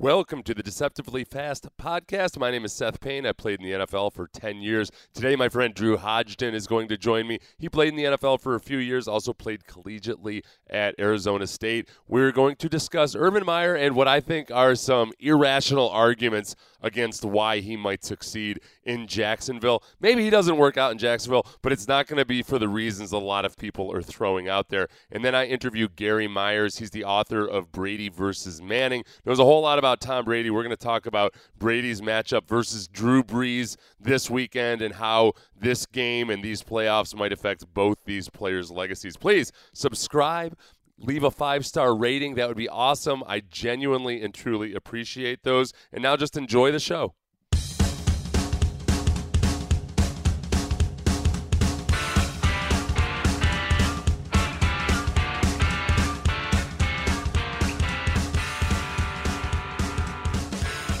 Welcome 0.00 0.42
to 0.44 0.54
the 0.54 0.62
Deceptively 0.62 1.24
Fast 1.24 1.68
podcast. 1.78 2.38
My 2.38 2.50
name 2.50 2.64
is 2.64 2.72
Seth 2.72 3.00
Payne. 3.00 3.26
I 3.26 3.32
played 3.32 3.60
in 3.60 3.66
the 3.66 3.84
NFL 3.84 4.14
for 4.14 4.28
10 4.28 4.62
years. 4.62 4.90
Today, 5.12 5.36
my 5.36 5.50
friend 5.50 5.74
Drew 5.74 5.98
Hodgdon 5.98 6.54
is 6.54 6.66
going 6.66 6.88
to 6.88 6.96
join 6.96 7.28
me. 7.28 7.38
He 7.58 7.68
played 7.68 7.90
in 7.90 7.96
the 7.96 8.04
NFL 8.04 8.40
for 8.40 8.54
a 8.54 8.60
few 8.60 8.78
years, 8.78 9.06
also 9.06 9.34
played 9.34 9.64
collegiately 9.64 10.42
at 10.70 10.94
Arizona 10.98 11.46
State. 11.46 11.86
We're 12.08 12.32
going 12.32 12.56
to 12.56 12.68
discuss 12.70 13.14
Urban 13.14 13.44
Meyer 13.44 13.74
and 13.74 13.94
what 13.94 14.08
I 14.08 14.20
think 14.20 14.50
are 14.50 14.74
some 14.74 15.12
irrational 15.20 15.90
arguments 15.90 16.56
against 16.82 17.24
why 17.24 17.60
he 17.60 17.76
might 17.76 18.04
succeed 18.04 18.60
in 18.84 19.06
Jacksonville. 19.06 19.82
Maybe 20.00 20.22
he 20.22 20.30
doesn't 20.30 20.56
work 20.56 20.76
out 20.76 20.92
in 20.92 20.98
Jacksonville, 20.98 21.46
but 21.62 21.72
it's 21.72 21.88
not 21.88 22.06
going 22.06 22.18
to 22.18 22.24
be 22.24 22.42
for 22.42 22.58
the 22.58 22.68
reasons 22.68 23.12
a 23.12 23.18
lot 23.18 23.44
of 23.44 23.56
people 23.56 23.92
are 23.92 24.02
throwing 24.02 24.48
out 24.48 24.68
there. 24.68 24.88
And 25.10 25.24
then 25.24 25.34
I 25.34 25.46
interview 25.46 25.88
Gary 25.88 26.28
Myers. 26.28 26.78
He's 26.78 26.90
the 26.90 27.04
author 27.04 27.46
of 27.46 27.72
Brady 27.72 28.08
versus 28.08 28.60
Manning. 28.62 29.04
Knows 29.24 29.38
a 29.38 29.44
whole 29.44 29.62
lot 29.62 29.78
about 29.78 30.00
Tom 30.00 30.24
Brady. 30.24 30.50
We're 30.50 30.62
going 30.62 30.70
to 30.70 30.76
talk 30.76 31.06
about 31.06 31.34
Brady's 31.58 32.00
matchup 32.00 32.48
versus 32.48 32.88
Drew 32.88 33.22
Brees 33.22 33.76
this 33.98 34.30
weekend 34.30 34.82
and 34.82 34.94
how 34.94 35.32
this 35.58 35.86
game 35.86 36.30
and 36.30 36.42
these 36.42 36.62
playoffs 36.62 37.14
might 37.14 37.32
affect 37.32 37.64
both 37.74 37.98
these 38.04 38.28
players' 38.28 38.70
legacies. 38.70 39.16
Please 39.16 39.52
subscribe 39.72 40.56
leave 41.00 41.24
a 41.24 41.30
five 41.30 41.66
star 41.66 41.94
rating. 41.94 42.34
That 42.34 42.48
would 42.48 42.56
be 42.56 42.68
awesome. 42.68 43.24
I 43.26 43.40
genuinely 43.40 44.22
and 44.22 44.32
truly 44.32 44.74
appreciate 44.74 45.42
those. 45.42 45.72
And 45.92 46.02
now 46.02 46.16
just 46.16 46.36
enjoy 46.36 46.70
the 46.70 46.78
show. 46.78 47.14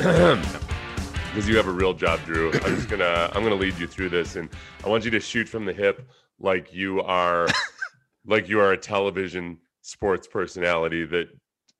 because 0.00 1.46
you 1.46 1.56
have 1.58 1.68
a 1.68 1.70
real 1.70 1.92
job, 1.92 2.18
Drew. 2.24 2.50
I'm 2.52 2.74
just 2.74 2.88
gonna 2.88 3.30
I'm 3.34 3.42
gonna 3.42 3.54
lead 3.54 3.78
you 3.78 3.86
through 3.86 4.08
this, 4.08 4.36
and 4.36 4.48
I 4.82 4.88
want 4.88 5.04
you 5.04 5.10
to 5.10 5.20
shoot 5.20 5.46
from 5.46 5.66
the 5.66 5.74
hip 5.74 6.08
like 6.38 6.72
you 6.72 7.02
are 7.02 7.46
like 8.26 8.48
you 8.48 8.60
are 8.60 8.72
a 8.72 8.78
television 8.78 9.58
sports 9.82 10.26
personality 10.26 11.04
that 11.06 11.28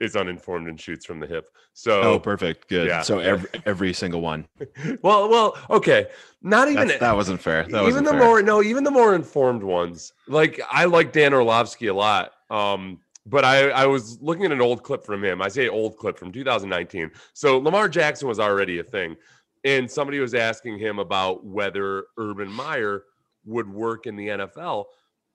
is 0.01 0.17
uninformed 0.17 0.69
and 0.69 0.81
shoots 0.81 1.05
from 1.05 1.21
the 1.21 1.27
hip. 1.27 1.51
So 1.75 2.01
oh, 2.03 2.19
perfect, 2.19 2.69
good. 2.69 2.89
Yeah. 2.89 3.03
So 3.03 3.19
every 3.21 3.49
every 3.67 3.93
single 3.93 4.21
one. 4.21 4.47
well, 5.03 5.29
well, 5.29 5.59
okay. 5.69 6.07
Not 6.43 6.69
even 6.69 6.89
That's, 6.89 7.01
that 7.01 7.15
wasn't 7.15 7.41
fair. 7.41 7.65
That 7.65 7.87
even 7.87 8.05
the 8.05 8.11
fair. 8.11 8.19
more 8.19 8.43
no, 8.43 8.63
even 8.63 8.85
the 8.85 8.91
more 8.91 9.15
informed 9.15 9.63
ones. 9.63 10.13
Like 10.27 10.61
I 10.71 10.87
like 10.87 11.13
Dan 11.13 11.35
Orlovsky 11.35 11.89
a 11.89 11.95
lot. 11.95 12.33
Um, 12.51 12.99
but 13.27 13.45
I, 13.45 13.71
I 13.71 13.87
was 13.87 14.21
looking 14.21 14.47
at 14.47 14.53
an 14.53 14.63
old 14.63 14.83
clip 14.83 15.05
from 15.05 15.23
him. 15.23 15.43
I 15.43 15.49
say 15.49 15.69
old 15.69 15.97
clip 15.97 16.19
from 16.19 16.33
2019. 16.33 17.11
So 17.35 17.59
Lamar 17.59 17.89
Jackson 17.89 18.27
was 18.27 18.41
already 18.41 18.79
a 18.79 18.85
thing. 18.85 19.17
And 19.63 19.91
somebody 19.91 20.19
was 20.21 20.35
asking 20.35 20.79
him 20.79 20.99
about 20.99 21.45
whether 21.45 22.05
Urban 22.17 22.51
Meyer 22.51 23.05
would 23.45 23.69
work 23.69 24.07
in 24.07 24.17
the 24.17 24.29
NFL. 24.29 24.87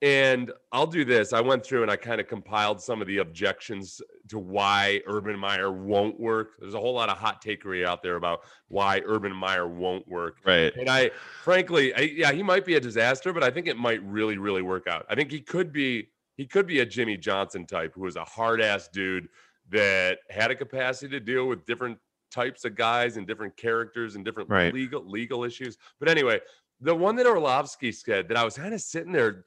And 0.01 0.51
I'll 0.71 0.87
do 0.87 1.05
this. 1.05 1.31
I 1.31 1.39
went 1.41 1.65
through 1.65 1.81
and 1.81 1.89
I 1.89 1.95
kind 1.95 2.19
of 2.19 2.27
compiled 2.27 2.81
some 2.81 3.01
of 3.01 3.07
the 3.07 3.19
objections 3.19 4.01
to 4.27 4.37
why 4.37 5.01
Urban 5.07 5.39
Meyer 5.39 5.71
won't 5.71 6.19
work. 6.19 6.51
There's 6.59 6.73
a 6.73 6.79
whole 6.79 6.93
lot 6.93 7.09
of 7.09 7.17
hot 7.17 7.43
takeaway 7.43 7.85
out 7.85 8.03
there 8.03 8.17
about 8.17 8.41
why 8.67 9.01
Urban 9.05 9.33
Meyer 9.33 9.67
won't 9.67 10.07
work. 10.07 10.37
Right. 10.45 10.75
And 10.75 10.89
I, 10.89 11.11
frankly, 11.43 11.93
I, 11.95 12.01
yeah, 12.01 12.33
he 12.33 12.43
might 12.43 12.65
be 12.65 12.75
a 12.75 12.79
disaster, 12.79 13.31
but 13.31 13.41
I 13.41 13.49
think 13.49 13.67
it 13.67 13.77
might 13.77 14.03
really, 14.03 14.37
really 14.37 14.61
work 14.61 14.85
out. 14.87 15.05
I 15.09 15.15
think 15.15 15.31
he 15.31 15.39
could 15.39 15.71
be, 15.71 16.09
he 16.35 16.45
could 16.45 16.67
be 16.67 16.81
a 16.81 16.85
Jimmy 16.85 17.15
Johnson 17.15 17.65
type 17.65 17.93
who 17.95 18.05
is 18.05 18.17
a 18.17 18.25
hard 18.25 18.61
ass 18.61 18.89
dude 18.89 19.29
that 19.69 20.19
had 20.29 20.51
a 20.51 20.55
capacity 20.55 21.09
to 21.11 21.19
deal 21.19 21.47
with 21.47 21.65
different 21.65 21.97
types 22.31 22.65
of 22.65 22.75
guys 22.75 23.15
and 23.17 23.25
different 23.25 23.55
characters 23.55 24.15
and 24.15 24.25
different 24.25 24.49
right. 24.49 24.73
legal 24.73 25.03
legal 25.09 25.43
issues. 25.43 25.77
But 25.99 26.09
anyway, 26.09 26.41
the 26.81 26.93
one 26.93 27.15
that 27.15 27.25
Orlovsky 27.25 27.91
said 27.91 28.27
that 28.27 28.37
I 28.37 28.43
was 28.43 28.55
kind 28.57 28.73
of 28.73 28.81
sitting 28.81 29.11
there 29.11 29.45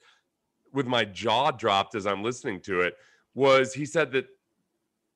with 0.73 0.87
my 0.87 1.05
jaw 1.05 1.51
dropped 1.51 1.95
as 1.95 2.05
I'm 2.05 2.23
listening 2.23 2.59
to 2.61 2.81
it 2.81 2.95
was 3.33 3.73
he 3.73 3.85
said 3.85 4.11
that 4.13 4.27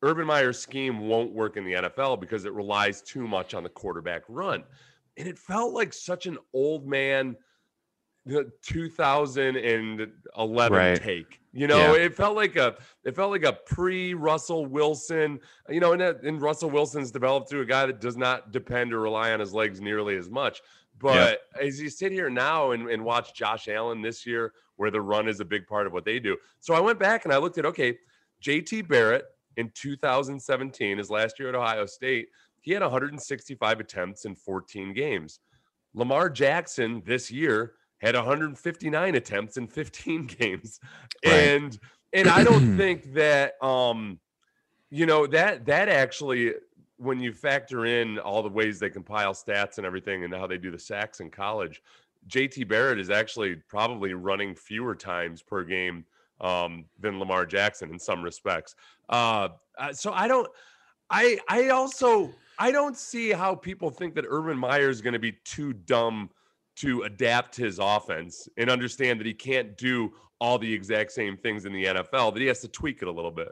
Urban 0.02 0.28
Meyer's 0.28 0.60
scheme 0.60 1.08
won't 1.08 1.32
work 1.32 1.58
in 1.58 1.64
the 1.64 1.74
NFL 1.74 2.20
because 2.20 2.46
it 2.46 2.54
relies 2.54 3.02
too 3.02 3.28
much 3.28 3.54
on 3.54 3.64
the 3.64 3.70
quarterback 3.70 4.24
run. 4.28 4.64
And 5.18 5.28
it 5.28 5.40
felt 5.40 5.74
like 5.74 5.94
such 5.94 6.26
an 6.26 6.38
old 6.54 6.88
man 6.88 7.38
2011 8.62 10.78
right. 10.78 11.02
take. 11.02 11.40
You 11.54 11.68
know, 11.68 11.96
yeah. 11.96 12.06
it 12.06 12.16
felt 12.16 12.36
like 12.36 12.56
a 12.56 12.76
it 13.04 13.16
felt 13.16 13.32
like 13.32 13.44
a 13.44 13.54
pre 13.54 14.14
Russell 14.14 14.66
Wilson. 14.66 15.40
You 15.70 15.80
know, 15.80 15.94
and, 15.94 16.02
and 16.02 16.42
Russell 16.42 16.70
Wilson's 16.70 17.12
developed 17.12 17.50
through 17.50 17.62
a 17.62 17.66
guy 17.66 17.86
that 17.86 18.02
does 18.02 18.18
not 18.18 18.52
depend 18.52 18.94
or 18.94 19.02
rely 19.02 19.34
on 19.34 19.40
his 19.40 19.54
legs 19.54 19.80
nearly 19.80 20.18
as 20.18 20.30
much. 20.30 20.62
But 21.00 21.42
yeah. 21.56 21.66
as 21.66 21.82
you 21.82 21.90
sit 21.90 22.12
here 22.12 22.30
now 22.30 22.72
and, 22.72 22.90
and 22.90 23.04
watch 23.04 23.34
Josh 23.34 23.68
Allen 23.68 24.02
this 24.02 24.26
year, 24.26 24.54
where 24.78 24.92
the 24.92 25.02
run 25.02 25.28
is 25.28 25.40
a 25.40 25.46
big 25.46 25.68
part 25.68 25.88
of 25.88 25.94
what 25.94 26.06
they 26.06 26.20
do. 26.20 26.38
So 26.60 26.74
I 26.74 26.80
went 26.80 27.00
back 27.00 27.26
and 27.26 27.34
I 27.34 27.38
looked 27.38 27.58
at 27.58 27.66
okay, 27.66 27.98
JT 28.44 28.88
Barrett 28.88 29.26
in 29.58 29.72
2017, 29.76 30.98
his 30.98 31.10
last 31.10 31.40
year 31.40 31.50
at 31.50 31.56
Ohio 31.56 31.86
State, 31.86 32.28
he 32.62 32.72
had 32.72 32.82
165 32.82 33.80
attempts 33.80 34.26
in 34.26 34.36
14 34.36 34.94
games. 34.94 35.40
Lamar 35.94 36.30
Jackson 36.30 37.04
this 37.06 37.30
year 37.30 37.74
had 38.00 38.16
159 38.16 39.16
attempts 39.16 39.58
in 39.58 39.68
15 39.68 40.28
games. 40.40 40.80
Right. 41.26 41.34
And 41.34 41.80
and 42.14 42.28
I 42.28 42.44
don't 42.44 42.78
think 42.78 43.14
that 43.14 43.54
um 43.64 44.20
you 44.90 45.06
know 45.06 45.28
that 45.28 45.66
that 45.66 45.90
actually 45.90 46.54
when 46.98 47.20
you 47.20 47.34
factor 47.34 47.86
in 47.86 48.18
all 48.20 48.42
the 48.42 48.50
ways 48.50 48.80
they 48.80 48.90
compile 48.90 49.34
stats 49.34 49.78
and 49.78 49.86
everything 49.86 50.24
and 50.24 50.34
how 50.34 50.48
they 50.48 50.58
do 50.58 50.72
the 50.72 50.80
sacks 50.80 51.20
in 51.20 51.30
college, 51.30 51.82
JT 52.28 52.68
Barrett 52.68 53.00
is 53.00 53.10
actually 53.10 53.56
probably 53.56 54.14
running 54.14 54.56
fewer 54.56 54.96
times 54.96 55.42
per 55.42 55.64
game 55.64 56.06
um, 56.42 56.86
than 57.00 57.20
Lamar 57.20 57.46
Jackson 57.46 57.90
in 57.92 58.00
some 58.00 58.22
respects. 58.22 58.76
Uh, 59.10 59.50
uh, 59.78 59.94
so 59.94 60.12
I 60.14 60.28
don't, 60.28 60.48
I, 61.10 61.38
I 61.50 61.70
also, 61.70 62.32
I 62.60 62.72
don't 62.72 62.98
see 62.98 63.32
how 63.32 63.56
people 63.56 63.90
think 63.90 64.16
that 64.16 64.26
Urban 64.28 64.58
Meyer 64.58 64.90
is 64.90 65.02
going 65.02 65.14
to 65.14 65.20
be 65.20 65.34
too 65.44 65.74
dumb 65.74 66.30
to 66.76 67.04
adapt 67.04 67.56
his 67.56 67.80
offense 67.80 68.48
and 68.58 68.70
understand 68.70 69.20
that 69.20 69.28
he 69.28 69.34
can't 69.34 69.78
do 69.78 70.12
all 70.40 70.58
the 70.58 70.72
exact 70.72 71.12
same 71.12 71.38
things 71.38 71.66
in 71.66 71.74
the 71.74 71.86
NFL, 71.86 72.34
that 72.34 72.42
he 72.42 72.48
has 72.48 72.60
to 72.62 72.68
tweak 72.68 73.02
it 73.02 73.08
a 73.08 73.12
little 73.12 73.32
bit. 73.32 73.50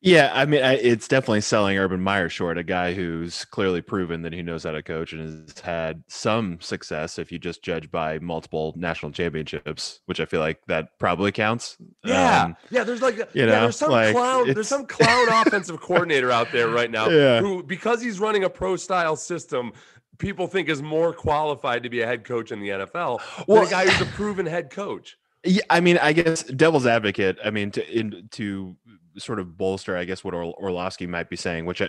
Yeah, 0.00 0.30
I 0.34 0.44
mean, 0.44 0.62
I, 0.62 0.74
it's 0.74 1.08
definitely 1.08 1.40
selling 1.40 1.78
Urban 1.78 2.00
Meyer 2.00 2.28
short, 2.28 2.58
a 2.58 2.62
guy 2.62 2.94
who's 2.94 3.44
clearly 3.46 3.80
proven 3.80 4.22
that 4.22 4.32
he 4.32 4.42
knows 4.42 4.64
how 4.64 4.72
to 4.72 4.82
coach 4.82 5.12
and 5.12 5.48
has 5.48 5.58
had 5.60 6.02
some 6.08 6.60
success. 6.60 7.18
If 7.18 7.32
you 7.32 7.38
just 7.38 7.62
judge 7.62 7.90
by 7.90 8.18
multiple 8.18 8.74
national 8.76 9.12
championships, 9.12 10.00
which 10.06 10.20
I 10.20 10.26
feel 10.26 10.40
like 10.40 10.64
that 10.66 10.98
probably 10.98 11.32
counts. 11.32 11.76
Yeah, 12.04 12.44
um, 12.44 12.56
yeah. 12.70 12.84
There's 12.84 13.02
like, 13.02 13.16
you 13.16 13.26
yeah, 13.34 13.46
know, 13.46 13.60
there's 13.62 13.76
some 13.76 13.90
like 13.90 14.14
clown, 14.14 14.52
there's 14.52 14.68
some 14.68 14.86
clown 14.86 15.28
offensive 15.28 15.80
coordinator 15.80 16.30
out 16.30 16.52
there 16.52 16.68
right 16.68 16.90
now 16.90 17.08
yeah. 17.08 17.40
who, 17.40 17.62
because 17.62 18.02
he's 18.02 18.20
running 18.20 18.44
a 18.44 18.50
pro 18.50 18.76
style 18.76 19.16
system, 19.16 19.72
people 20.18 20.46
think 20.46 20.68
is 20.68 20.82
more 20.82 21.12
qualified 21.12 21.82
to 21.82 21.90
be 21.90 22.00
a 22.00 22.06
head 22.06 22.24
coach 22.24 22.52
in 22.52 22.60
the 22.60 22.68
NFL 22.68 23.20
well, 23.46 23.64
than 23.64 23.66
a 23.66 23.70
guy 23.70 23.86
who's 23.86 24.08
a 24.08 24.10
proven 24.12 24.46
head 24.46 24.70
coach. 24.70 25.16
Yeah, 25.44 25.62
I 25.70 25.80
mean, 25.80 25.98
I 25.98 26.12
guess 26.12 26.42
devil's 26.42 26.86
advocate. 26.86 27.38
I 27.44 27.50
mean, 27.50 27.70
to 27.72 27.98
in, 27.98 28.28
to 28.32 28.76
sort 29.18 29.38
of 29.38 29.56
bolster, 29.56 29.96
I 29.96 30.04
guess, 30.04 30.24
what 30.24 30.34
or- 30.34 30.54
Orlovsky 30.54 31.06
might 31.06 31.28
be 31.28 31.36
saying, 31.36 31.66
which 31.66 31.82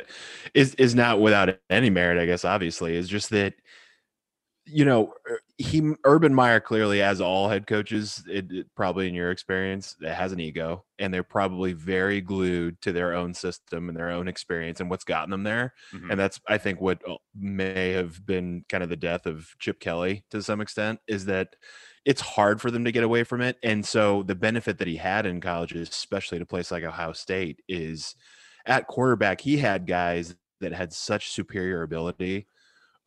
is 0.54 0.76
is 0.76 0.96
not 0.96 1.22
without 1.22 1.58
any 1.70 1.90
merit, 1.90 2.22
I 2.22 2.26
guess. 2.26 2.46
Obviously, 2.46 2.96
is 2.96 3.08
just 3.08 3.30
that 3.32 3.54
you 4.66 4.86
know 4.86 5.14
he 5.58 5.94
Urban 6.04 6.34
Meyer 6.34 6.60
clearly, 6.60 7.02
as 7.02 7.20
all 7.20 7.50
head 7.50 7.66
coaches, 7.66 8.24
it, 8.30 8.52
it, 8.52 8.68
probably 8.76 9.08
in 9.08 9.16
your 9.16 9.32
experience, 9.32 9.96
has 10.04 10.32
an 10.32 10.40
ego, 10.40 10.86
and 11.00 11.12
they're 11.12 11.24
probably 11.24 11.74
very 11.74 12.22
glued 12.22 12.80
to 12.82 12.92
their 12.92 13.16
own 13.16 13.34
system 13.34 13.90
and 13.90 13.98
their 13.98 14.12
own 14.12 14.28
experience 14.28 14.80
and 14.80 14.90
what's 14.90 15.04
gotten 15.04 15.32
them 15.32 15.44
there. 15.44 15.74
Mm-hmm. 15.94 16.12
And 16.12 16.20
that's, 16.20 16.40
I 16.48 16.60
think, 16.60 16.80
what 16.80 17.02
uh, 17.10 17.16
may 17.36 17.92
have 17.94 18.24
been 18.24 18.66
kind 18.70 18.84
of 18.84 18.90
the 18.90 18.96
death 18.96 19.26
of 19.26 19.48
Chip 19.58 19.80
Kelly 19.80 20.26
to 20.30 20.44
some 20.44 20.62
extent 20.62 21.00
is 21.08 21.26
that 21.26 21.56
it's 22.08 22.22
hard 22.22 22.62
for 22.62 22.72
them 22.72 22.86
to 22.86 22.92
get 22.94 23.04
away 23.04 23.26
from 23.26 23.42
it. 23.42 23.58
And 23.64 23.86
so 23.86 24.24
the 24.24 24.34
benefit 24.34 24.78
that 24.78 24.88
he 24.88 24.96
had 24.96 25.26
in 25.26 25.42
colleges, 25.42 25.90
especially 25.90 26.38
at 26.38 26.42
a 26.42 26.46
place 26.46 26.72
like 26.72 26.86
Ohio 26.86 27.12
State, 27.12 27.62
is 27.68 28.16
at 28.66 28.88
quarterback, 28.88 29.42
he 29.42 29.58
had 29.58 29.86
guys 29.86 30.34
that 30.62 30.72
had 30.72 30.94
such 30.94 31.32
superior 31.32 31.84
ability 31.84 32.48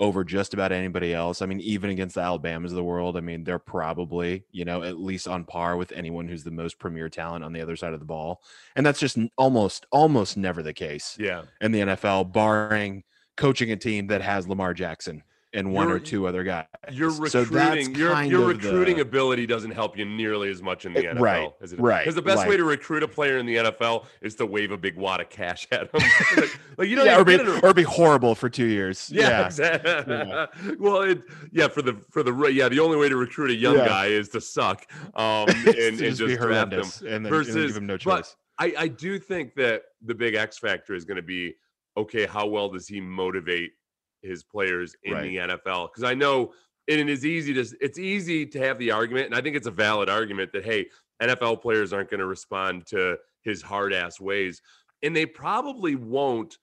over 0.01 0.23
just 0.23 0.53
about 0.53 0.71
anybody 0.71 1.15
else. 1.15 1.41
I 1.41 1.47
mean, 1.47 1.61
even 1.61 1.89
against 1.89 2.17
the 2.17 2.21
Alabamas 2.21 2.73
of 2.73 2.77
the 2.77 2.85
world, 2.85 3.17
I 3.17 3.21
mean, 3.21 3.43
they're 3.43 3.59
probably, 3.59 4.45
you 4.53 4.67
know, 4.67 4.83
at 4.83 5.01
least 5.01 5.27
on 5.27 5.45
par 5.45 5.79
with 5.79 5.93
anyone 5.93 6.29
who's 6.29 6.45
the 6.45 6.51
most 6.51 6.79
premier 6.79 7.09
talent 7.09 7.43
on 7.43 7.55
the 7.55 7.63
other 7.63 7.77
side 7.77 7.95
of 7.95 8.01
the 8.01 8.07
ball. 8.07 8.43
And 8.77 8.85
that's 8.85 9.01
just 9.01 9.17
almost, 9.39 9.87
almost 9.91 10.37
never 10.37 10.63
the 10.63 10.75
case. 10.75 11.17
Yeah. 11.19 11.45
In 11.63 11.73
the 11.73 11.81
NFL, 11.81 12.35
barring 12.35 13.05
coaching 13.39 13.73
a 13.73 13.77
team 13.77 14.09
that 14.09 14.21
has 14.21 14.47
Lamar 14.47 14.75
Jackson 14.75 15.23
and 15.53 15.73
one 15.73 15.91
or 15.91 15.99
two 15.99 16.27
other 16.27 16.45
guys. 16.45 16.67
Your 16.93 17.11
recruiting, 17.11 17.95
so 17.95 18.01
your, 18.01 18.23
your 18.23 18.47
recruiting 18.47 18.97
the, 18.97 19.03
ability 19.03 19.47
doesn't 19.47 19.73
help 19.73 19.99
you 19.99 20.05
nearly 20.05 20.51
as 20.51 20.63
much 20.63 20.87
in 20.87 20.93
the 20.93 21.03
NFL 21.03 21.21
right, 21.21 21.53
as 21.61 21.73
it 21.73 21.81
right. 21.81 22.01
Because 22.01 22.15
the 22.15 22.23
best 22.23 22.39
right. 22.39 22.51
way 22.51 22.57
to 22.57 22.65
recruit 22.65 23.03
a 23.03 23.09
player 23.09 23.39
in 23.39 23.47
the 23.47 23.57
NFL 23.57 24.07
is 24.21 24.35
to 24.37 24.47
wave 24.47 24.71
a 24.71 24.77
big 24.77 24.97
wad 24.97 25.21
of 25.21 25.29
cash 25.29 25.67
at 25.73 25.91
them. 25.91 26.03
like, 26.37 26.61
like, 26.77 26.89
you 26.89 26.97
know, 26.97 27.05
yeah, 27.05 27.19
or 27.19 27.25
be, 27.25 27.39
or 27.39 27.75
be 27.75 27.83
horrible 27.83 28.35
for 28.35 28.49
two 28.49 28.67
years. 28.67 29.11
Yeah, 29.13 29.29
yeah. 29.29 29.47
exactly. 29.47 29.91
Yeah. 30.21 30.47
well, 30.79 31.03
it, 31.03 31.23
yeah, 31.53 31.69
for 31.69 31.83
the 31.83 31.97
for 32.11 32.23
the 32.23 32.35
yeah, 32.49 32.69
the 32.69 32.81
only 32.81 32.97
way 32.97 33.09
to 33.09 33.17
recruit 33.17 33.51
a 33.51 33.55
young 33.55 33.77
guy 33.77 34.07
is 34.07 34.29
to 34.31 34.41
suck 34.41 34.87
um, 35.15 35.49
and, 35.49 35.77
and 35.77 35.99
just, 35.99 36.19
just 36.19 36.41
draft 36.41 36.73
him 36.73 36.85
and 37.07 37.25
then, 37.25 37.31
versus 37.31 37.55
and 37.55 37.67
give 37.67 37.77
him 37.77 37.87
no 37.87 37.97
choice. 37.97 38.37
But 38.59 38.65
I, 38.65 38.75
I 38.79 38.89
do 38.89 39.19
think 39.19 39.55
that 39.55 39.83
the 40.03 40.15
big 40.15 40.35
X 40.35 40.59
factor 40.59 40.95
is 40.95 41.05
going 41.05 41.17
to 41.17 41.23
be 41.23 41.55
okay. 41.97 42.27
How 42.27 42.47
well 42.47 42.69
does 42.69 42.87
he 42.87 43.01
motivate 43.01 43.73
his 44.23 44.43
players 44.43 44.95
in 45.05 45.15
right. 45.15 45.23
the 45.23 45.37
NFL 45.37 45.89
because 45.89 46.05
I 46.05 46.15
know 46.15 46.53
it 46.87 47.09
is 47.09 47.25
easy 47.25 47.55
to 47.55 47.65
it's 47.81 47.99
easy 47.99 48.47
to 48.47 48.59
have 48.59 48.79
the 48.79 48.91
argument, 48.91 49.27
and 49.27 49.35
I 49.35 49.41
think 49.41 49.57
it's 49.57 49.67
a 49.67 49.73
valid 49.73 50.09
argument 50.09 50.53
that 50.53 50.65
hey, 50.65 50.87
NFL 51.23 51.63
players 51.63 51.93
aren't 51.93 52.11
going 52.11 52.21
to 52.21 52.27
respond 52.27 52.87
to 52.87 53.17
his 53.43 53.63
hard 53.63 53.93
ass 53.93 54.21
ways, 54.21 54.61
and 55.03 55.15
they 55.15 55.27
probably 55.27 55.95
won't. 55.95 56.59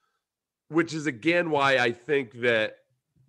Which 0.69 0.93
is 0.93 1.07
again 1.07 1.49
why 1.49 1.77
I 1.77 1.93
think 1.93 2.41
that 2.41 2.75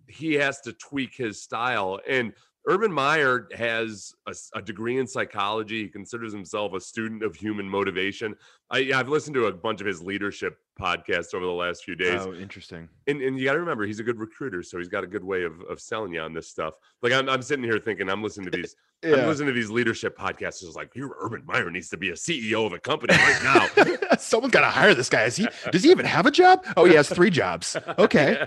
he 0.07 0.33
has 0.33 0.59
to 0.61 0.73
tweak 0.73 1.15
his 1.15 1.41
style. 1.41 1.99
And 2.07 2.33
Urban 2.69 2.91
Meyer 2.91 3.47
has 3.57 4.13
a, 4.27 4.35
a, 4.53 4.61
degree 4.61 4.99
in 4.99 5.07
psychology. 5.07 5.81
He 5.81 5.87
considers 5.87 6.31
himself 6.31 6.73
a 6.73 6.79
student 6.79 7.23
of 7.23 7.35
human 7.35 7.67
motivation. 7.67 8.35
I, 8.69 8.83
have 8.93 9.09
listened 9.09 9.33
to 9.33 9.47
a 9.47 9.51
bunch 9.51 9.81
of 9.81 9.87
his 9.87 10.03
leadership 10.03 10.59
podcasts 10.79 11.33
over 11.33 11.43
the 11.43 11.51
last 11.51 11.83
few 11.83 11.95
days. 11.95 12.21
Oh, 12.21 12.31
interesting. 12.35 12.87
And, 13.07 13.23
and 13.23 13.39
you 13.39 13.45
got 13.45 13.53
to 13.53 13.59
remember, 13.59 13.87
he's 13.87 13.99
a 13.99 14.03
good 14.03 14.19
recruiter, 14.19 14.61
so 14.61 14.77
he's 14.77 14.87
got 14.87 15.03
a 15.03 15.07
good 15.07 15.23
way 15.23 15.45
of, 15.45 15.61
of 15.61 15.81
selling 15.81 16.13
you 16.13 16.21
on 16.21 16.31
this 16.31 16.47
stuff. 16.47 16.75
Like 17.01 17.11
I'm, 17.11 17.27
I'm 17.27 17.41
sitting 17.41 17.63
here 17.63 17.79
thinking, 17.79 18.07
I'm 18.07 18.21
listening 18.21 18.51
to 18.51 18.57
these, 18.57 18.75
yeah. 19.03 19.15
I'm 19.15 19.27
listening 19.27 19.47
to 19.47 19.53
these 19.53 19.71
leadership 19.71 20.15
podcasts. 20.15 20.63
It's 20.63 20.75
like, 20.75 20.95
your 20.95 21.15
Urban 21.19 21.41
Meyer 21.47 21.71
needs 21.71 21.89
to 21.89 21.97
be 21.97 22.09
a 22.09 22.13
CEO 22.13 22.67
of 22.67 22.73
a 22.73 22.79
company 22.79 23.15
right 23.15 23.43
now. 23.75 24.15
Someone's 24.19 24.53
got 24.53 24.61
to 24.61 24.67
hire 24.67 24.93
this 24.93 25.09
guy. 25.09 25.23
Is 25.23 25.37
he? 25.37 25.47
Does 25.71 25.83
he 25.83 25.89
even 25.89 26.05
have 26.05 26.27
a 26.27 26.31
job? 26.31 26.63
Oh, 26.77 26.85
he 26.85 26.93
has 26.93 27.09
three 27.09 27.31
jobs. 27.31 27.75
Okay, 27.97 28.45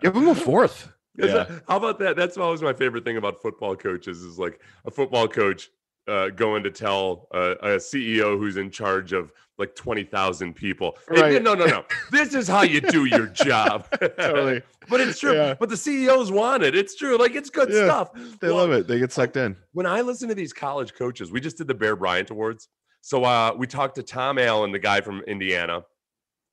give 0.00 0.14
him 0.14 0.28
a 0.28 0.34
fourth. 0.34 0.92
Yeah. 1.16 1.46
How 1.68 1.76
about 1.76 1.98
that? 1.98 2.16
That's 2.16 2.36
always 2.36 2.62
my 2.62 2.72
favorite 2.72 3.04
thing 3.04 3.16
about 3.16 3.42
football 3.42 3.76
coaches 3.76 4.22
is 4.22 4.38
like 4.38 4.60
a 4.86 4.90
football 4.90 5.28
coach 5.28 5.70
uh, 6.08 6.30
going 6.30 6.62
to 6.64 6.70
tell 6.70 7.28
uh, 7.32 7.54
a 7.60 7.68
CEO 7.76 8.38
who's 8.38 8.56
in 8.56 8.70
charge 8.70 9.12
of 9.12 9.32
like 9.58 9.74
20,000 9.74 10.54
people. 10.54 10.96
Right. 11.08 11.32
Hey, 11.32 11.38
no, 11.38 11.54
no, 11.54 11.66
no. 11.66 11.84
this 12.10 12.34
is 12.34 12.48
how 12.48 12.62
you 12.62 12.80
do 12.80 13.04
your 13.04 13.26
job. 13.26 13.86
totally. 14.00 14.62
but 14.88 15.00
it's 15.00 15.20
true. 15.20 15.34
Yeah. 15.34 15.54
But 15.54 15.68
the 15.68 15.76
CEOs 15.76 16.32
want 16.32 16.62
it. 16.62 16.74
It's 16.74 16.96
true. 16.96 17.16
Like 17.18 17.34
it's 17.34 17.50
good 17.50 17.70
yeah. 17.70 17.84
stuff. 17.84 18.12
They 18.40 18.48
well, 18.48 18.56
love 18.56 18.72
it. 18.72 18.88
They 18.88 18.98
get 18.98 19.12
sucked 19.12 19.36
in. 19.36 19.56
When 19.72 19.86
I 19.86 20.00
listen 20.00 20.28
to 20.28 20.34
these 20.34 20.52
college 20.52 20.94
coaches, 20.94 21.30
we 21.30 21.40
just 21.40 21.58
did 21.58 21.68
the 21.68 21.74
Bear 21.74 21.94
Bryant 21.94 22.30
Awards. 22.30 22.68
So 23.02 23.24
uh, 23.24 23.54
we 23.56 23.66
talked 23.66 23.96
to 23.96 24.02
Tom 24.02 24.38
Allen, 24.38 24.72
the 24.72 24.78
guy 24.78 25.00
from 25.00 25.20
Indiana. 25.22 25.84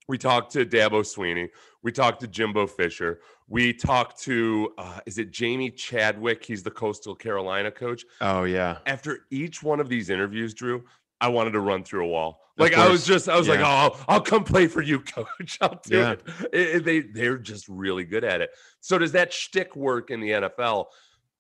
We 0.10 0.18
talked 0.18 0.52
to 0.54 0.66
Dabo 0.66 1.04
Swinney. 1.04 1.50
We 1.84 1.92
talked 1.92 2.22
to 2.22 2.28
Jimbo 2.28 2.66
Fisher. 2.66 3.20
We 3.48 3.72
talked 3.74 4.20
to 4.24 4.74
uh, 4.80 5.02
is 5.06 5.20
it 5.20 5.30
Jamie 5.30 5.70
Chadwick? 5.70 6.44
He's 6.44 6.64
the 6.64 6.72
Coastal 6.72 7.14
Carolina 7.14 7.70
coach. 7.70 8.04
Oh 8.20 8.44
yeah. 8.44 8.80
After 8.88 9.28
each 9.30 9.62
one 9.62 9.80
of 9.80 9.88
these 9.88 10.10
interviews, 10.10 10.56
Drew, 10.56 10.84
I 11.22 11.28
wanted 11.28 11.52
to 11.52 11.60
run 11.60 11.84
through 11.84 12.06
a 12.06 12.08
wall. 12.08 12.42
Like 12.58 12.74
I 12.74 12.90
was 12.90 13.06
just, 13.06 13.30
I 13.30 13.38
was 13.38 13.46
yeah. 13.46 13.54
like, 13.54 13.62
oh, 13.62 13.66
I'll, 13.66 14.00
I'll, 14.08 14.22
come 14.22 14.44
play 14.44 14.66
for 14.66 14.82
you, 14.82 15.00
coach. 15.16 15.60
I'll 15.62 15.80
do 15.86 15.98
yeah. 16.00 16.12
it. 16.14 16.24
It, 16.52 16.76
it. 16.76 16.84
They 16.86 17.00
they're 17.02 17.38
just 17.38 17.70
really 17.70 18.04
good 18.04 18.24
at 18.24 18.42
it. 18.42 18.50
So 18.80 18.98
does 18.98 19.12
that 19.12 19.32
shtick 19.32 19.76
work 19.76 20.10
in 20.10 20.22
the 20.22 20.30
NFL? 20.32 20.86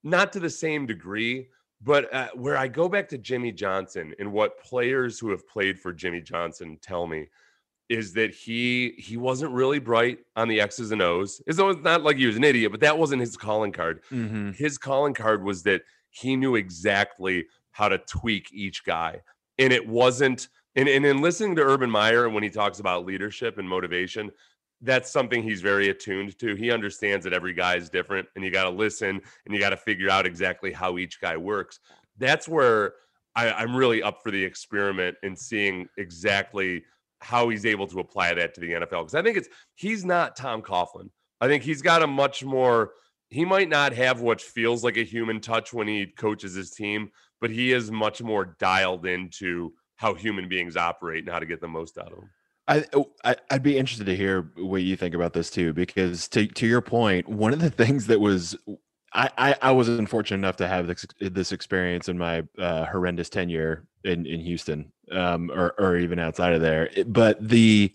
Not 0.04 0.31
to 0.33 0.39
the 0.39 0.50
same 0.50 0.86
degree, 0.86 1.50
but 1.81 2.13
uh, 2.13 2.27
where 2.36 2.56
I 2.56 2.68
go 2.68 2.88
back 2.88 3.10
to 3.10 3.18
Jimmy 3.18 3.51
Johnson 3.51 4.13
and 4.19 4.31
what 4.31 4.62
players 4.62 5.18
who 5.18 5.31
have 5.31 5.48
played 5.48 5.80
for 5.80 5.92
Jimmy 5.92 6.21
Johnson 6.21 6.77
tell 6.83 7.07
me 7.07 7.30
is 7.89 8.13
that 8.13 8.33
he 8.33 8.94
he 8.97 9.18
wasn't 9.18 9.51
really 9.51 9.80
bright 9.80 10.19
on 10.36 10.47
the 10.47 10.62
X's 10.62 10.91
and 10.91 11.01
O's. 11.01 11.41
It's 11.47 11.57
not 11.57 12.03
like 12.03 12.18
he 12.18 12.27
was 12.27 12.38
an 12.38 12.44
idiot, 12.44 12.71
but 12.71 12.81
that 12.81 12.97
wasn't 12.97 13.21
his 13.21 13.36
calling 13.36 13.71
card. 13.71 14.01
Mm-hmm. 14.12 14.51
His 14.51 14.77
calling 14.77 15.13
card 15.13 15.44
was 15.44 15.63
that 15.63 15.81
he 16.12 16.36
knew 16.36 16.56
exactly 16.56 17.47
how 17.71 17.89
to 17.89 17.97
tweak 17.97 18.50
each 18.53 18.86
guy. 18.86 19.21
And 19.57 19.74
it 19.74 19.88
wasn't 19.88 20.47
and, 20.75 20.88
and 20.88 21.06
in 21.06 21.21
listening 21.21 21.56
to 21.56 21.63
Urban 21.63 21.89
Meyer 21.89 22.30
when 22.30 22.44
he 22.44 22.50
talks 22.50 22.80
about 22.80 23.06
leadership 23.06 23.57
and 23.57 23.68
motivation, 23.68 24.31
that's 24.81 25.09
something 25.09 25.44
he's 25.44 25.62
very 25.62 25.89
attuned 25.89 26.38
to. 26.39 26.56
He 26.56 26.71
understands 26.71 27.24
that 27.25 27.33
every 27.33 27.53
guy 27.53 27.75
is 27.75 27.89
different 27.89 28.27
and 28.35 28.45
you 28.45 28.51
got 28.51 28.63
to 28.63 28.69
listen 28.69 29.19
and 29.45 29.53
you 29.53 29.59
got 29.59 29.71
to 29.71 29.77
figure 29.77 30.09
out 30.09 30.25
exactly 30.25 30.71
how 30.71 30.97
each 30.97 31.19
guy 31.19 31.35
works. 31.35 31.80
That's 32.18 32.47
where 32.47 32.94
I, 33.35 33.51
I'm 33.51 33.75
really 33.75 34.01
up 34.03 34.21
for 34.21 34.31
the 34.31 34.44
experiment 34.44 35.18
and 35.24 35.38
seeing 35.38 35.89
exactly 35.97 36.83
how 37.21 37.50
he's 37.50 37.66
able 37.66 37.88
to 37.88 38.00
apply 38.00 38.33
that 38.33 38.54
to 38.56 38.62
the 38.62 38.71
NFL. 38.71 39.01
Because 39.01 39.16
I 39.16 39.21
think 39.21 39.38
it's 39.38 39.50
he's 39.75 40.06
not 40.06 40.36
Tom 40.36 40.62
Coughlin. 40.62 41.10
I 41.42 41.48
think 41.48 41.63
he's 41.63 41.81
got 41.81 42.04
a 42.04 42.07
much 42.07 42.44
more. 42.44 42.92
He 43.30 43.45
might 43.45 43.69
not 43.69 43.94
have 43.94 44.21
what 44.21 44.42
feels 44.42 44.83
like 44.83 44.98
a 44.98 45.04
human 45.04 45.39
touch 45.39 45.71
when 45.71 45.88
he 45.88 46.07
coaches 46.07 46.56
his 46.56 46.71
team, 46.71 47.12
but 47.39 47.51
he 47.51 47.71
is 47.71 47.92
much 47.92 48.21
more 48.21 48.56
dialed 48.60 49.06
into 49.06 49.74
how 49.98 50.16
human 50.16 50.50
beings 50.50 50.75
operate 50.75 51.26
and 51.26 51.30
how 51.31 51.40
to 51.40 51.45
get 51.45 51.61
the 51.61 51.68
most 51.68 51.97
out 51.97 52.11
of 52.11 52.19
them. 52.19 52.30
I, 52.68 52.85
oh, 52.94 53.11
I 53.23 53.35
would 53.52 53.64
be 53.64 53.78
interested 53.78 54.06
to 54.06 54.16
hear 54.16 54.52
what 54.56 54.83
you 54.83 54.95
think 54.95 55.16
about 55.16 55.33
this 55.33 55.49
too, 55.49 55.73
because 55.73 56.28
to 56.30 56.47
to 56.47 56.68
your 56.68 56.81
point, 56.81 57.28
one 57.28 57.54
of 57.54 57.59
the 57.59 57.69
things 57.83 58.07
that 58.07 58.19
was 58.19 58.56
I, 59.13 59.30
I, 59.37 59.56
I 59.61 59.71
was 59.71 59.89
unfortunate 59.89 60.37
enough 60.37 60.57
to 60.57 60.68
have 60.68 60.87
this 60.87 61.06
this 61.19 61.51
experience 61.51 62.09
in 62.09 62.18
my 62.18 62.44
uh, 62.57 62.85
horrendous 62.85 63.30
tenure 63.30 63.85
in 64.04 64.25
in 64.25 64.39
Houston, 64.42 64.92
um, 65.11 65.49
or 65.51 65.73
or 65.80 65.97
even 65.97 66.19
outside 66.19 66.54
of 66.54 66.61
there. 66.61 66.89
But 67.07 67.47
the 67.47 67.94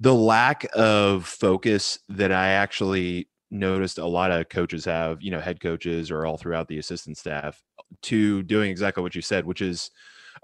the 0.00 0.14
lack 0.14 0.66
of 0.74 1.26
focus 1.26 1.98
that 2.08 2.32
I 2.32 2.48
actually 2.48 3.28
noticed 3.50 3.98
a 3.98 4.06
lot 4.06 4.30
of 4.30 4.48
coaches 4.48 4.84
have, 4.84 5.20
you 5.20 5.30
know, 5.30 5.40
head 5.40 5.60
coaches 5.60 6.10
or 6.10 6.24
all 6.24 6.36
throughout 6.36 6.68
the 6.68 6.78
assistant 6.78 7.18
staff, 7.18 7.62
to 8.02 8.42
doing 8.44 8.70
exactly 8.70 9.02
what 9.02 9.14
you 9.14 9.22
said, 9.22 9.44
which 9.44 9.60
is 9.60 9.90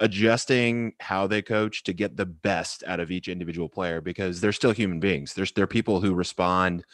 adjusting 0.01 0.93
how 1.01 1.27
they 1.27 1.41
coach 1.41 1.83
to 1.85 1.93
get 1.93 2.17
the 2.17 2.27
best 2.27 2.85
out 2.87 3.01
of 3.01 3.11
each 3.11 3.29
individual 3.29 3.69
player 3.69 4.01
because 4.01 4.41
they're 4.41 4.53
still 4.53 4.73
human 4.73 5.01
beings. 5.01 5.35
There's 5.35 5.53
they're 5.53 5.67
people 5.67 6.01
who 6.01 6.15
respond 6.15 6.85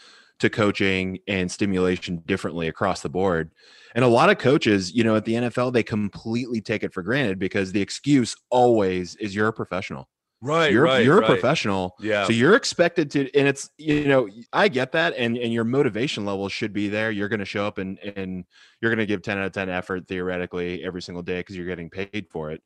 to 0.42 0.50
coaching 0.50 1.20
and 1.28 1.50
stimulation 1.50 2.20
differently 2.26 2.66
across 2.66 3.00
the 3.00 3.08
board. 3.08 3.52
And 3.94 4.04
a 4.04 4.08
lot 4.08 4.28
of 4.28 4.38
coaches, 4.38 4.92
you 4.92 5.04
know, 5.04 5.14
at 5.14 5.24
the 5.24 5.34
NFL, 5.34 5.72
they 5.72 5.84
completely 5.84 6.60
take 6.60 6.82
it 6.82 6.92
for 6.92 7.02
granted 7.02 7.38
because 7.38 7.70
the 7.70 7.80
excuse 7.80 8.34
always 8.50 9.14
is 9.16 9.36
you're 9.36 9.46
a 9.46 9.52
professional. 9.52 10.08
Right. 10.40 10.72
You're 10.72 10.82
right, 10.82 11.04
you're 11.04 11.20
right. 11.20 11.30
a 11.30 11.32
professional. 11.32 11.94
Yeah. 12.00 12.26
So 12.26 12.32
you're 12.32 12.56
expected 12.56 13.08
to 13.12 13.32
and 13.38 13.46
it's 13.46 13.70
you 13.78 14.08
know, 14.08 14.28
I 14.52 14.66
get 14.66 14.90
that 14.92 15.14
and 15.16 15.38
and 15.38 15.52
your 15.52 15.62
motivation 15.62 16.24
level 16.24 16.48
should 16.48 16.72
be 16.72 16.88
there. 16.88 17.12
You're 17.12 17.28
gonna 17.28 17.44
show 17.44 17.64
up 17.64 17.78
and 17.78 18.00
and 18.00 18.44
you're 18.80 18.90
gonna 18.90 19.06
give 19.06 19.22
10 19.22 19.38
out 19.38 19.44
of 19.44 19.52
10 19.52 19.68
effort 19.68 20.08
theoretically 20.08 20.82
every 20.82 21.02
single 21.02 21.22
day 21.22 21.38
because 21.38 21.56
you're 21.56 21.66
getting 21.66 21.88
paid 21.88 22.26
for 22.28 22.50
it. 22.50 22.60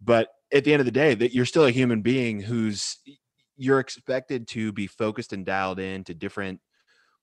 But 0.00 0.28
at 0.52 0.62
the 0.62 0.72
end 0.72 0.78
of 0.78 0.86
the 0.86 0.92
day, 0.92 1.14
that 1.14 1.34
you're 1.34 1.46
still 1.46 1.64
a 1.64 1.72
human 1.72 2.02
being 2.02 2.40
who's 2.40 2.98
you're 3.56 3.80
expected 3.80 4.46
to 4.48 4.70
be 4.70 4.86
focused 4.86 5.32
and 5.32 5.44
dialed 5.44 5.80
in 5.80 6.04
to 6.04 6.14
different 6.14 6.60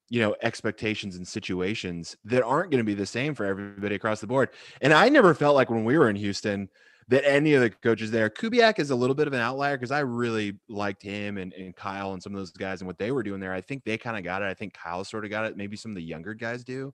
you 0.10 0.20
know 0.20 0.36
expectations 0.42 1.16
and 1.16 1.28
situations 1.28 2.16
that 2.26 2.44
aren't 2.44 2.72
going 2.72 2.80
to 2.80 2.84
be 2.84 2.94
the 2.94 3.06
same 3.06 3.34
for 3.36 3.46
everybody 3.46 3.96
across 3.96 4.22
the 4.22 4.28
board. 4.28 4.50
And 4.82 4.94
I 4.94 5.10
never 5.10 5.34
felt 5.34 5.56
like 5.56 5.70
when 5.70 5.86
we 5.86 5.98
were 5.98 6.10
in 6.10 6.16
Houston 6.16 6.70
that 7.10 7.28
any 7.30 7.54
of 7.54 7.62
the 7.62 7.70
coaches 7.70 8.12
there, 8.12 8.30
Kubiak 8.30 8.80
is 8.80 8.90
a 8.90 8.96
little 8.96 9.16
bit 9.16 9.28
of 9.28 9.34
an 9.34 9.40
outlier 9.40 9.78
because 9.78 9.92
I 9.92 10.00
really 10.00 10.60
liked 10.70 11.04
him 11.04 11.38
and, 11.38 11.54
and 11.54 11.76
Kyle 11.76 12.14
and 12.14 12.24
some 12.24 12.34
of 12.34 12.40
those 12.40 12.52
guys 12.52 12.82
and 12.82 12.88
what 12.88 12.98
they 12.98 13.12
were 13.12 13.24
doing 13.24 13.40
there. 13.40 13.54
I 13.54 13.62
think 13.62 13.84
they 13.84 13.98
kind 13.98 14.18
of 14.18 14.24
got 14.24 14.42
it. 14.42 14.46
I 14.46 14.54
think 14.54 14.74
Kyle 14.74 15.04
sort 15.04 15.26
of 15.26 15.32
got 15.32 15.46
it. 15.46 15.58
Maybe 15.58 15.76
some 15.76 15.92
of 15.92 15.96
the 15.96 16.04
younger 16.04 16.34
guys 16.34 16.64
do, 16.64 16.94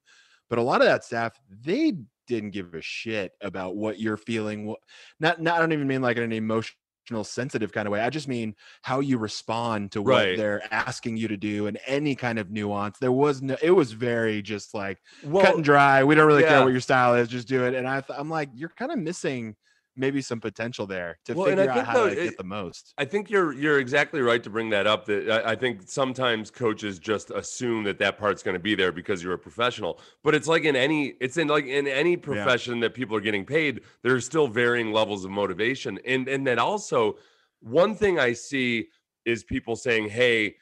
but 0.49 0.59
a 0.59 0.63
lot 0.63 0.81
of 0.81 0.87
that 0.87 1.03
staff 1.03 1.39
they 1.49 1.93
didn't 2.27 2.51
give 2.51 2.73
a 2.73 2.81
shit 2.81 3.33
about 3.41 3.75
what 3.75 3.99
you're 3.99 4.17
feeling. 4.17 4.75
Not 5.19 5.41
not 5.41 5.57
I 5.57 5.59
don't 5.59 5.73
even 5.73 5.87
mean 5.87 6.01
like 6.01 6.17
an 6.17 6.31
emotional 6.31 6.77
sensitive 7.23 7.71
kind 7.71 7.87
of 7.87 7.91
way. 7.91 8.01
I 8.01 8.09
just 8.09 8.27
mean 8.27 8.55
how 8.81 8.99
you 8.99 9.17
respond 9.17 9.91
to 9.93 10.01
what 10.01 10.11
right. 10.11 10.37
they're 10.37 10.61
asking 10.71 11.17
you 11.17 11.27
to 11.27 11.37
do 11.37 11.67
and 11.67 11.79
any 11.85 12.15
kind 12.15 12.39
of 12.39 12.51
nuance. 12.51 12.97
There 12.99 13.11
was 13.11 13.41
no 13.41 13.55
it 13.61 13.71
was 13.71 13.91
very 13.91 14.41
just 14.41 14.73
like 14.73 14.99
well, 15.23 15.45
cut 15.45 15.55
and 15.55 15.63
dry. 15.63 16.03
We 16.03 16.15
don't 16.15 16.27
really 16.27 16.43
yeah. 16.43 16.49
care 16.49 16.63
what 16.63 16.71
your 16.71 16.81
style 16.81 17.15
is, 17.15 17.27
just 17.27 17.47
do 17.47 17.65
it. 17.65 17.73
And 17.73 17.87
I 17.87 18.01
th- 18.01 18.17
I'm 18.17 18.29
like, 18.29 18.49
you're 18.53 18.69
kind 18.69 18.91
of 18.91 18.99
missing 18.99 19.55
maybe 19.95 20.21
some 20.21 20.39
potential 20.39 20.87
there 20.87 21.19
to 21.25 21.33
well, 21.33 21.47
figure 21.47 21.69
out 21.69 21.85
how 21.85 21.93
though, 21.93 22.09
to 22.09 22.15
get 22.15 22.37
the 22.37 22.43
most. 22.43 22.93
I 22.97 23.05
think 23.05 23.29
you're 23.29 23.53
you're 23.53 23.79
exactly 23.79 24.21
right 24.21 24.41
to 24.43 24.49
bring 24.49 24.69
that 24.71 24.87
up. 24.87 25.05
That 25.05 25.29
I, 25.29 25.51
I 25.51 25.55
think 25.55 25.83
sometimes 25.85 26.49
coaches 26.49 26.99
just 26.99 27.31
assume 27.31 27.83
that 27.83 27.99
that 27.99 28.17
part's 28.17 28.41
going 28.41 28.53
to 28.53 28.59
be 28.59 28.75
there 28.75 28.91
because 28.91 29.21
you're 29.21 29.33
a 29.33 29.39
professional. 29.39 29.99
But 30.23 30.35
it's 30.35 30.47
like 30.47 30.63
in 30.63 30.75
any 30.75 31.13
it's 31.19 31.37
in 31.37 31.47
like 31.47 31.65
in 31.65 31.87
any 31.87 32.17
profession 32.17 32.75
yeah. 32.75 32.81
that 32.81 32.93
people 32.93 33.15
are 33.15 33.21
getting 33.21 33.45
paid, 33.45 33.81
there's 34.03 34.25
still 34.25 34.47
varying 34.47 34.91
levels 34.91 35.25
of 35.25 35.31
motivation. 35.31 35.99
And 36.05 36.27
and 36.27 36.47
then 36.47 36.59
also 36.59 37.17
one 37.59 37.93
thing 37.95 38.19
I 38.19 38.33
see 38.33 38.87
is 39.25 39.43
people 39.43 39.75
saying, 39.75 40.09
"Hey." 40.09 40.55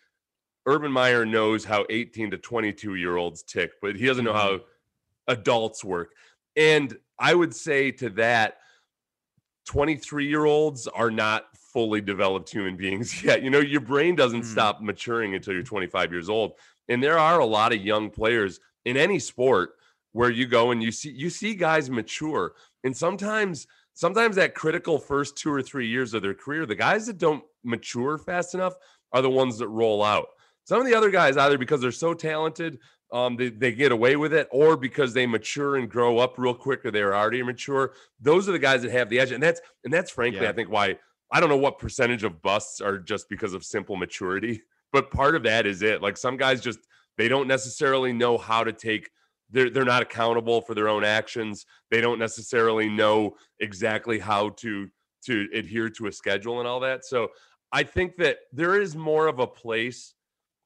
Urban 0.69 0.91
Meyer 0.91 1.25
knows 1.25 1.63
how 1.63 1.85
18 1.89 2.31
to 2.31 2.37
22 2.37 2.95
year 2.95 3.15
olds 3.15 3.41
tick, 3.41 3.71
but 3.81 3.95
he 3.95 4.05
doesn't 4.05 4.25
know 4.25 4.33
how 4.33 4.49
mm-hmm. 4.49 5.31
adults 5.31 5.81
work. 5.81 6.11
And 6.57 6.93
I 7.17 7.33
would 7.33 7.55
say 7.55 7.91
to 7.91 8.09
that, 8.09 8.57
23 9.67 10.27
year 10.27 10.45
olds 10.45 10.87
are 10.87 11.11
not 11.11 11.45
fully 11.53 12.01
developed 12.01 12.49
human 12.49 12.75
beings 12.75 13.23
yet. 13.23 13.43
You 13.43 13.49
know, 13.49 13.59
your 13.59 13.81
brain 13.81 14.15
doesn't 14.15 14.41
mm. 14.41 14.51
stop 14.51 14.81
maturing 14.81 15.35
until 15.35 15.53
you're 15.53 15.63
25 15.63 16.11
years 16.11 16.29
old. 16.29 16.53
And 16.89 17.03
there 17.03 17.19
are 17.19 17.39
a 17.39 17.45
lot 17.45 17.73
of 17.73 17.81
young 17.81 18.09
players 18.09 18.59
in 18.85 18.97
any 18.97 19.19
sport 19.19 19.71
where 20.13 20.31
you 20.31 20.47
go 20.47 20.71
and 20.71 20.81
you 20.81 20.91
see 20.91 21.11
you 21.11 21.29
see 21.29 21.53
guys 21.53 21.89
mature. 21.89 22.53
And 22.83 22.95
sometimes 22.95 23.67
sometimes 23.93 24.37
that 24.37 24.55
critical 24.55 24.97
first 24.97 25.37
2 25.37 25.51
or 25.51 25.61
3 25.61 25.85
years 25.85 26.13
of 26.13 26.21
their 26.21 26.33
career, 26.33 26.65
the 26.65 26.75
guys 26.75 27.05
that 27.07 27.17
don't 27.17 27.43
mature 27.63 28.17
fast 28.17 28.55
enough 28.55 28.73
are 29.11 29.21
the 29.21 29.29
ones 29.29 29.57
that 29.57 29.67
roll 29.67 30.03
out. 30.03 30.27
Some 30.63 30.79
of 30.79 30.87
the 30.87 30.95
other 30.95 31.11
guys 31.11 31.37
either 31.37 31.57
because 31.57 31.81
they're 31.81 31.91
so 31.91 32.13
talented 32.13 32.79
um, 33.11 33.37
they, 33.37 33.49
they 33.49 33.71
get 33.71 33.91
away 33.91 34.15
with 34.15 34.33
it, 34.33 34.47
or 34.51 34.75
because 34.75 35.13
they 35.13 35.25
mature 35.25 35.77
and 35.77 35.89
grow 35.89 36.17
up 36.17 36.37
real 36.37 36.53
quick, 36.53 36.85
or 36.85 36.91
they're 36.91 37.15
already 37.15 37.41
mature. 37.41 37.93
Those 38.19 38.49
are 38.49 38.51
the 38.51 38.59
guys 38.59 38.81
that 38.81 38.91
have 38.91 39.09
the 39.09 39.19
edge, 39.19 39.31
and 39.31 39.41
that's 39.41 39.61
and 39.83 39.93
that's 39.93 40.11
frankly, 40.11 40.41
yeah. 40.41 40.49
I 40.49 40.53
think 40.53 40.69
why 40.69 40.97
I 41.31 41.39
don't 41.39 41.49
know 41.49 41.57
what 41.57 41.79
percentage 41.79 42.23
of 42.23 42.41
busts 42.41 42.81
are 42.81 42.97
just 42.97 43.29
because 43.29 43.53
of 43.53 43.63
simple 43.63 43.95
maturity, 43.95 44.61
but 44.91 45.11
part 45.11 45.35
of 45.35 45.43
that 45.43 45.65
is 45.65 45.81
it. 45.81 46.01
Like 46.01 46.17
some 46.17 46.37
guys 46.37 46.61
just 46.61 46.79
they 47.17 47.27
don't 47.27 47.47
necessarily 47.47 48.13
know 48.13 48.37
how 48.37 48.63
to 48.63 48.73
take. 48.73 49.09
They're 49.49 49.69
they're 49.69 49.85
not 49.85 50.01
accountable 50.01 50.61
for 50.61 50.75
their 50.75 50.89
own 50.89 51.05
actions. 51.05 51.65
They 51.89 52.01
don't 52.01 52.19
necessarily 52.19 52.89
know 52.89 53.35
exactly 53.59 54.19
how 54.19 54.49
to 54.49 54.89
to 55.25 55.47
adhere 55.53 55.89
to 55.89 56.07
a 56.07 56.11
schedule 56.11 56.59
and 56.59 56.67
all 56.67 56.81
that. 56.81 57.05
So 57.05 57.29
I 57.71 57.83
think 57.83 58.17
that 58.17 58.39
there 58.51 58.79
is 58.79 58.95
more 58.95 59.27
of 59.27 59.39
a 59.39 59.47
place 59.47 60.13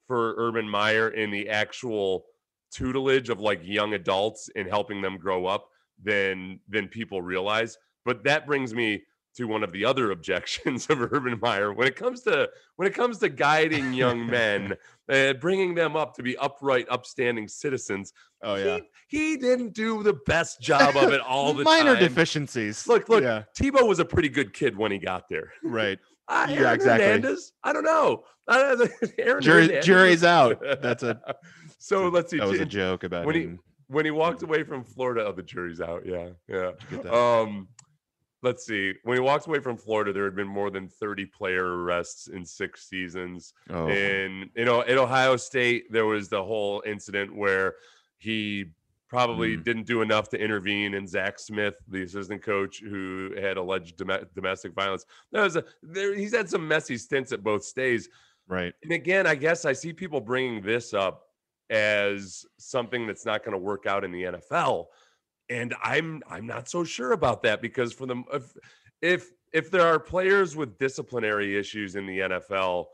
for 0.08 0.36
Urban 0.38 0.68
Meyer 0.68 1.10
in 1.10 1.32
the 1.32 1.50
actual 1.50 2.26
tutelage 2.72 3.30
of 3.30 3.40
like 3.40 3.60
young 3.64 3.94
adults 3.94 4.50
and 4.56 4.68
helping 4.68 5.02
them 5.02 5.18
grow 5.18 5.46
up 5.46 5.70
than 6.04 6.60
than 6.70 6.88
people 6.88 7.22
realize. 7.22 7.78
But 8.06 8.24
that 8.24 8.48
brings 8.48 8.74
me 8.74 9.04
to 9.36 9.46
one 9.46 9.64
of 9.64 9.72
the 9.72 9.86
other 9.86 10.12
objections 10.12 10.88
of 10.90 11.02
Urban 11.02 11.40
Meyer 11.42 11.74
when 11.74 11.88
it 11.88 11.96
comes 11.96 12.22
to 12.22 12.50
when 12.76 12.88
it 12.88 12.94
comes 12.94 13.20
to 13.20 13.30
guiding 13.30 13.94
young 13.94 14.26
men, 14.30 14.76
uh, 15.10 15.34
bringing 15.34 15.76
them 15.76 15.96
up 15.96 16.16
to 16.16 16.24
be 16.24 16.38
upright, 16.38 16.88
upstanding 16.90 17.48
citizens. 17.48 18.14
Oh 18.44 18.56
yeah, 18.56 18.80
he, 19.08 19.32
he 19.32 19.38
didn't 19.38 19.74
do 19.74 20.04
the 20.04 20.18
best 20.26 20.62
job 20.62 20.96
of 20.96 21.12
it 21.12 21.22
all 21.22 21.54
the 21.54 21.64
minor 21.64 21.84
time. 21.84 21.94
Minor 21.94 22.08
deficiencies. 22.08 22.88
Look, 22.88 23.10
look, 23.10 23.24
yeah. 23.24 23.44
Tebow 23.58 23.88
was 23.88 24.00
a 24.00 24.06
pretty 24.06 24.30
good 24.30 24.54
kid 24.54 24.76
when 24.76 24.92
he 24.92 24.98
got 24.98 25.30
there. 25.30 25.52
Right. 25.64 26.00
Uh, 26.28 26.48
yeah, 26.50 26.72
exactly. 26.72 27.06
Hernandez, 27.08 27.52
I 27.62 27.74
don't 27.74 27.84
know. 27.84 28.24
Uh, 28.48 28.88
Jury, 29.42 29.82
jury's 29.82 30.24
out. 30.24 30.64
That's 30.82 31.04
a 31.04 31.20
so 31.82 32.10
let's 32.10 32.30
see. 32.30 32.38
That 32.38 32.48
was 32.48 32.60
a 32.60 32.66
joke 32.66 33.04
about 33.04 33.26
when 33.26 33.36
him. 33.36 33.52
he 33.52 33.58
when 33.88 34.06
he 34.06 34.12
walked 34.12 34.44
away 34.44 34.64
from 34.64 34.84
Florida. 34.84 35.26
Oh, 35.26 35.32
the 35.32 35.42
jury's 35.42 35.82
out. 35.82 36.06
Yeah, 36.06 36.30
yeah. 36.48 36.72
Um, 37.10 37.68
let's 38.44 38.66
see. 38.66 38.94
When 39.04 39.18
he 39.18 39.22
walked 39.22 39.48
away 39.48 39.60
from 39.60 39.78
Florida, 39.78 40.14
there 40.14 40.26
had 40.26 40.36
been 40.36 40.48
more 40.48 40.70
than 40.70 40.88
30 40.88 41.26
player 41.26 41.66
arrests 41.66 42.28
in 42.28 42.46
six 42.46 42.88
seasons. 42.88 43.54
Oh. 43.72 43.88
And 43.88 44.50
you 44.56 44.64
know, 44.64 44.82
at 44.82 44.98
Ohio 45.00 45.38
State, 45.38 45.92
there 45.92 46.06
was 46.06 46.30
the 46.30 46.44
whole 46.44 46.84
incident 46.86 47.36
where 47.36 47.74
he 48.20 48.66
probably 49.10 49.58
mm. 49.58 49.64
didn't 49.64 49.88
do 49.88 50.04
enough 50.04 50.30
to 50.30 50.40
intervene. 50.40 50.94
And 50.94 51.10
Zach 51.10 51.40
Smith, 51.40 51.74
the 51.88 52.04
assistant 52.04 52.44
coach 52.44 52.80
who 52.80 53.32
had 53.42 53.58
alleged 53.58 53.98
dom- 53.98 54.26
domestic 54.36 54.74
violence, 54.74 55.06
that 55.32 55.42
was 55.42 55.56
a, 55.56 55.66
there, 55.82 56.14
he's 56.16 56.34
had 56.34 56.48
some 56.48 56.68
messy 56.68 56.98
stints 56.98 57.32
at 57.32 57.44
both 57.44 57.64
stays. 57.64 58.08
Right. 58.48 58.74
And 58.84 58.92
again, 58.92 59.26
I 59.26 59.34
guess 59.34 59.66
I 59.66 59.74
see 59.74 59.94
people 59.94 60.22
bringing 60.22 60.62
this 60.62 60.94
up 60.94 61.31
as 61.72 62.46
something 62.60 63.08
that's 63.08 63.26
not 63.26 63.44
going 63.44 63.54
to 63.54 63.58
work 63.58 63.88
out 63.88 64.04
in 64.04 64.12
the 64.12 64.24
NFL. 64.24 64.88
And 65.50 65.74
I'm 65.84 66.22
I'm 66.30 66.46
not 66.46 66.70
so 66.70 66.84
sure 66.84 67.14
about 67.14 67.42
that 67.44 67.62
because 67.62 67.94
for 67.94 68.06
them 68.06 68.26
if 68.32 68.54
if 69.02 69.32
if 69.54 69.72
there 69.72 69.88
are 69.88 70.00
players 70.00 70.56
with 70.56 70.78
disciplinary 70.78 71.58
issues 71.58 71.96
in 71.96 72.06
the 72.06 72.20
NFL, 72.20 72.86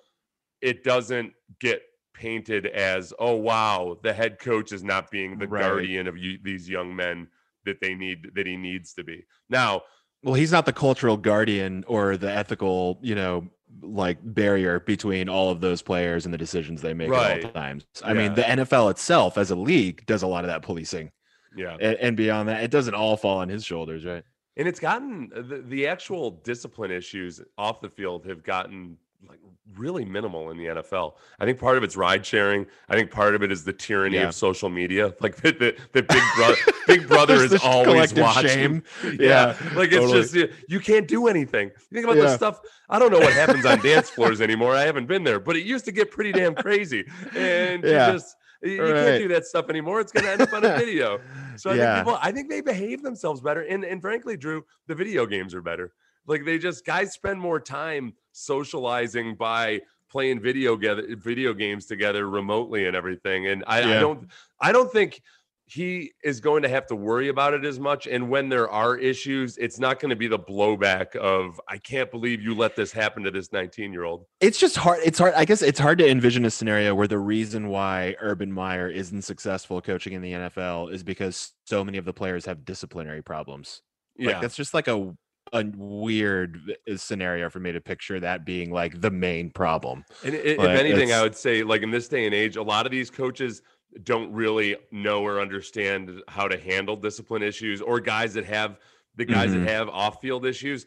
it 0.61 0.83
doesn't 0.83 1.33
get 1.59 1.81
painted 2.13 2.65
as 2.67 3.13
oh 3.19 3.35
wow 3.35 3.95
the 4.01 4.11
head 4.11 4.39
coach 4.39 4.71
is 4.71 4.83
not 4.83 5.11
being 5.11 5.37
the 5.37 5.47
right. 5.47 5.61
guardian 5.61 6.07
of 6.07 6.17
you, 6.17 6.39
these 6.43 6.67
young 6.67 6.95
men 6.95 7.27
that 7.65 7.79
they 7.81 7.93
need 7.93 8.29
that 8.33 8.47
he 8.47 8.55
needs 8.55 8.93
to 8.93 9.03
be. 9.03 9.25
Now, 9.49 9.81
well, 10.23 10.33
he's 10.33 10.51
not 10.51 10.65
the 10.65 10.73
cultural 10.73 11.17
guardian 11.17 11.83
or 11.87 12.17
the 12.17 12.31
ethical, 12.31 12.99
you 13.01 13.13
know, 13.13 13.49
like 13.81 14.17
barrier 14.21 14.79
between 14.79 15.29
all 15.29 15.49
of 15.49 15.61
those 15.61 15.81
players 15.81 16.25
and 16.25 16.33
the 16.33 16.37
decisions 16.37 16.81
they 16.81 16.93
make 16.93 17.09
right. 17.09 17.39
at 17.39 17.45
all 17.45 17.51
times. 17.51 17.85
I 18.03 18.13
yeah. 18.13 18.13
mean, 18.13 18.33
the 18.33 18.41
NFL 18.41 18.91
itself 18.91 19.37
as 19.37 19.51
a 19.51 19.55
league 19.55 20.05
does 20.05 20.23
a 20.23 20.27
lot 20.27 20.43
of 20.43 20.47
that 20.49 20.61
policing. 20.61 21.11
Yeah. 21.55 21.77
And, 21.79 21.97
and 21.97 22.17
beyond 22.17 22.49
that, 22.49 22.63
it 22.63 22.71
doesn't 22.71 22.93
all 22.93 23.17
fall 23.17 23.39
on 23.39 23.49
his 23.49 23.65
shoulders, 23.65 24.05
right? 24.05 24.23
And 24.55 24.67
it's 24.67 24.79
gotten 24.79 25.29
the, 25.29 25.63
the 25.65 25.87
actual 25.87 26.31
discipline 26.31 26.91
issues 26.91 27.41
off 27.57 27.81
the 27.81 27.89
field 27.89 28.25
have 28.25 28.43
gotten 28.43 28.97
like 29.27 29.39
really 29.75 30.05
minimal 30.05 30.49
in 30.51 30.57
the 30.57 30.65
NFL. 30.65 31.13
I 31.39 31.45
think 31.45 31.59
part 31.59 31.77
of 31.77 31.83
it's 31.83 31.95
ride 31.95 32.25
sharing. 32.25 32.65
I 32.89 32.95
think 32.95 33.11
part 33.11 33.35
of 33.35 33.43
it 33.43 33.51
is 33.51 33.63
the 33.63 33.73
tyranny 33.73 34.17
yeah. 34.17 34.27
of 34.27 34.35
social 34.35 34.69
media. 34.69 35.13
Like 35.27 35.35
the, 35.37 35.51
the, 35.51 35.77
the 35.93 36.03
big 36.03 36.23
brother, 36.35 36.55
big 36.85 37.07
brother 37.07 37.35
is 37.43 37.53
always 37.63 38.13
watching. 38.13 38.49
Shame. 38.49 38.83
Yeah. 39.03 39.11
yeah. 39.19 39.69
like 39.75 39.89
it's 39.89 39.97
totally. 39.97 40.21
just 40.21 40.33
you, 40.33 40.49
you, 40.69 40.79
can't 40.79 41.07
do 41.07 41.27
anything. 41.27 41.69
You 41.69 41.95
think 41.95 42.05
about 42.05 42.17
yeah. 42.17 42.23
the 42.23 42.35
stuff. 42.35 42.59
I 42.89 42.99
don't 42.99 43.11
know 43.11 43.19
what 43.19 43.33
happens 43.33 43.65
on 43.65 43.79
dance 43.83 44.09
floors 44.09 44.39
anymore. 44.39 44.75
I 44.75 44.83
haven't 44.83 45.07
been 45.07 45.23
there, 45.23 45.39
but 45.39 45.55
it 45.55 45.65
used 45.65 45.85
to 45.85 45.91
get 45.91 46.11
pretty 46.11 46.31
damn 46.31 46.55
crazy. 46.55 47.05
And 47.35 47.83
yeah. 47.83 48.07
you 48.07 48.13
just 48.13 48.35
you, 48.61 48.81
right. 48.81 48.93
can't 48.93 49.21
do 49.23 49.27
that 49.29 49.45
stuff 49.45 49.69
anymore. 49.69 49.99
It's 49.99 50.11
going 50.11 50.25
to 50.25 50.31
end 50.31 50.41
up 50.41 50.53
on 50.53 50.63
a 50.63 50.77
video. 50.77 51.19
So 51.57 51.71
I 51.71 51.77
think 51.77 51.97
people, 51.97 52.19
I 52.21 52.31
think 52.31 52.49
they 52.49 52.61
behave 52.61 53.01
themselves 53.01 53.41
better. 53.41 53.61
And 53.61 53.83
and 53.83 54.01
frankly, 54.01 54.37
Drew, 54.37 54.63
the 54.87 54.95
video 54.95 55.25
games 55.25 55.53
are 55.53 55.61
better. 55.61 55.93
Like 56.27 56.45
they 56.45 56.59
just 56.59 56.85
guys 56.85 57.13
spend 57.13 57.39
more 57.39 57.59
time 57.59 58.13
socializing 58.33 59.35
by 59.35 59.81
playing 60.09 60.41
video 60.41 60.75
together, 60.75 61.15
video 61.15 61.53
games 61.53 61.85
together 61.85 62.29
remotely 62.29 62.85
and 62.85 62.95
everything. 62.95 63.47
And 63.47 63.63
I, 63.67 63.81
yeah. 63.81 63.97
I 63.97 63.99
don't, 63.99 64.29
I 64.61 64.71
don't 64.71 64.91
think 64.91 65.21
he 65.69 66.13
is 66.23 66.39
going 66.39 66.63
to 66.63 66.69
have 66.69 66.87
to 66.87 66.95
worry 66.95 67.27
about 67.27 67.53
it 67.53 67.65
as 67.65 67.77
much. 67.77 68.07
And 68.07 68.29
when 68.29 68.47
there 68.47 68.69
are 68.69 68.97
issues, 68.97 69.57
it's 69.57 69.79
not 69.79 69.99
going 69.99 70.09
to 70.09 70.15
be 70.15 70.27
the 70.27 70.39
blowback 70.39 71.15
of 71.17 71.59
"I 71.67 71.77
can't 71.77 72.09
believe 72.09 72.41
you 72.41 72.55
let 72.55 72.77
this 72.77 72.93
happen 72.93 73.21
to 73.23 73.31
this 73.31 73.51
19 73.51 73.91
year 73.91 74.05
old." 74.05 74.25
It's 74.39 74.57
just 74.57 74.77
hard. 74.77 74.99
It's 75.03 75.19
hard. 75.19 75.33
I 75.35 75.43
guess 75.43 75.61
it's 75.61 75.79
hard 75.79 75.97
to 75.99 76.09
envision 76.09 76.45
a 76.45 76.51
scenario 76.51 76.95
where 76.95 77.07
the 77.07 77.19
reason 77.19 77.67
why 77.67 78.15
Urban 78.21 78.51
Meyer 78.51 78.87
isn't 78.87 79.23
successful 79.23 79.81
coaching 79.81 80.13
in 80.13 80.21
the 80.21 80.31
NFL 80.31 80.93
is 80.93 81.03
because 81.03 81.51
so 81.65 81.83
many 81.83 81.97
of 81.97 82.05
the 82.05 82.13
players 82.13 82.45
have 82.45 82.63
disciplinary 82.63 83.21
problems. 83.21 83.81
Yeah, 84.17 84.31
like, 84.31 84.41
that's 84.41 84.55
just 84.55 84.73
like 84.73 84.87
a 84.87 85.13
a 85.53 85.65
weird 85.75 86.75
uh, 86.89 86.97
scenario 86.97 87.49
for 87.49 87.59
me 87.59 87.71
to 87.71 87.81
picture 87.81 88.19
that 88.19 88.45
being 88.45 88.71
like 88.71 89.01
the 89.01 89.11
main 89.11 89.49
problem. 89.49 90.05
And 90.23 90.35
if 90.35 90.57
like, 90.57 90.69
anything, 90.69 91.11
I 91.11 91.21
would 91.21 91.35
say 91.35 91.63
like 91.63 91.81
in 91.81 91.91
this 91.91 92.07
day 92.07 92.25
and 92.25 92.33
age, 92.33 92.55
a 92.55 92.63
lot 92.63 92.85
of 92.85 92.91
these 92.91 93.09
coaches 93.09 93.61
don't 94.03 94.31
really 94.31 94.75
know 94.91 95.23
or 95.23 95.39
understand 95.39 96.21
how 96.27 96.47
to 96.47 96.57
handle 96.57 96.95
discipline 96.95 97.41
issues 97.41 97.81
or 97.81 97.99
guys 97.99 98.33
that 98.33 98.45
have 98.45 98.77
the 99.15 99.25
guys 99.25 99.49
mm-hmm. 99.49 99.65
that 99.65 99.71
have 99.71 99.89
off-field 99.89 100.45
issues. 100.45 100.85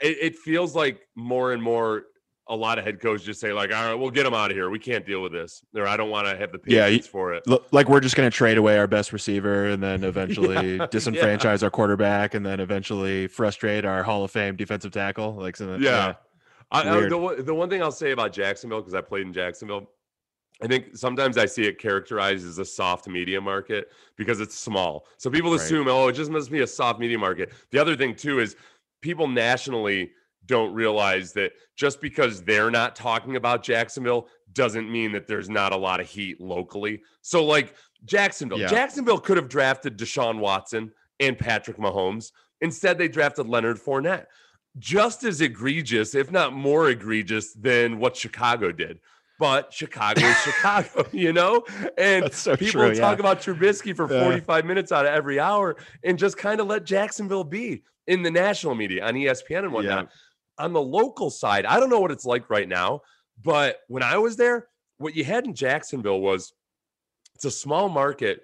It, 0.00 0.16
it 0.20 0.36
feels 0.36 0.74
like 0.74 1.06
more 1.14 1.52
and 1.52 1.62
more 1.62 2.04
a 2.48 2.56
lot 2.56 2.78
of 2.78 2.84
head 2.84 3.00
coaches 3.00 3.24
just 3.24 3.40
say 3.40 3.52
like, 3.52 3.72
all 3.72 3.84
right, 3.84 3.94
we'll 3.94 4.10
get 4.10 4.24
them 4.24 4.34
out 4.34 4.50
of 4.50 4.56
here. 4.56 4.70
We 4.70 4.78
can't 4.78 5.04
deal 5.04 5.22
with 5.22 5.32
this, 5.32 5.62
or 5.74 5.86
I 5.86 5.96
don't 5.96 6.10
want 6.10 6.26
to 6.26 6.36
have 6.36 6.52
the 6.52 6.58
patience 6.58 7.06
yeah, 7.06 7.10
for 7.10 7.34
it. 7.34 7.46
Like 7.72 7.88
we're 7.88 8.00
just 8.00 8.16
going 8.16 8.30
to 8.30 8.34
trade 8.36 8.58
away 8.58 8.78
our 8.78 8.86
best 8.86 9.12
receiver, 9.12 9.66
and 9.66 9.82
then 9.82 10.04
eventually 10.04 10.76
yeah, 10.76 10.86
disenfranchise 10.86 11.60
yeah. 11.60 11.64
our 11.64 11.70
quarterback, 11.70 12.34
and 12.34 12.44
then 12.44 12.60
eventually 12.60 13.26
frustrate 13.26 13.84
our 13.84 14.02
Hall 14.02 14.24
of 14.24 14.30
Fame 14.30 14.56
defensive 14.56 14.92
tackle. 14.92 15.34
Like, 15.34 15.56
so 15.56 15.76
yeah. 15.76 16.14
I, 16.70 16.80
I, 16.82 17.00
the, 17.00 17.42
the 17.46 17.54
one 17.54 17.70
thing 17.70 17.82
I'll 17.82 17.90
say 17.90 18.10
about 18.10 18.32
Jacksonville, 18.32 18.80
because 18.80 18.94
I 18.94 19.00
played 19.00 19.26
in 19.26 19.32
Jacksonville, 19.32 19.88
I 20.62 20.66
think 20.66 20.96
sometimes 20.96 21.38
I 21.38 21.46
see 21.46 21.64
it 21.64 21.78
characterized 21.78 22.46
as 22.46 22.58
a 22.58 22.64
soft 22.64 23.06
media 23.06 23.40
market 23.40 23.90
because 24.16 24.40
it's 24.40 24.56
small. 24.56 25.06
So 25.16 25.30
people 25.30 25.54
assume, 25.54 25.86
right. 25.86 25.92
oh, 25.92 26.08
it 26.08 26.14
just 26.14 26.30
must 26.30 26.50
be 26.50 26.60
a 26.60 26.66
soft 26.66 26.98
media 26.98 27.18
market. 27.18 27.52
The 27.70 27.78
other 27.78 27.96
thing 27.96 28.14
too 28.14 28.40
is 28.40 28.56
people 29.00 29.28
nationally 29.28 30.10
don't 30.48 30.74
realize 30.74 31.32
that 31.34 31.52
just 31.76 32.00
because 32.00 32.42
they're 32.42 32.70
not 32.70 32.96
talking 32.96 33.36
about 33.36 33.62
Jacksonville 33.62 34.28
doesn't 34.54 34.90
mean 34.90 35.12
that 35.12 35.28
there's 35.28 35.48
not 35.48 35.72
a 35.72 35.76
lot 35.76 36.00
of 36.00 36.08
heat 36.08 36.40
locally. 36.40 37.02
So 37.22 37.44
like 37.44 37.74
Jacksonville, 38.04 38.58
yeah. 38.58 38.66
Jacksonville 38.66 39.18
could 39.18 39.36
have 39.36 39.48
drafted 39.48 39.96
Deshaun 39.96 40.40
Watson 40.40 40.90
and 41.20 41.38
Patrick 41.38 41.76
Mahomes. 41.76 42.32
Instead, 42.60 42.98
they 42.98 43.06
drafted 43.06 43.46
Leonard 43.46 43.78
Fournette. 43.78 44.26
Just 44.78 45.22
as 45.22 45.40
egregious, 45.40 46.14
if 46.14 46.32
not 46.32 46.52
more 46.52 46.88
egregious, 46.88 47.52
than 47.52 47.98
what 47.98 48.16
Chicago 48.16 48.72
did 48.72 48.98
but 49.38 49.72
Chicago 49.72 50.20
is 50.20 50.36
Chicago, 50.42 51.06
you 51.12 51.32
know? 51.32 51.64
And 51.96 52.32
so 52.32 52.56
people 52.56 52.82
true, 52.82 52.94
talk 52.94 53.18
yeah. 53.18 53.20
about 53.20 53.40
Trubisky 53.40 53.94
for 53.94 54.08
45 54.08 54.64
minutes 54.64 54.90
out 54.90 55.06
of 55.06 55.12
every 55.12 55.38
hour 55.38 55.76
and 56.02 56.18
just 56.18 56.36
kind 56.36 56.60
of 56.60 56.66
let 56.66 56.84
Jacksonville 56.84 57.44
be 57.44 57.84
in 58.08 58.22
the 58.22 58.30
national 58.30 58.74
media 58.74 59.06
on 59.06 59.14
ESPN 59.14 59.60
and 59.60 59.72
whatnot. 59.72 60.10
On 60.58 60.72
the 60.72 60.82
local 60.82 61.30
side, 61.30 61.66
I 61.66 61.78
don't 61.78 61.90
know 61.90 62.00
what 62.00 62.10
it's 62.10 62.24
like 62.24 62.50
right 62.50 62.68
now, 62.68 63.02
but 63.42 63.80
when 63.88 64.02
I 64.02 64.18
was 64.18 64.36
there, 64.36 64.68
what 64.98 65.14
you 65.14 65.24
had 65.24 65.46
in 65.46 65.54
Jacksonville 65.54 66.20
was 66.20 66.52
it's 67.34 67.44
a 67.44 67.50
small 67.50 67.88
market, 67.88 68.42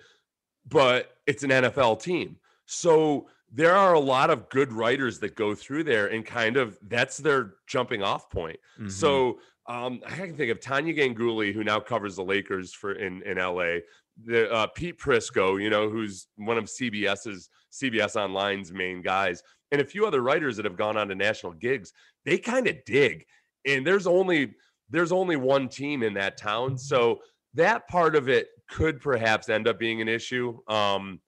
but 0.68 1.16
it's 1.26 1.42
an 1.42 1.50
NFL 1.50 2.00
team. 2.00 2.36
So 2.66 3.26
there 3.52 3.74
are 3.74 3.94
a 3.94 4.00
lot 4.00 4.30
of 4.30 4.48
good 4.48 4.72
writers 4.72 5.18
that 5.20 5.34
go 5.36 5.54
through 5.54 5.84
there 5.84 6.06
and 6.08 6.24
kind 6.24 6.56
of 6.56 6.78
that's 6.88 7.18
their 7.18 7.54
jumping 7.66 8.02
off 8.02 8.30
point. 8.30 8.58
Mm-hmm. 8.78 8.88
So 8.88 9.38
um, 9.66 10.00
I 10.06 10.14
can 10.14 10.36
think 10.36 10.50
of 10.50 10.60
Tania 10.60 10.94
Ganguli, 10.94 11.52
who 11.52 11.64
now 11.64 11.80
covers 11.80 12.16
the 12.16 12.24
Lakers 12.24 12.72
for 12.72 12.92
in 12.92 13.22
in 13.22 13.38
LA. 13.38 13.78
The 14.24 14.50
uh, 14.52 14.68
Pete 14.68 14.98
Prisco, 14.98 15.60
you 15.60 15.70
know, 15.70 15.88
who's 15.88 16.28
one 16.36 16.56
of 16.56 16.64
CBS's 16.64 17.48
CBS 17.72 18.14
Online's 18.14 18.72
main 18.72 19.02
guys, 19.02 19.42
and 19.74 19.82
a 19.82 19.84
few 19.84 20.06
other 20.06 20.22
writers 20.22 20.56
that 20.56 20.64
have 20.64 20.76
gone 20.76 20.96
on 20.96 21.08
to 21.08 21.16
national 21.16 21.52
gigs. 21.52 21.92
They 22.24 22.38
kind 22.38 22.68
of 22.68 22.76
dig, 22.86 23.26
and 23.66 23.84
there's 23.84 24.06
only 24.06 24.54
there's 24.88 25.10
only 25.10 25.34
one 25.34 25.68
team 25.68 26.04
in 26.04 26.14
that 26.14 26.36
town, 26.36 26.78
so 26.78 27.18
that 27.54 27.88
part 27.88 28.14
of 28.14 28.28
it 28.28 28.48
could 28.70 29.00
perhaps 29.00 29.48
end 29.48 29.66
up 29.66 29.78
being 29.78 30.00
an 30.00 30.08
issue. 30.08 30.58
Um, 30.68 31.20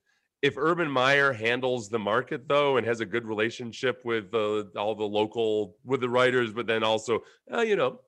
if 0.42 0.56
Urban 0.56 0.88
Meyer 0.88 1.32
handles 1.32 1.88
the 1.88 1.98
market 1.98 2.46
though 2.46 2.76
and 2.76 2.86
has 2.86 3.00
a 3.00 3.06
good 3.06 3.26
relationship 3.26 4.02
with 4.04 4.32
uh, 4.32 4.62
all 4.76 4.94
the 4.94 5.02
local 5.02 5.76
with 5.84 6.00
the 6.00 6.08
writers, 6.08 6.52
but 6.52 6.68
then 6.68 6.84
also 6.84 7.24
uh, 7.52 7.62
you 7.62 7.74
know 7.74 7.98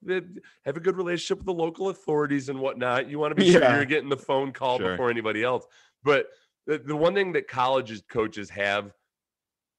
have 0.65 0.77
a 0.77 0.81
good 0.81 0.97
relationship 0.97 1.39
with 1.39 1.47
the 1.47 1.63
local 1.63 1.89
authorities 1.89 2.49
and 2.49 2.61
whatnot, 2.61 3.11
you 3.11 3.19
want 3.19 3.33
to 3.33 3.35
be 3.35 3.47
yeah. 3.47 3.59
sure 3.59 3.75
you're 3.75 3.85
getting 3.87 4.09
the 4.09 4.17
phone 4.17 4.53
call 4.53 4.79
sure. 4.79 4.93
before 4.93 5.11
anybody 5.11 5.43
else. 5.43 5.67
But 6.05 6.29
the, 6.69 6.79
the 6.79 6.95
one 6.95 7.15
thing 7.15 7.33
that 7.33 7.49
colleges 7.49 8.05
coaches 8.09 8.49
have 8.51 8.93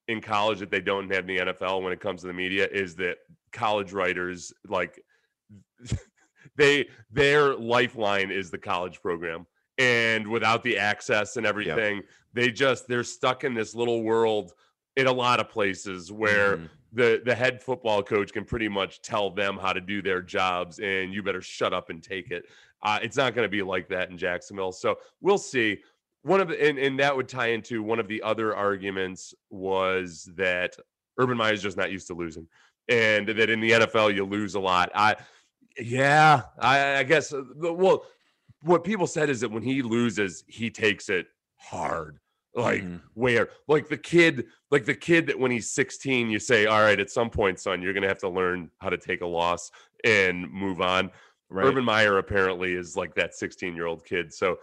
in 0.09 0.19
college 0.19 0.59
that 0.59 0.71
they 0.71 0.81
don't 0.81 1.09
have 1.13 1.29
in 1.29 1.35
the 1.35 1.53
NFL 1.53 1.83
when 1.83 1.93
it 1.93 2.01
comes 2.01 2.21
to 2.21 2.27
the 2.27 2.33
media 2.33 2.67
is 2.71 2.95
that 2.95 3.17
college 3.53 3.93
writers 3.93 4.51
like 4.67 4.99
they 6.57 6.89
their 7.11 7.55
lifeline 7.55 8.31
is 8.31 8.49
the 8.49 8.57
college 8.57 9.01
program 9.01 9.45
and 9.77 10.27
without 10.27 10.63
the 10.63 10.77
access 10.77 11.37
and 11.37 11.45
everything 11.45 11.97
yep. 11.97 12.05
they 12.33 12.51
just 12.51 12.87
they're 12.87 13.03
stuck 13.03 13.43
in 13.43 13.53
this 13.53 13.75
little 13.75 14.01
world 14.01 14.53
in 14.95 15.05
a 15.05 15.11
lot 15.11 15.39
of 15.39 15.47
places 15.47 16.11
where 16.11 16.57
mm. 16.57 16.69
the 16.91 17.21
the 17.23 17.33
head 17.33 17.61
football 17.61 18.01
coach 18.01 18.33
can 18.33 18.43
pretty 18.43 18.67
much 18.67 19.03
tell 19.03 19.29
them 19.29 19.57
how 19.57 19.71
to 19.71 19.79
do 19.79 20.01
their 20.01 20.23
jobs 20.23 20.79
and 20.79 21.13
you 21.13 21.21
better 21.21 21.41
shut 21.41 21.71
up 21.71 21.91
and 21.91 22.01
take 22.01 22.31
it 22.31 22.45
uh, 22.81 22.97
it's 23.03 23.17
not 23.17 23.35
going 23.35 23.45
to 23.45 23.49
be 23.49 23.61
like 23.61 23.87
that 23.87 24.09
in 24.09 24.17
jacksonville 24.17 24.71
so 24.71 24.97
we'll 25.21 25.37
see 25.37 25.77
one 26.23 26.41
of 26.41 26.49
the 26.49 26.67
and, 26.67 26.77
and 26.77 26.99
that 26.99 27.15
would 27.15 27.27
tie 27.27 27.47
into 27.47 27.81
one 27.81 27.99
of 27.99 28.07
the 28.07 28.21
other 28.21 28.55
arguments 28.55 29.33
was 29.49 30.29
that 30.35 30.75
urban 31.17 31.37
meyer 31.37 31.53
is 31.53 31.61
just 31.61 31.77
not 31.77 31.91
used 31.91 32.07
to 32.07 32.13
losing 32.13 32.47
and 32.89 33.27
that 33.27 33.49
in 33.49 33.59
the 33.59 33.71
nfl 33.71 34.13
you 34.13 34.25
lose 34.25 34.55
a 34.55 34.59
lot 34.59 34.91
i 34.95 35.15
yeah, 35.79 36.43
I, 36.57 36.97
I 36.97 37.03
guess. 37.03 37.33
Uh, 37.33 37.43
well, 37.55 38.03
what 38.61 38.83
people 38.83 39.07
said 39.07 39.29
is 39.29 39.41
that 39.41 39.51
when 39.51 39.63
he 39.63 39.81
loses, 39.81 40.43
he 40.47 40.69
takes 40.69 41.09
it 41.09 41.27
hard. 41.57 42.19
Like 42.55 42.81
mm-hmm. 42.81 42.97
where, 43.13 43.49
like 43.67 43.89
the 43.89 43.97
kid, 43.97 44.47
like 44.71 44.85
the 44.85 44.95
kid 44.95 45.27
that 45.27 45.39
when 45.39 45.51
he's 45.51 45.69
16, 45.71 46.31
you 46.31 46.39
say, 46.39 46.65
"All 46.65 46.81
right, 46.81 46.99
at 46.99 47.11
some 47.11 47.29
point, 47.29 47.59
son, 47.59 47.81
you're 47.81 47.93
gonna 47.93 48.07
have 48.07 48.17
to 48.19 48.29
learn 48.29 48.71
how 48.79 48.89
to 48.89 48.97
take 48.97 49.21
a 49.21 49.27
loss 49.27 49.71
and 50.03 50.51
move 50.51 50.81
on." 50.81 51.11
Right. 51.51 51.67
Urban 51.67 51.85
Meyer 51.85 52.17
apparently 52.17 52.73
is 52.73 52.95
like 52.95 53.13
that 53.15 53.35
16 53.35 53.75
year 53.75 53.85
old 53.85 54.03
kid. 54.03 54.33
So 54.33 54.57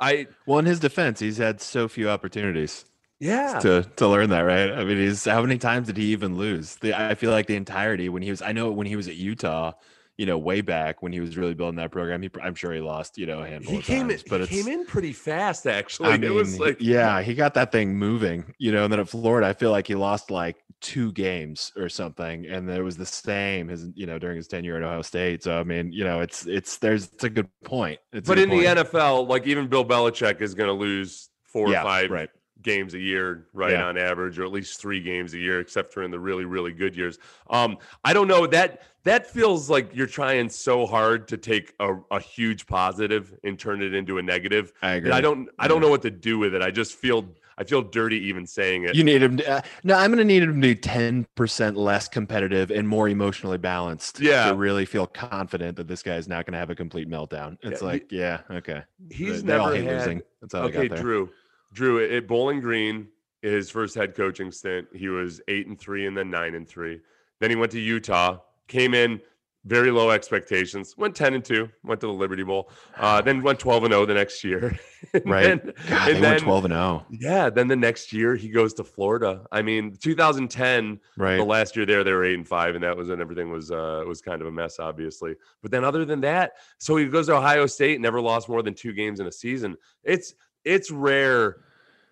I 0.00 0.26
well, 0.46 0.58
in 0.58 0.66
his 0.66 0.80
defense, 0.80 1.20
he's 1.20 1.38
had 1.38 1.60
so 1.60 1.88
few 1.88 2.08
opportunities. 2.08 2.84
Yeah, 3.18 3.58
to 3.60 3.82
to 3.96 4.08
learn 4.08 4.30
that, 4.30 4.40
right? 4.40 4.70
I 4.72 4.82
mean, 4.84 4.96
he's 4.96 5.26
how 5.26 5.42
many 5.42 5.58
times 5.58 5.88
did 5.88 5.98
he 5.98 6.06
even 6.06 6.36
lose? 6.36 6.76
The, 6.76 6.94
I 6.94 7.14
feel 7.14 7.30
like 7.30 7.46
the 7.46 7.56
entirety 7.56 8.08
when 8.08 8.22
he 8.22 8.30
was. 8.30 8.40
I 8.40 8.52
know 8.52 8.70
when 8.70 8.86
he 8.86 8.96
was 8.96 9.08
at 9.08 9.16
Utah, 9.16 9.72
you 10.20 10.26
know, 10.26 10.36
way 10.36 10.60
back 10.60 11.02
when 11.02 11.14
he 11.14 11.20
was 11.20 11.38
really 11.38 11.54
building 11.54 11.76
that 11.76 11.90
program. 11.90 12.20
He, 12.20 12.28
I'm 12.42 12.54
sure 12.54 12.74
he 12.74 12.80
lost, 12.80 13.16
you 13.16 13.24
know, 13.24 13.40
a 13.40 13.48
handful 13.48 13.72
he 13.72 13.78
of 13.78 13.84
came 13.86 14.08
times, 14.08 14.22
in, 14.22 14.28
but 14.28 14.42
he 14.42 14.62
came 14.62 14.68
in 14.70 14.84
pretty 14.84 15.14
fast. 15.14 15.66
Actually, 15.66 16.10
I 16.10 16.18
mean, 16.18 16.30
it 16.30 16.34
was 16.34 16.60
like, 16.60 16.76
yeah, 16.78 17.22
he 17.22 17.32
got 17.32 17.54
that 17.54 17.72
thing 17.72 17.96
moving, 17.96 18.52
you 18.58 18.70
know. 18.70 18.84
And 18.84 18.92
then 18.92 19.00
at 19.00 19.08
Florida, 19.08 19.46
I 19.46 19.54
feel 19.54 19.70
like 19.70 19.86
he 19.86 19.94
lost 19.94 20.30
like 20.30 20.56
two 20.82 21.10
games 21.12 21.72
or 21.74 21.88
something, 21.88 22.44
and 22.44 22.68
it 22.68 22.82
was 22.82 22.98
the 22.98 23.06
same 23.06 23.68
his, 23.68 23.88
you 23.94 24.04
know, 24.04 24.18
during 24.18 24.36
his 24.36 24.46
tenure 24.46 24.76
at 24.76 24.82
Ohio 24.82 25.00
State. 25.00 25.42
So 25.42 25.58
I 25.58 25.64
mean, 25.64 25.90
you 25.90 26.04
know, 26.04 26.20
it's 26.20 26.44
it's 26.44 26.76
there's 26.76 27.06
it's 27.14 27.24
a 27.24 27.30
good 27.30 27.48
point. 27.64 27.98
It's 28.12 28.28
but 28.28 28.38
in 28.38 28.50
point. 28.50 28.60
the 28.60 28.84
NFL, 28.84 29.26
like 29.26 29.46
even 29.46 29.68
Bill 29.68 29.86
Belichick 29.86 30.42
is 30.42 30.52
going 30.52 30.68
to 30.68 30.74
lose 30.74 31.30
four 31.44 31.70
yeah, 31.70 31.80
or 31.80 31.84
five 31.84 32.10
right 32.10 32.28
games 32.62 32.94
a 32.94 32.98
year, 32.98 33.46
right 33.52 33.72
yeah. 33.72 33.86
on 33.86 33.96
average, 33.96 34.38
or 34.38 34.44
at 34.44 34.52
least 34.52 34.80
three 34.80 35.00
games 35.00 35.34
a 35.34 35.38
year, 35.38 35.60
except 35.60 35.92
for 35.92 36.02
in 36.02 36.10
the 36.10 36.18
really, 36.18 36.44
really 36.44 36.72
good 36.72 36.96
years. 36.96 37.18
Um, 37.48 37.78
I 38.04 38.12
don't 38.12 38.28
know 38.28 38.46
that 38.48 38.82
that 39.04 39.26
feels 39.26 39.70
like 39.70 39.94
you're 39.94 40.06
trying 40.06 40.48
so 40.48 40.86
hard 40.86 41.28
to 41.28 41.36
take 41.36 41.74
a, 41.80 41.96
a 42.10 42.20
huge 42.20 42.66
positive 42.66 43.34
and 43.44 43.58
turn 43.58 43.82
it 43.82 43.94
into 43.94 44.18
a 44.18 44.22
negative. 44.22 44.72
I 44.82 44.92
agree. 44.92 45.10
I 45.10 45.20
don't 45.20 45.48
I 45.58 45.68
don't 45.68 45.80
know 45.80 45.88
what 45.90 46.02
to 46.02 46.10
do 46.10 46.38
with 46.38 46.54
it. 46.54 46.62
I 46.62 46.70
just 46.70 46.94
feel 46.94 47.34
I 47.56 47.64
feel 47.64 47.82
dirty 47.82 48.16
even 48.16 48.46
saying 48.46 48.84
it. 48.84 48.94
You 48.94 49.04
need 49.04 49.22
him. 49.22 49.36
To, 49.36 49.50
uh, 49.50 49.60
no, 49.84 49.94
I'm 49.94 50.10
going 50.10 50.18
to 50.18 50.24
need 50.24 50.42
him 50.42 50.54
to 50.54 50.68
be 50.68 50.74
10 50.74 51.26
percent 51.34 51.76
less 51.76 52.08
competitive 52.08 52.70
and 52.70 52.88
more 52.88 53.08
emotionally 53.08 53.58
balanced. 53.58 54.20
Yeah, 54.20 54.48
to 54.48 54.54
really 54.54 54.86
feel 54.86 55.06
confident 55.06 55.76
that 55.76 55.86
this 55.86 56.02
guy 56.02 56.16
is 56.16 56.26
not 56.26 56.46
going 56.46 56.52
to 56.52 56.58
have 56.58 56.70
a 56.70 56.74
complete 56.74 57.08
meltdown. 57.08 57.58
It's 57.62 57.82
yeah, 57.82 57.86
like, 57.86 58.10
he, 58.10 58.18
yeah, 58.18 58.40
okay. 58.50 58.82
He's 59.10 59.42
they, 59.42 59.56
never 59.56 59.70
they 59.70 59.84
had. 59.84 59.98
Losing. 59.98 60.22
That's 60.40 60.54
all 60.54 60.64
okay, 60.64 60.88
Drew. 60.88 61.30
Drew 61.72 62.04
at 62.04 62.26
Bowling 62.26 62.60
Green, 62.60 63.08
his 63.42 63.70
first 63.70 63.94
head 63.94 64.14
coaching 64.14 64.50
stint, 64.50 64.88
he 64.94 65.08
was 65.08 65.40
eight 65.48 65.66
and 65.66 65.78
three 65.78 66.06
and 66.06 66.16
then 66.16 66.30
nine 66.30 66.54
and 66.54 66.68
three. 66.68 67.00
Then 67.40 67.50
he 67.50 67.56
went 67.56 67.72
to 67.72 67.80
Utah, 67.80 68.38
came 68.70 68.94
in 68.94 69.20
very 69.66 69.90
low 69.90 70.10
expectations, 70.10 70.94
went 70.96 71.14
10 71.14 71.34
and 71.34 71.44
2, 71.44 71.68
went 71.84 72.00
to 72.00 72.06
the 72.06 72.12
Liberty 72.12 72.42
Bowl, 72.42 72.70
uh, 72.96 73.20
then 73.20 73.42
went 73.42 73.58
12 73.58 73.84
and 73.84 73.92
0 73.92 74.06
the 74.06 74.14
next 74.14 74.42
year. 74.42 74.78
right. 75.26 75.62
Then, 75.62 75.72
God, 75.88 76.08
and 76.08 76.16
they 76.16 76.20
then, 76.20 76.22
went 76.22 76.42
12 76.42 76.64
and 76.64 76.72
0. 76.72 77.06
Yeah. 77.10 77.50
Then 77.50 77.68
the 77.68 77.76
next 77.76 78.12
year 78.12 78.36
he 78.36 78.48
goes 78.48 78.72
to 78.74 78.84
Florida. 78.84 79.44
I 79.52 79.60
mean, 79.60 79.96
2010, 80.00 80.98
right. 81.18 81.36
the 81.36 81.44
last 81.44 81.76
year 81.76 81.84
there, 81.84 82.02
they 82.02 82.12
were 82.12 82.24
eight 82.24 82.34
and 82.34 82.48
five, 82.48 82.74
and 82.74 82.82
that 82.82 82.96
was 82.96 83.08
when 83.08 83.20
everything 83.20 83.50
was, 83.50 83.70
uh, 83.70 84.02
was 84.06 84.22
kind 84.22 84.40
of 84.40 84.48
a 84.48 84.52
mess, 84.52 84.78
obviously. 84.78 85.34
But 85.60 85.70
then 85.70 85.84
other 85.84 86.06
than 86.06 86.22
that, 86.22 86.52
so 86.78 86.96
he 86.96 87.06
goes 87.06 87.26
to 87.26 87.36
Ohio 87.36 87.66
State, 87.66 88.00
never 88.00 88.20
lost 88.20 88.48
more 88.48 88.62
than 88.62 88.72
two 88.72 88.94
games 88.94 89.20
in 89.20 89.26
a 89.26 89.32
season. 89.32 89.76
It's, 90.04 90.34
it's 90.64 90.90
rare 90.90 91.58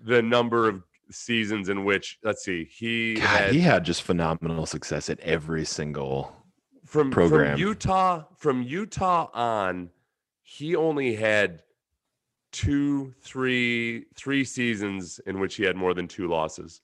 the 0.01 0.21
number 0.21 0.68
of 0.68 0.83
seasons 1.11 1.71
in 1.71 1.87
which 1.87 2.18
let's 2.23 2.44
see 2.44 2.64
he 2.64 3.14
God, 3.14 3.25
had, 3.25 3.55
he 3.55 3.61
had 3.61 3.83
just 3.83 4.03
phenomenal 4.03 4.66
success 4.66 5.09
at 5.09 5.18
every 5.21 5.64
single 5.64 6.38
from 6.88 7.11
program 7.11 7.53
from 7.53 7.61
Utah 7.61 8.24
from 8.37 8.62
Utah 8.62 9.29
on 9.35 9.90
he 10.42 10.74
only 10.74 11.14
had 11.14 11.62
two 12.51 13.14
three 13.22 14.07
three 14.16 14.44
seasons 14.44 15.20
in 15.27 15.38
which 15.38 15.57
he 15.57 15.64
had 15.64 15.77
more 15.77 15.92
than 15.92 16.09
two 16.09 16.29
losses 16.29 16.81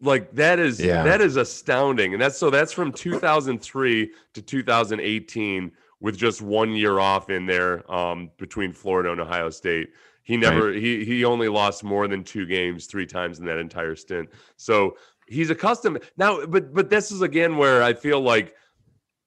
like 0.00 0.34
that 0.34 0.58
is 0.58 0.80
yeah. 0.80 1.02
that 1.02 1.20
is 1.20 1.36
astounding 1.36 2.14
and 2.14 2.22
that's 2.22 2.38
so 2.38 2.48
that's 2.48 2.72
from 2.72 2.90
2003 2.90 4.10
to 4.32 4.42
2018 4.42 5.72
with 6.00 6.16
just 6.16 6.40
one 6.40 6.72
year 6.72 6.98
off 6.98 7.28
in 7.28 7.44
there 7.44 7.90
um, 7.92 8.30
between 8.38 8.72
Florida 8.72 9.12
and 9.12 9.20
Ohio 9.20 9.50
State 9.50 9.90
he 10.22 10.36
never 10.36 10.70
right. 10.70 10.80
he 10.80 11.04
he 11.04 11.24
only 11.24 11.48
lost 11.48 11.82
more 11.82 12.06
than 12.06 12.22
two 12.22 12.46
games 12.46 12.86
three 12.86 13.06
times 13.06 13.40
in 13.40 13.44
that 13.46 13.58
entire 13.58 13.96
stint. 13.96 14.28
So 14.56 14.96
he's 15.30 15.48
accustomed 15.48 16.00
now, 16.16 16.44
but 16.44 16.74
but 16.74 16.90
this 16.90 17.10
is 17.10 17.22
again 17.22 17.56
where 17.56 17.82
I 17.82 17.94
feel 17.94 18.20
like 18.20 18.54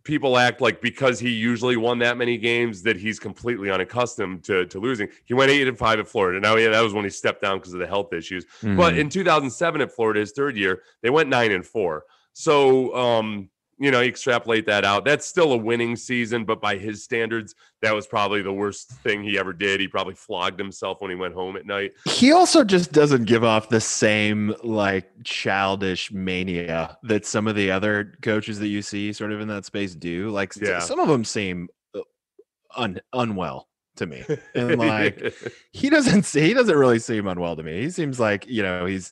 people 0.04 0.38
act 0.38 0.60
like 0.60 0.82
because 0.82 1.20
he 1.20 1.30
usually 1.30 1.78
won 1.78 2.00
that 2.00 2.18
many 2.18 2.38
games 2.38 2.84
that 2.84 2.98
he's 2.98 3.20
completely 3.20 3.72
unaccustomed 3.72 4.44
to, 4.44 4.66
to 4.66 4.80
losing. 4.80 5.08
He 5.24 5.34
went 5.34 5.50
eight 5.50 5.68
and 5.68 5.78
five 5.78 6.00
at 6.00 6.08
Florida. 6.08 6.39
Now, 6.42 6.58
yeah, 6.58 6.70
that 6.70 6.82
was 6.82 6.94
when 6.94 7.06
he 7.06 7.10
stepped 7.10 7.42
down 7.42 7.58
because 7.58 7.74
of 7.74 7.80
the 7.80 7.88
health 7.88 8.12
issues. 8.12 8.46
Mm-hmm. 8.46 8.76
But 8.76 8.98
in 8.98 9.08
2007 9.08 9.82
at 9.82 9.92
Florida, 9.92 10.20
his 10.20 10.34
third 10.34 10.58
year, 10.58 10.82
they 11.02 11.10
went 11.10 11.30
nine 11.30 11.52
and 11.52 11.66
four. 11.66 12.04
So 12.34 12.94
um, 12.96 13.50
you 13.79 13.91
know, 13.91 14.01
extrapolate 14.01 14.65
that 14.67 14.86
out. 14.86 15.05
That's 15.05 15.25
still 15.25 15.53
a 15.53 15.57
winning 15.57 15.95
season, 15.95 16.45
but 16.45 16.62
by 16.62 16.77
his 16.77 17.03
standards, 17.03 17.55
that 17.81 17.93
was 17.93 18.07
probably 18.07 18.41
the 18.41 18.53
worst 18.53 18.89
thing 18.89 19.23
he 19.23 19.38
ever 19.38 19.53
did. 19.53 19.79
He 19.79 19.88
probably 19.88 20.13
flogged 20.13 20.59
himself 20.59 21.01
when 21.01 21.09
he 21.09 21.15
went 21.15 21.33
home 21.33 21.57
at 21.57 21.65
night. 21.65 21.93
He 22.05 22.31
also 22.31 22.63
just 22.63 22.91
doesn't 22.91 23.25
give 23.25 23.43
off 23.43 23.69
the 23.69 23.81
same 23.81 24.55
like 24.63 25.09
childish 25.23 26.12
mania 26.12 26.97
that 27.03 27.25
some 27.25 27.47
of 27.47 27.55
the 27.55 27.71
other 27.71 28.13
coaches 28.21 28.59
that 28.59 28.67
you 28.67 28.81
see 28.81 29.12
sort 29.12 29.31
of 29.31 29.41
in 29.41 29.47
that 29.47 29.65
space 29.65 29.95
do. 29.95 30.29
Like 30.29 30.55
yeah. 30.55 30.79
some 30.79 30.99
of 30.99 31.07
them 31.07 31.23
seem 31.23 31.67
uh, 31.95 32.01
un- 32.75 33.01
unwell 33.12 33.67
to 33.97 34.05
me. 34.05 34.23
And 34.55 34.77
like 34.77 35.33
he 35.71 35.89
doesn't 35.89 36.27
he 36.27 36.53
doesn't 36.53 36.77
really 36.77 36.99
seem 36.99 37.27
unwell 37.27 37.55
to 37.55 37.63
me. 37.63 37.81
He 37.81 37.89
seems 37.89 38.19
like, 38.19 38.47
you 38.47 38.62
know, 38.62 38.86
he's 38.86 39.12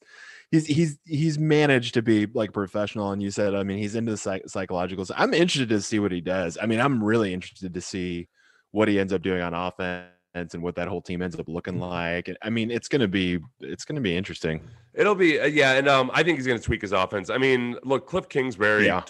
he's 0.52 0.68
he's 0.68 1.00
he's 1.06 1.40
managed 1.40 1.94
to 1.94 2.02
be 2.02 2.28
like 2.28 2.54
professional 2.54 3.12
and 3.12 3.24
you 3.24 3.32
said 3.32 3.56
i 3.56 3.64
mean 3.64 3.78
he's 3.78 3.96
into 3.96 4.12
the 4.12 4.18
psych- 4.18 4.48
psychological 4.48 5.06
side 5.06 5.16
i'm 5.18 5.34
interested 5.34 5.70
to 5.70 5.82
see 5.82 6.00
what 6.00 6.12
he 6.12 6.22
does. 6.22 6.58
I 6.62 6.66
mean 6.66 6.80
i'm 6.80 7.04
really 7.04 7.34
interested 7.34 7.74
to 7.74 7.82
see 7.82 8.28
what 8.72 8.88
he 8.88 9.00
ends 9.00 9.14
up 9.14 9.22
doing 9.22 9.42
on 9.42 9.54
offense 9.54 10.10
and 10.34 10.62
what 10.62 10.76
that 10.76 10.88
whole 10.88 11.02
team 11.02 11.22
ends 11.22 11.38
up 11.40 11.48
looking 11.48 11.80
like 11.80 12.30
i 12.42 12.50
mean 12.50 12.70
it's 12.70 12.88
gonna 12.88 13.08
be 13.08 13.40
it's 13.62 13.86
gonna 13.86 14.02
be 14.02 14.16
interesting. 14.16 14.62
It'll 14.94 15.16
be 15.16 15.40
uh, 15.40 15.46
yeah 15.46 15.74
and 15.74 15.88
um 15.88 16.12
i 16.14 16.22
think 16.22 16.38
he's 16.38 16.48
gonna 16.48 16.60
tweak 16.60 16.82
his 16.82 16.92
offense. 16.92 17.30
I 17.30 17.38
mean 17.38 17.78
look 17.84 18.08
cliff 18.08 18.28
kingsbury 18.28 18.86
yeah. 18.86 19.04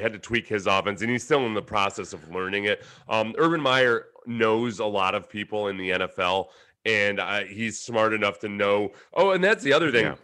had 0.00 0.12
to 0.12 0.18
tweak 0.18 0.46
his 0.46 0.66
offense 0.66 1.00
and 1.00 1.10
he's 1.10 1.24
still 1.24 1.46
in 1.46 1.54
the 1.54 1.62
process 1.62 2.12
of 2.12 2.30
learning 2.30 2.64
it. 2.64 2.84
Um 3.08 3.34
urban 3.38 3.60
meyer 3.60 4.06
knows 4.26 4.78
a 4.78 4.84
lot 4.84 5.14
of 5.14 5.28
people 5.28 5.68
in 5.68 5.76
the 5.76 5.90
nfl 5.90 6.46
and 6.84 7.18
uh, 7.20 7.40
he's 7.40 7.80
smart 7.80 8.12
enough 8.12 8.38
to 8.40 8.48
know 8.48 8.92
oh 9.14 9.30
and 9.30 9.42
that's 9.42 9.64
the 9.64 9.72
other 9.72 9.90
thing. 9.90 10.04
Yeah 10.04 10.14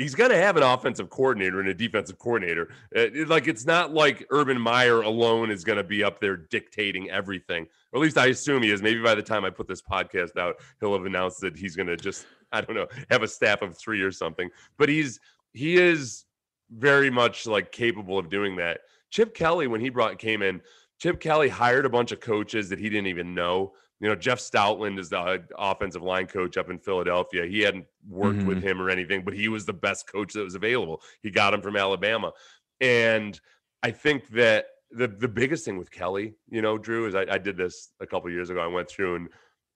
he's 0.00 0.14
going 0.14 0.30
to 0.30 0.36
have 0.36 0.56
an 0.56 0.62
offensive 0.62 1.10
coordinator 1.10 1.60
and 1.60 1.68
a 1.68 1.74
defensive 1.74 2.18
coordinator. 2.18 2.70
Uh, 2.96 3.00
it, 3.00 3.28
like 3.28 3.46
it's 3.46 3.66
not 3.66 3.92
like 3.92 4.26
Urban 4.30 4.60
Meyer 4.60 5.02
alone 5.02 5.50
is 5.50 5.62
going 5.62 5.76
to 5.76 5.84
be 5.84 6.02
up 6.02 6.20
there 6.20 6.36
dictating 6.36 7.10
everything. 7.10 7.66
Or 7.92 7.98
at 7.98 8.02
least 8.02 8.16
I 8.16 8.26
assume 8.26 8.62
he 8.62 8.70
is. 8.70 8.82
Maybe 8.82 9.02
by 9.02 9.14
the 9.14 9.22
time 9.22 9.44
I 9.44 9.50
put 9.50 9.68
this 9.68 9.82
podcast 9.82 10.36
out, 10.38 10.56
he'll 10.80 10.94
have 10.94 11.04
announced 11.04 11.40
that 11.42 11.56
he's 11.56 11.76
going 11.76 11.88
to 11.88 11.96
just 11.96 12.26
I 12.52 12.60
don't 12.62 12.74
know 12.74 12.88
have 13.10 13.22
a 13.22 13.28
staff 13.28 13.62
of 13.62 13.76
three 13.76 14.00
or 14.00 14.10
something. 14.10 14.48
But 14.78 14.88
he's 14.88 15.20
he 15.52 15.76
is 15.76 16.24
very 16.70 17.10
much 17.10 17.46
like 17.46 17.70
capable 17.70 18.18
of 18.18 18.30
doing 18.30 18.56
that. 18.56 18.80
Chip 19.10 19.34
Kelly 19.34 19.66
when 19.66 19.80
he 19.80 19.90
brought 19.90 20.18
came 20.18 20.40
in, 20.40 20.60
Chip 20.98 21.20
Kelly 21.20 21.48
hired 21.48 21.84
a 21.84 21.90
bunch 21.90 22.12
of 22.12 22.20
coaches 22.20 22.68
that 22.68 22.78
he 22.78 22.88
didn't 22.88 23.08
even 23.08 23.34
know 23.34 23.72
you 24.00 24.08
know, 24.08 24.14
Jeff 24.14 24.38
Stoutland 24.38 24.98
is 24.98 25.10
the 25.10 25.18
uh, 25.18 25.38
offensive 25.58 26.02
line 26.02 26.26
coach 26.26 26.56
up 26.56 26.70
in 26.70 26.78
Philadelphia. 26.78 27.46
He 27.46 27.60
hadn't 27.60 27.86
worked 28.08 28.38
mm-hmm. 28.38 28.48
with 28.48 28.62
him 28.62 28.80
or 28.80 28.88
anything, 28.88 29.22
but 29.22 29.34
he 29.34 29.48
was 29.48 29.66
the 29.66 29.74
best 29.74 30.10
coach 30.10 30.32
that 30.32 30.42
was 30.42 30.54
available. 30.54 31.02
He 31.22 31.30
got 31.30 31.52
him 31.52 31.60
from 31.60 31.76
Alabama. 31.76 32.32
And 32.80 33.38
I 33.82 33.90
think 33.90 34.28
that 34.30 34.66
the 34.90 35.06
the 35.06 35.28
biggest 35.28 35.64
thing 35.64 35.76
with 35.76 35.90
Kelly, 35.90 36.34
you 36.48 36.62
know, 36.62 36.78
Drew, 36.78 37.06
is 37.06 37.14
I, 37.14 37.26
I 37.30 37.38
did 37.38 37.56
this 37.56 37.90
a 38.00 38.06
couple 38.06 38.30
years 38.30 38.50
ago. 38.50 38.60
I 38.60 38.66
went 38.66 38.88
through 38.88 39.16
and 39.16 39.28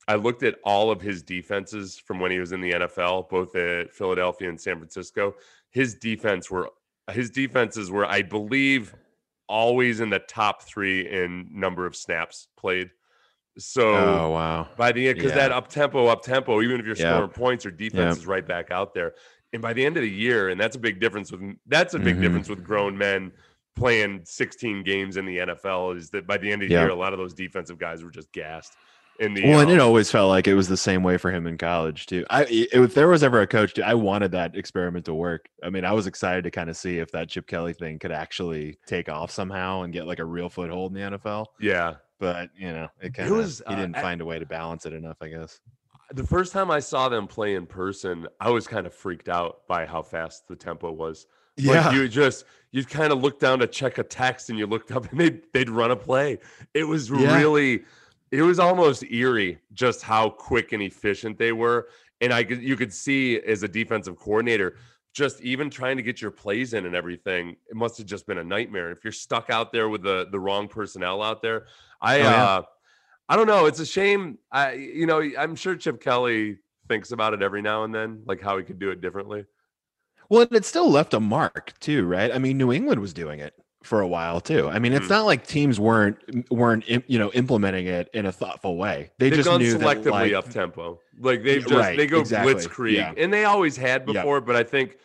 I 0.08 0.16
looked 0.16 0.42
at 0.42 0.56
all 0.64 0.90
of 0.90 1.00
his 1.00 1.22
defenses 1.22 1.98
from 1.98 2.18
when 2.18 2.30
he 2.30 2.38
was 2.38 2.52
in 2.52 2.60
the 2.60 2.72
NFL, 2.72 3.28
both 3.28 3.54
at 3.56 3.92
Philadelphia 3.92 4.48
and 4.48 4.60
San 4.60 4.76
Francisco. 4.76 5.34
His 5.70 5.94
defense 5.94 6.50
were 6.50 6.70
his 7.12 7.30
defenses 7.30 7.90
were, 7.90 8.06
I 8.06 8.22
believe, 8.22 8.94
always 9.48 10.00
in 10.00 10.08
the 10.08 10.18
top 10.20 10.62
three 10.62 11.10
in 11.10 11.48
number 11.52 11.86
of 11.86 11.94
snaps 11.94 12.48
played. 12.56 12.90
So 13.56 13.94
oh 13.94 14.30
wow, 14.30 14.68
by 14.76 14.90
the 14.92 15.08
end, 15.08 15.16
because 15.16 15.30
yeah. 15.30 15.48
that 15.48 15.52
up 15.52 15.68
tempo, 15.68 16.06
up 16.06 16.22
tempo, 16.22 16.60
even 16.60 16.80
if 16.80 16.86
you're 16.86 16.96
scoring 16.96 17.30
points, 17.30 17.64
or 17.64 17.70
defense 17.70 18.18
is 18.18 18.26
right 18.26 18.46
back 18.46 18.70
out 18.70 18.94
there. 18.94 19.14
And 19.52 19.62
by 19.62 19.72
the 19.72 19.86
end 19.86 19.96
of 19.96 20.02
the 20.02 20.10
year, 20.10 20.48
and 20.48 20.60
that's 20.60 20.74
a 20.74 20.80
big 20.80 20.98
difference 20.98 21.30
with 21.30 21.40
that's 21.66 21.94
a 21.94 21.98
big 21.98 22.14
mm-hmm. 22.14 22.22
difference 22.22 22.48
with 22.48 22.64
grown 22.64 22.98
men 22.98 23.30
playing 23.76 24.22
16 24.24 24.82
games 24.82 25.16
in 25.16 25.26
the 25.26 25.38
NFL. 25.38 25.96
Is 25.96 26.10
that 26.10 26.26
by 26.26 26.36
the 26.36 26.50
end 26.50 26.62
of 26.62 26.68
the 26.68 26.74
year, 26.74 26.88
a 26.88 26.94
lot 26.94 27.12
of 27.12 27.20
those 27.20 27.34
defensive 27.34 27.78
guys 27.78 28.02
were 28.02 28.10
just 28.10 28.32
gassed. 28.32 28.74
In 29.20 29.32
the 29.32 29.44
well, 29.44 29.60
um, 29.60 29.62
and 29.62 29.70
it 29.70 29.80
um, 29.80 29.86
always 29.86 30.10
felt 30.10 30.28
like 30.28 30.48
it 30.48 30.54
was 30.54 30.66
the 30.66 30.76
same 30.76 31.04
way 31.04 31.18
for 31.18 31.30
him 31.30 31.46
in 31.46 31.56
college 31.56 32.06
too. 32.06 32.26
I 32.30 32.46
if 32.50 32.94
there 32.94 33.06
was 33.06 33.22
ever 33.22 33.42
a 33.42 33.46
coach, 33.46 33.78
I 33.78 33.94
wanted 33.94 34.32
that 34.32 34.56
experiment 34.56 35.04
to 35.04 35.14
work. 35.14 35.48
I 35.62 35.70
mean, 35.70 35.84
I 35.84 35.92
was 35.92 36.08
excited 36.08 36.42
to 36.44 36.50
kind 36.50 36.68
of 36.68 36.76
see 36.76 36.98
if 36.98 37.12
that 37.12 37.28
Chip 37.28 37.46
Kelly 37.46 37.74
thing 37.74 38.00
could 38.00 38.10
actually 38.10 38.76
take 38.88 39.08
off 39.08 39.30
somehow 39.30 39.82
and 39.82 39.92
get 39.92 40.08
like 40.08 40.18
a 40.18 40.24
real 40.24 40.48
foothold 40.48 40.96
in 40.96 41.00
the 41.00 41.16
NFL. 41.16 41.46
Yeah, 41.60 41.94
but 42.24 42.48
you 42.56 42.72
know, 42.72 42.88
it 43.02 43.12
kind 43.12 43.30
of 43.30 43.62
he 43.68 43.76
didn't 43.76 43.96
uh, 43.96 44.00
find 44.00 44.22
a 44.22 44.24
way 44.24 44.38
to 44.38 44.46
balance 44.46 44.86
it 44.86 44.94
enough, 44.94 45.18
I 45.20 45.28
guess. 45.28 45.60
The 46.12 46.24
first 46.24 46.54
time 46.54 46.70
I 46.70 46.80
saw 46.80 47.10
them 47.10 47.26
play 47.26 47.54
in 47.54 47.66
person, 47.66 48.26
I 48.40 48.48
was 48.48 48.66
kind 48.66 48.86
of 48.86 48.94
freaked 48.94 49.28
out 49.28 49.66
by 49.68 49.84
how 49.84 50.00
fast 50.00 50.48
the 50.48 50.56
tempo 50.56 50.90
was. 50.90 51.26
Yeah, 51.58 51.84
like 51.84 51.94
you 51.94 52.08
just 52.08 52.46
you 52.72 52.82
kind 52.82 53.12
of 53.12 53.20
look 53.22 53.38
down 53.38 53.58
to 53.58 53.66
check 53.66 53.98
a 53.98 54.02
text, 54.02 54.48
and 54.48 54.58
you 54.58 54.66
looked 54.66 54.90
up, 54.90 55.06
and 55.10 55.20
they'd 55.20 55.42
they'd 55.52 55.68
run 55.68 55.90
a 55.90 55.96
play. 55.96 56.38
It 56.72 56.84
was 56.84 57.10
yeah. 57.10 57.36
really, 57.36 57.84
it 58.30 58.40
was 58.40 58.58
almost 58.58 59.04
eerie 59.04 59.58
just 59.74 60.00
how 60.00 60.30
quick 60.30 60.72
and 60.72 60.82
efficient 60.82 61.36
they 61.36 61.52
were, 61.52 61.88
and 62.22 62.32
I 62.32 62.42
could 62.42 62.62
you 62.62 62.74
could 62.74 62.92
see 62.92 63.38
as 63.40 63.62
a 63.64 63.68
defensive 63.68 64.16
coordinator 64.16 64.76
just 65.14 65.40
even 65.40 65.70
trying 65.70 65.96
to 65.96 66.02
get 66.02 66.20
your 66.20 66.30
plays 66.30 66.74
in 66.74 66.84
and 66.84 66.94
everything, 66.94 67.56
it 67.70 67.76
must 67.76 67.96
have 67.98 68.06
just 68.06 68.26
been 68.26 68.38
a 68.38 68.44
nightmare. 68.44 68.90
If 68.90 69.04
you're 69.04 69.12
stuck 69.12 69.48
out 69.48 69.72
there 69.72 69.88
with 69.88 70.02
the 70.02 70.28
the 70.30 70.38
wrong 70.38 70.68
personnel 70.68 71.22
out 71.22 71.40
there, 71.40 71.66
I 72.02 72.16
oh, 72.16 72.22
yeah. 72.22 72.44
uh 72.44 72.62
I 73.28 73.36
don't 73.36 73.46
know. 73.46 73.64
It's 73.64 73.80
a 73.80 73.86
shame. 73.86 74.38
I 74.52 74.72
you 74.72 75.06
know, 75.06 75.22
I'm 75.38 75.54
sure 75.56 75.76
Chip 75.76 76.02
Kelly 76.02 76.58
thinks 76.88 77.12
about 77.12 77.32
it 77.32 77.42
every 77.42 77.62
now 77.62 77.84
and 77.84 77.94
then, 77.94 78.22
like 78.26 78.42
how 78.42 78.58
he 78.58 78.64
could 78.64 78.78
do 78.78 78.90
it 78.90 79.00
differently. 79.00 79.46
Well, 80.28 80.46
it 80.50 80.64
still 80.64 80.90
left 80.90 81.14
a 81.14 81.20
mark 81.20 81.78
too, 81.80 82.04
right? 82.04 82.32
I 82.32 82.38
mean, 82.38 82.58
New 82.58 82.72
England 82.72 83.00
was 83.00 83.14
doing 83.14 83.40
it 83.40 83.54
for 83.84 84.00
a 84.00 84.08
while 84.08 84.40
too. 84.40 84.68
I 84.68 84.78
mean, 84.78 84.92
it's 84.92 85.04
mm-hmm. 85.04 85.14
not 85.14 85.26
like 85.26 85.46
teams 85.46 85.78
weren't 85.78 86.18
weren't 86.50 86.88
you 86.88 87.18
know 87.18 87.30
implementing 87.32 87.86
it 87.86 88.08
in 88.14 88.26
a 88.26 88.32
thoughtful 88.32 88.76
way. 88.76 89.10
They 89.18 89.30
they've 89.30 89.44
just 89.44 89.58
knew 89.58 89.76
selectively 89.76 90.04
that, 90.04 90.10
like, 90.10 90.32
up 90.32 90.48
tempo. 90.50 91.00
Like 91.20 91.42
they've 91.42 91.62
just 91.62 91.74
right, 91.74 91.96
they 91.96 92.06
go 92.06 92.20
exactly. 92.20 92.54
blitzkrieg, 92.54 92.94
yeah. 92.94 93.12
and 93.16 93.32
they 93.32 93.44
always 93.44 93.76
had 93.76 94.06
before. 94.06 94.40
But 94.40 94.56
I 94.56 94.62
think 94.62 94.98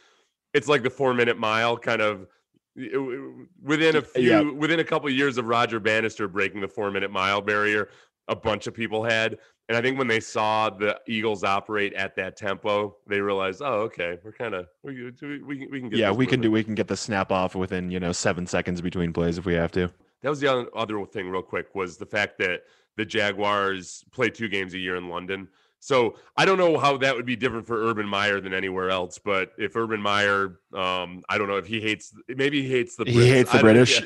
it's 0.53 0.67
like 0.67 0.83
the 0.83 0.89
four 0.89 1.13
minute 1.13 1.37
mile 1.37 1.77
kind 1.77 2.01
of 2.01 2.27
within 2.75 3.95
a 3.97 4.01
few 4.01 4.29
yeah. 4.29 4.41
within 4.41 4.79
a 4.79 4.83
couple 4.83 5.07
of 5.07 5.13
years 5.13 5.37
of 5.37 5.45
Roger 5.45 5.79
Bannister 5.79 6.27
breaking 6.27 6.61
the 6.61 6.67
four 6.67 6.91
minute 6.91 7.11
mile 7.11 7.41
barrier, 7.41 7.89
a 8.27 8.35
bunch 8.35 8.67
of 8.67 8.73
people 8.73 9.03
had. 9.03 9.37
And 9.69 9.77
I 9.77 9.81
think 9.81 9.99
when 9.99 10.07
they 10.07 10.19
saw 10.19 10.71
the 10.71 10.99
Eagles 11.05 11.43
operate 11.43 11.93
at 11.93 12.15
that 12.15 12.35
tempo, 12.35 12.97
they 13.07 13.21
realized, 13.21 13.61
oh, 13.63 13.81
okay, 13.81 14.17
we're 14.23 14.31
kind 14.31 14.55
of 14.55 14.67
we, 14.83 15.11
we, 15.21 15.43
we, 15.43 15.67
we 15.67 15.79
can 15.79 15.89
get 15.89 15.99
yeah 15.99 16.11
we 16.11 16.25
can 16.25 16.41
do 16.41 16.49
we 16.49 16.63
can 16.63 16.73
get 16.73 16.87
the 16.87 16.97
snap 16.97 17.31
off 17.31 17.53
within 17.53 17.91
you 17.91 17.99
know 17.99 18.11
seven 18.11 18.47
seconds 18.47 18.81
between 18.81 19.13
plays 19.13 19.37
if 19.37 19.45
we 19.45 19.53
have 19.53 19.71
to. 19.73 19.91
That 20.21 20.29
was 20.29 20.39
the 20.39 20.47
other, 20.47 20.67
other 20.75 21.05
thing, 21.05 21.29
real 21.29 21.43
quick, 21.43 21.75
was 21.75 21.97
the 21.97 22.05
fact 22.05 22.39
that 22.39 22.63
the 22.97 23.05
Jaguars 23.05 24.03
play 24.11 24.29
two 24.29 24.49
games 24.49 24.73
a 24.73 24.79
year 24.79 24.95
in 24.95 25.07
London. 25.07 25.47
So 25.81 26.15
I 26.35 26.45
don't 26.45 26.57
know 26.57 26.77
how 26.77 26.97
that 26.97 27.15
would 27.15 27.25
be 27.25 27.37
different 27.37 27.65
for 27.65 27.89
Urban 27.89 28.05
Meyer 28.05 28.41
than 28.41 28.53
anywhere 28.53 28.89
else. 28.89 29.17
But 29.17 29.53
if 29.57 29.75
Urban 29.75 30.01
Meyer, 30.01 30.59
um, 30.73 31.23
I 31.29 31.37
don't 31.37 31.47
know 31.47 31.55
if 31.55 31.65
he 31.65 31.79
hates, 31.79 32.13
maybe 32.27 32.61
he 32.61 32.69
hates 32.69 32.97
the 32.97 33.05
Brits. 33.05 33.11
he 33.11 33.29
hates 33.29 33.51
the 33.51 33.59
British. 33.59 34.01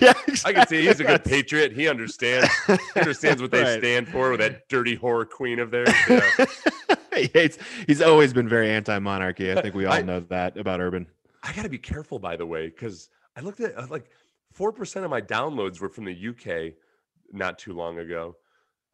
Yeah, 0.00 0.14
exactly. 0.26 0.40
I 0.44 0.52
can 0.52 0.66
see 0.66 0.86
he's 0.86 1.00
a 1.00 1.04
good 1.04 1.24
patriot. 1.24 1.72
He 1.72 1.86
understands 1.88 2.50
he 2.66 3.00
understands 3.00 3.42
what 3.42 3.50
they 3.50 3.62
right. 3.62 3.78
stand 3.78 4.08
for 4.08 4.30
with 4.30 4.40
that 4.40 4.68
dirty 4.68 4.94
horror 4.94 5.26
queen 5.26 5.58
of 5.58 5.70
theirs. 5.70 5.92
Yeah. 6.08 6.30
he 7.14 7.30
hates. 7.32 7.58
He's 7.86 8.00
always 8.00 8.32
been 8.32 8.48
very 8.48 8.70
anti-monarchy. 8.70 9.52
I 9.52 9.60
think 9.60 9.74
we 9.74 9.84
all 9.84 9.92
I, 9.92 10.02
know 10.02 10.20
that 10.20 10.56
about 10.56 10.80
Urban. 10.80 11.06
I 11.42 11.52
got 11.52 11.62
to 11.62 11.68
be 11.68 11.78
careful, 11.78 12.18
by 12.18 12.36
the 12.36 12.46
way, 12.46 12.68
because 12.68 13.10
I 13.36 13.40
looked 13.40 13.60
at 13.60 13.76
uh, 13.76 13.86
like 13.90 14.10
four 14.52 14.72
percent 14.72 15.04
of 15.04 15.10
my 15.10 15.20
downloads 15.20 15.78
were 15.78 15.90
from 15.90 16.06
the 16.06 16.28
UK 16.28 16.74
not 17.32 17.58
too 17.58 17.74
long 17.74 17.98
ago. 17.98 18.36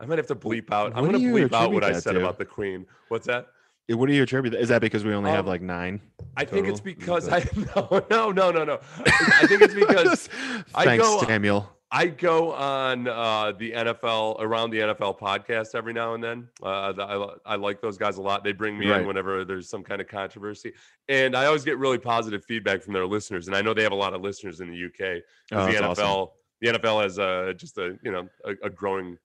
I 0.00 0.06
might 0.06 0.18
have 0.18 0.26
to 0.28 0.34
bleep 0.34 0.72
out. 0.72 0.94
What 0.94 0.98
I'm 0.98 1.10
going 1.10 1.22
to 1.22 1.28
bleep 1.28 1.52
out 1.52 1.72
what 1.72 1.84
I 1.84 1.92
said 1.92 2.12
to? 2.12 2.20
about 2.20 2.38
the 2.38 2.44
Queen. 2.44 2.86
What's 3.08 3.26
that? 3.26 3.48
What 3.88 4.06
do 4.06 4.14
you 4.14 4.22
attribute? 4.22 4.54
Is 4.54 4.68
that 4.68 4.80
because 4.80 5.04
we 5.04 5.12
only 5.12 5.30
um, 5.30 5.36
have 5.36 5.46
like 5.46 5.60
nine? 5.60 6.00
I 6.36 6.44
total? 6.44 6.56
think 6.56 6.68
it's 6.68 6.80
because 6.80 7.28
I 7.28 7.44
no 7.76 8.04
no 8.10 8.30
no 8.30 8.50
no 8.50 8.64
no. 8.64 8.80
I 9.04 9.46
think 9.46 9.62
it's 9.62 9.74
because 9.74 10.28
I 10.74 10.96
go 10.96 11.22
Samuel. 11.22 11.68
I 11.94 12.06
go 12.06 12.52
on 12.54 13.06
uh, 13.06 13.52
the 13.52 13.72
NFL 13.72 14.36
around 14.40 14.70
the 14.70 14.78
NFL 14.78 15.18
podcast 15.18 15.74
every 15.74 15.92
now 15.92 16.14
and 16.14 16.24
then. 16.24 16.48
Uh, 16.62 16.94
I, 17.46 17.52
I 17.52 17.56
like 17.56 17.82
those 17.82 17.98
guys 17.98 18.16
a 18.16 18.22
lot. 18.22 18.44
They 18.44 18.52
bring 18.52 18.78
me 18.78 18.88
right. 18.88 19.02
in 19.02 19.06
whenever 19.06 19.44
there's 19.44 19.68
some 19.68 19.82
kind 19.82 20.00
of 20.00 20.08
controversy, 20.08 20.72
and 21.08 21.36
I 21.36 21.44
always 21.44 21.64
get 21.64 21.76
really 21.76 21.98
positive 21.98 22.46
feedback 22.46 22.82
from 22.82 22.94
their 22.94 23.04
listeners. 23.04 23.46
And 23.46 23.54
I 23.54 23.60
know 23.60 23.74
they 23.74 23.82
have 23.82 23.92
a 23.92 23.96
lot 23.96 24.14
of 24.14 24.22
listeners 24.22 24.60
in 24.60 24.70
the 24.70 24.86
UK. 24.86 25.22
Oh, 25.52 25.66
the 25.66 25.72
NFL, 25.72 25.98
awesome. 25.98 26.28
the 26.62 26.68
NFL 26.68 27.02
has 27.02 27.18
uh, 27.18 27.52
just 27.54 27.76
a 27.76 27.98
you 28.02 28.10
know 28.10 28.26
a, 28.46 28.52
a 28.62 28.70
growing 28.70 29.18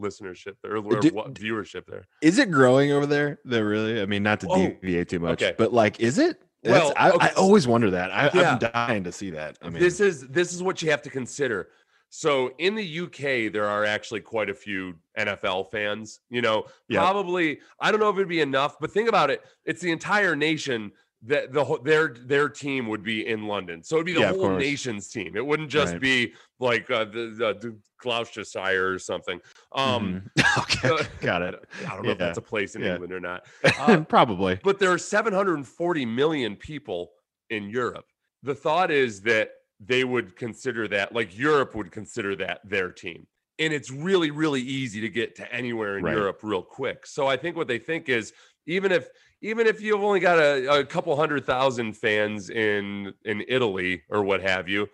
listenership 0.00 0.54
there 0.62 0.76
or, 0.76 1.00
Do, 1.00 1.10
viewership 1.10 1.86
there. 1.86 2.06
Is 2.22 2.38
it 2.38 2.50
growing 2.50 2.92
over 2.92 3.06
there? 3.06 3.38
There 3.44 3.64
really? 3.64 4.00
I 4.00 4.06
mean, 4.06 4.22
not 4.22 4.40
to 4.40 4.48
oh, 4.48 4.56
deviate 4.56 5.08
too 5.08 5.20
much, 5.20 5.42
okay. 5.42 5.54
but 5.56 5.72
like, 5.72 6.00
is 6.00 6.18
it? 6.18 6.42
well, 6.64 6.92
I, 6.96 7.10
okay. 7.10 7.26
I, 7.26 7.30
always 7.32 7.66
wonder 7.66 7.90
that. 7.90 8.10
I, 8.10 8.28
am 8.38 8.58
dying 8.58 9.04
to 9.04 9.12
see 9.12 9.30
that. 9.30 9.56
I 9.62 9.70
mean, 9.70 9.80
this 9.80 10.00
is 10.00 10.26
this 10.28 10.52
is 10.52 10.62
what 10.62 10.82
you 10.82 10.90
have 10.90 11.02
to 11.02 11.10
consider. 11.10 11.68
So 12.08 12.52
in 12.58 12.74
the 12.74 13.00
UK, 13.00 13.52
there 13.52 13.66
are 13.66 13.84
actually 13.84 14.20
quite 14.20 14.48
a 14.48 14.54
few 14.54 14.94
NFL 15.18 15.70
fans. 15.70 16.20
You 16.30 16.42
know, 16.42 16.64
probably 16.90 17.60
I 17.80 17.90
don't 17.90 18.00
know 18.00 18.10
if 18.10 18.16
it'd 18.16 18.28
be 18.28 18.40
enough, 18.40 18.76
but 18.80 18.90
think 18.90 19.08
about 19.08 19.30
it. 19.30 19.42
It's 19.64 19.80
the 19.80 19.90
entire 19.90 20.36
nation 20.36 20.92
that 21.26 21.52
the 21.52 21.78
their 21.82 22.08
their 22.08 22.48
team 22.48 22.86
would 22.88 23.02
be 23.02 23.26
in 23.26 23.46
London. 23.46 23.82
So 23.82 23.96
it'd 23.96 24.06
be 24.06 24.12
the 24.12 24.20
yeah, 24.20 24.32
whole 24.32 24.56
nation's 24.56 25.08
team. 25.08 25.36
It 25.36 25.44
wouldn't 25.44 25.70
just 25.70 25.94
right. 25.94 26.00
be 26.00 26.34
like 26.60 26.90
uh, 26.90 27.04
the, 27.04 27.56
the, 27.60 27.76
Gloucestershire 27.98 28.92
or 28.92 28.98
something. 28.98 29.40
Um, 29.72 30.22
mm-hmm. 30.38 30.88
okay, 30.88 31.08
got 31.20 31.42
it. 31.42 31.54
I 31.86 31.94
don't 31.94 32.02
know 32.02 32.08
yeah. 32.08 32.12
if 32.12 32.18
that's 32.18 32.38
a 32.38 32.42
place 32.42 32.76
in 32.76 32.82
yeah. 32.82 32.92
England 32.92 33.12
or 33.12 33.20
not. 33.20 33.46
Uh, 33.64 34.00
Probably. 34.08 34.60
But 34.62 34.78
there 34.78 34.92
are 34.92 34.98
740 34.98 36.06
million 36.06 36.56
people 36.56 37.12
in 37.50 37.68
Europe. 37.68 38.06
The 38.42 38.54
thought 38.54 38.90
is 38.90 39.22
that 39.22 39.50
they 39.80 40.04
would 40.04 40.36
consider 40.36 40.86
that, 40.88 41.14
like 41.14 41.36
Europe 41.36 41.74
would 41.74 41.90
consider 41.90 42.36
that 42.36 42.60
their 42.64 42.92
team. 42.92 43.26
And 43.58 43.72
it's 43.72 43.90
really, 43.90 44.30
really 44.30 44.60
easy 44.60 45.00
to 45.00 45.08
get 45.08 45.34
to 45.36 45.52
anywhere 45.52 45.96
in 45.96 46.04
right. 46.04 46.14
Europe 46.14 46.40
real 46.42 46.62
quick. 46.62 47.06
So 47.06 47.26
I 47.26 47.36
think 47.36 47.56
what 47.56 47.66
they 47.66 47.78
think 47.78 48.08
is 48.08 48.32
even 48.66 48.92
if 48.92 49.08
even 49.42 49.66
if 49.66 49.80
you've 49.80 50.02
only 50.02 50.20
got 50.20 50.38
a, 50.38 50.80
a 50.80 50.84
couple 50.84 51.14
hundred 51.16 51.44
thousand 51.44 51.94
fans 51.94 52.50
in 52.50 53.12
in 53.24 53.44
Italy 53.48 54.02
or 54.08 54.22
what 54.22 54.40
have 54.40 54.68
you, 54.68 54.88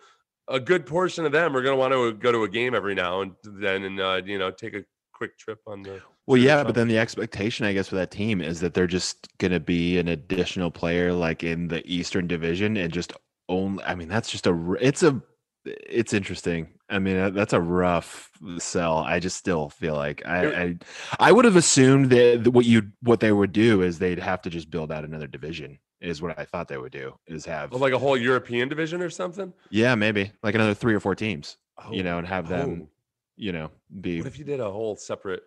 a 0.47 0.59
good 0.59 0.85
portion 0.85 1.25
of 1.25 1.31
them 1.31 1.55
are 1.55 1.61
going 1.61 1.73
to 1.73 1.79
want 1.79 1.93
to 1.93 2.13
go 2.13 2.31
to 2.31 2.43
a 2.43 2.49
game 2.49 2.75
every 2.75 2.95
now 2.95 3.21
and 3.21 3.33
then, 3.43 3.83
and 3.83 3.99
uh, 3.99 4.21
you 4.25 4.37
know, 4.37 4.51
take 4.51 4.73
a 4.73 4.83
quick 5.13 5.37
trip 5.37 5.59
on 5.67 5.83
the. 5.83 6.01
Well, 6.25 6.37
yeah, 6.37 6.63
but 6.63 6.75
then 6.75 6.87
the 6.87 6.97
expectation, 6.97 7.65
I 7.65 7.73
guess, 7.73 7.89
for 7.89 7.95
that 7.95 8.11
team 8.11 8.41
is 8.41 8.61
that 8.61 8.73
they're 8.73 8.87
just 8.87 9.27
going 9.39 9.51
to 9.51 9.59
be 9.59 9.97
an 9.97 10.07
additional 10.07 10.71
player, 10.71 11.11
like 11.11 11.43
in 11.43 11.67
the 11.67 11.85
Eastern 11.85 12.27
Division, 12.27 12.77
and 12.77 12.93
just 12.93 13.13
only. 13.49 13.83
I 13.83 13.95
mean, 13.95 14.07
that's 14.07 14.29
just 14.29 14.47
a. 14.47 14.73
It's 14.79 15.03
a 15.03 15.21
it's 15.65 16.13
interesting. 16.13 16.67
I 16.89 16.99
mean, 16.99 17.33
that's 17.33 17.53
a 17.53 17.61
rough 17.61 18.29
sell. 18.57 18.97
I 18.97 19.19
just 19.19 19.37
still 19.37 19.69
feel 19.69 19.95
like 19.95 20.25
I 20.25 20.45
I, 20.45 20.77
I 21.19 21.31
would 21.31 21.45
have 21.45 21.55
assumed 21.55 22.09
that 22.11 22.47
what 22.47 22.65
you 22.65 22.91
what 23.01 23.19
they 23.19 23.31
would 23.31 23.51
do 23.51 23.81
is 23.81 23.99
they'd 23.99 24.19
have 24.19 24.41
to 24.43 24.49
just 24.49 24.69
build 24.69 24.91
out 24.91 25.03
another 25.03 25.27
division. 25.27 25.79
Is 26.01 26.21
what 26.21 26.37
I 26.37 26.43
thought 26.43 26.67
they 26.67 26.77
would 26.77 26.91
do. 26.91 27.15
Is 27.27 27.45
have 27.45 27.71
like 27.71 27.93
a 27.93 27.99
whole 27.99 28.17
European 28.17 28.67
division 28.67 29.01
or 29.01 29.09
something. 29.09 29.53
Yeah, 29.69 29.95
maybe 29.95 30.31
like 30.43 30.55
another 30.55 30.73
three 30.73 30.93
or 30.93 30.99
four 30.99 31.15
teams. 31.15 31.57
Oh, 31.77 31.91
you 31.93 32.03
know, 32.03 32.17
and 32.17 32.27
have 32.27 32.49
them. 32.49 32.83
Oh. 32.83 32.89
You 33.35 33.51
know, 33.51 33.71
be. 34.01 34.19
What 34.19 34.27
if 34.27 34.37
you 34.37 34.45
did 34.45 34.59
a 34.59 34.69
whole 34.69 34.95
separate 34.95 35.41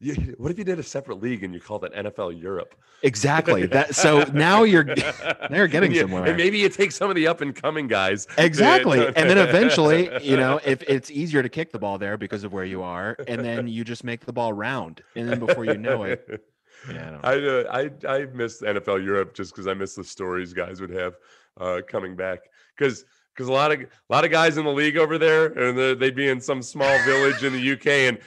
you, 0.00 0.14
what 0.38 0.50
if 0.50 0.58
you 0.58 0.64
did 0.64 0.78
a 0.78 0.82
separate 0.82 1.22
league 1.22 1.44
and 1.44 1.52
you 1.54 1.60
called 1.60 1.84
it 1.84 1.92
NFL 1.94 2.40
Europe? 2.40 2.74
Exactly. 3.02 3.66
That 3.76 3.94
so 3.94 4.22
now 4.32 4.62
you're 4.62 4.84
now 4.84 4.94
you're 5.50 5.66
getting 5.66 5.88
and 5.88 5.94
you, 5.94 6.00
somewhere. 6.02 6.24
And 6.24 6.36
maybe 6.36 6.58
you 6.58 6.68
take 6.68 6.92
some 6.92 7.10
of 7.10 7.16
the 7.16 7.26
up 7.26 7.40
and 7.40 7.54
coming 7.54 7.88
guys. 7.88 8.26
Exactly. 8.38 9.04
and 9.06 9.28
then 9.28 9.38
eventually, 9.38 10.08
you 10.22 10.36
know, 10.36 10.60
if 10.64 10.82
it's 10.82 11.10
easier 11.10 11.42
to 11.42 11.48
kick 11.48 11.72
the 11.72 11.78
ball 11.78 11.98
there 11.98 12.16
because 12.16 12.44
of 12.44 12.52
where 12.52 12.64
you 12.64 12.82
are, 12.82 13.16
and 13.26 13.44
then 13.44 13.66
you 13.68 13.84
just 13.84 14.04
make 14.04 14.24
the 14.24 14.32
ball 14.32 14.52
round, 14.52 15.02
and 15.14 15.28
then 15.28 15.40
before 15.40 15.64
you 15.64 15.76
know 15.76 16.04
it. 16.04 16.42
Yeah, 16.90 17.18
I 17.22 17.32
I, 17.32 17.36
uh, 17.36 17.90
I, 18.06 18.08
I 18.08 18.26
miss 18.26 18.62
NFL 18.62 19.04
Europe 19.04 19.34
just 19.34 19.52
because 19.52 19.66
I 19.66 19.74
miss 19.74 19.94
the 19.94 20.04
stories 20.04 20.52
guys 20.52 20.80
would 20.80 20.90
have 20.90 21.16
uh, 21.60 21.80
coming 21.86 22.14
back 22.14 22.40
because 22.76 23.04
because 23.34 23.48
a 23.48 23.52
lot 23.52 23.72
of 23.72 23.80
a 23.80 23.86
lot 24.08 24.24
of 24.24 24.30
guys 24.30 24.56
in 24.56 24.64
the 24.64 24.72
league 24.72 24.96
over 24.96 25.18
there 25.18 25.46
and 25.46 26.00
they'd 26.00 26.14
be 26.14 26.28
in 26.28 26.40
some 26.40 26.62
small 26.62 26.98
village 27.04 27.42
in 27.44 27.52
the 27.52 27.72
UK 27.72 27.86
and 27.86 28.18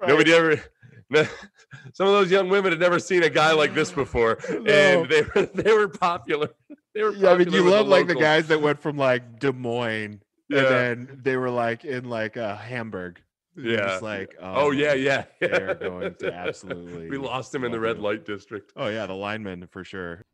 right. 0.00 0.08
nobody 0.08 0.32
ever 0.32 0.60
some 1.92 2.06
of 2.06 2.12
those 2.12 2.30
young 2.30 2.48
women 2.48 2.72
had 2.72 2.80
never 2.80 2.98
seen 2.98 3.22
a 3.22 3.30
guy 3.30 3.52
like 3.52 3.74
this 3.74 3.90
before, 3.90 4.38
no. 4.50 4.56
and 4.56 5.10
they 5.10 5.22
were 5.22 5.46
they 5.54 5.72
were 5.72 5.88
popular. 5.88 6.50
They 6.94 7.02
were. 7.02 7.12
Yeah, 7.12 7.30
I 7.30 7.36
mean, 7.36 7.52
you 7.52 7.68
love 7.68 7.86
the 7.86 7.90
like 7.90 8.06
the 8.06 8.14
guys 8.14 8.46
that 8.48 8.60
went 8.60 8.80
from 8.80 8.96
like 8.96 9.40
Des 9.40 9.52
Moines, 9.52 10.20
yeah. 10.48 10.58
and 10.58 10.68
then 10.68 11.20
they 11.22 11.36
were 11.36 11.50
like 11.50 11.84
in 11.84 12.08
like 12.08 12.36
uh, 12.36 12.56
Hamburg. 12.56 13.20
Yeah, 13.56 13.76
just 13.78 14.02
like 14.02 14.36
oh, 14.40 14.66
oh 14.66 14.70
yeah, 14.70 14.94
yeah, 14.94 15.24
they're 15.40 15.74
going 15.74 16.14
to 16.14 16.32
absolutely. 16.32 17.10
we 17.10 17.18
lost 17.18 17.52
him 17.52 17.64
in 17.64 17.72
the 17.72 17.80
red 17.80 17.98
light 17.98 18.24
district. 18.24 18.72
Oh 18.76 18.88
yeah, 18.88 19.06
the 19.06 19.14
lineman 19.14 19.66
for 19.66 19.82
sure. 19.82 20.24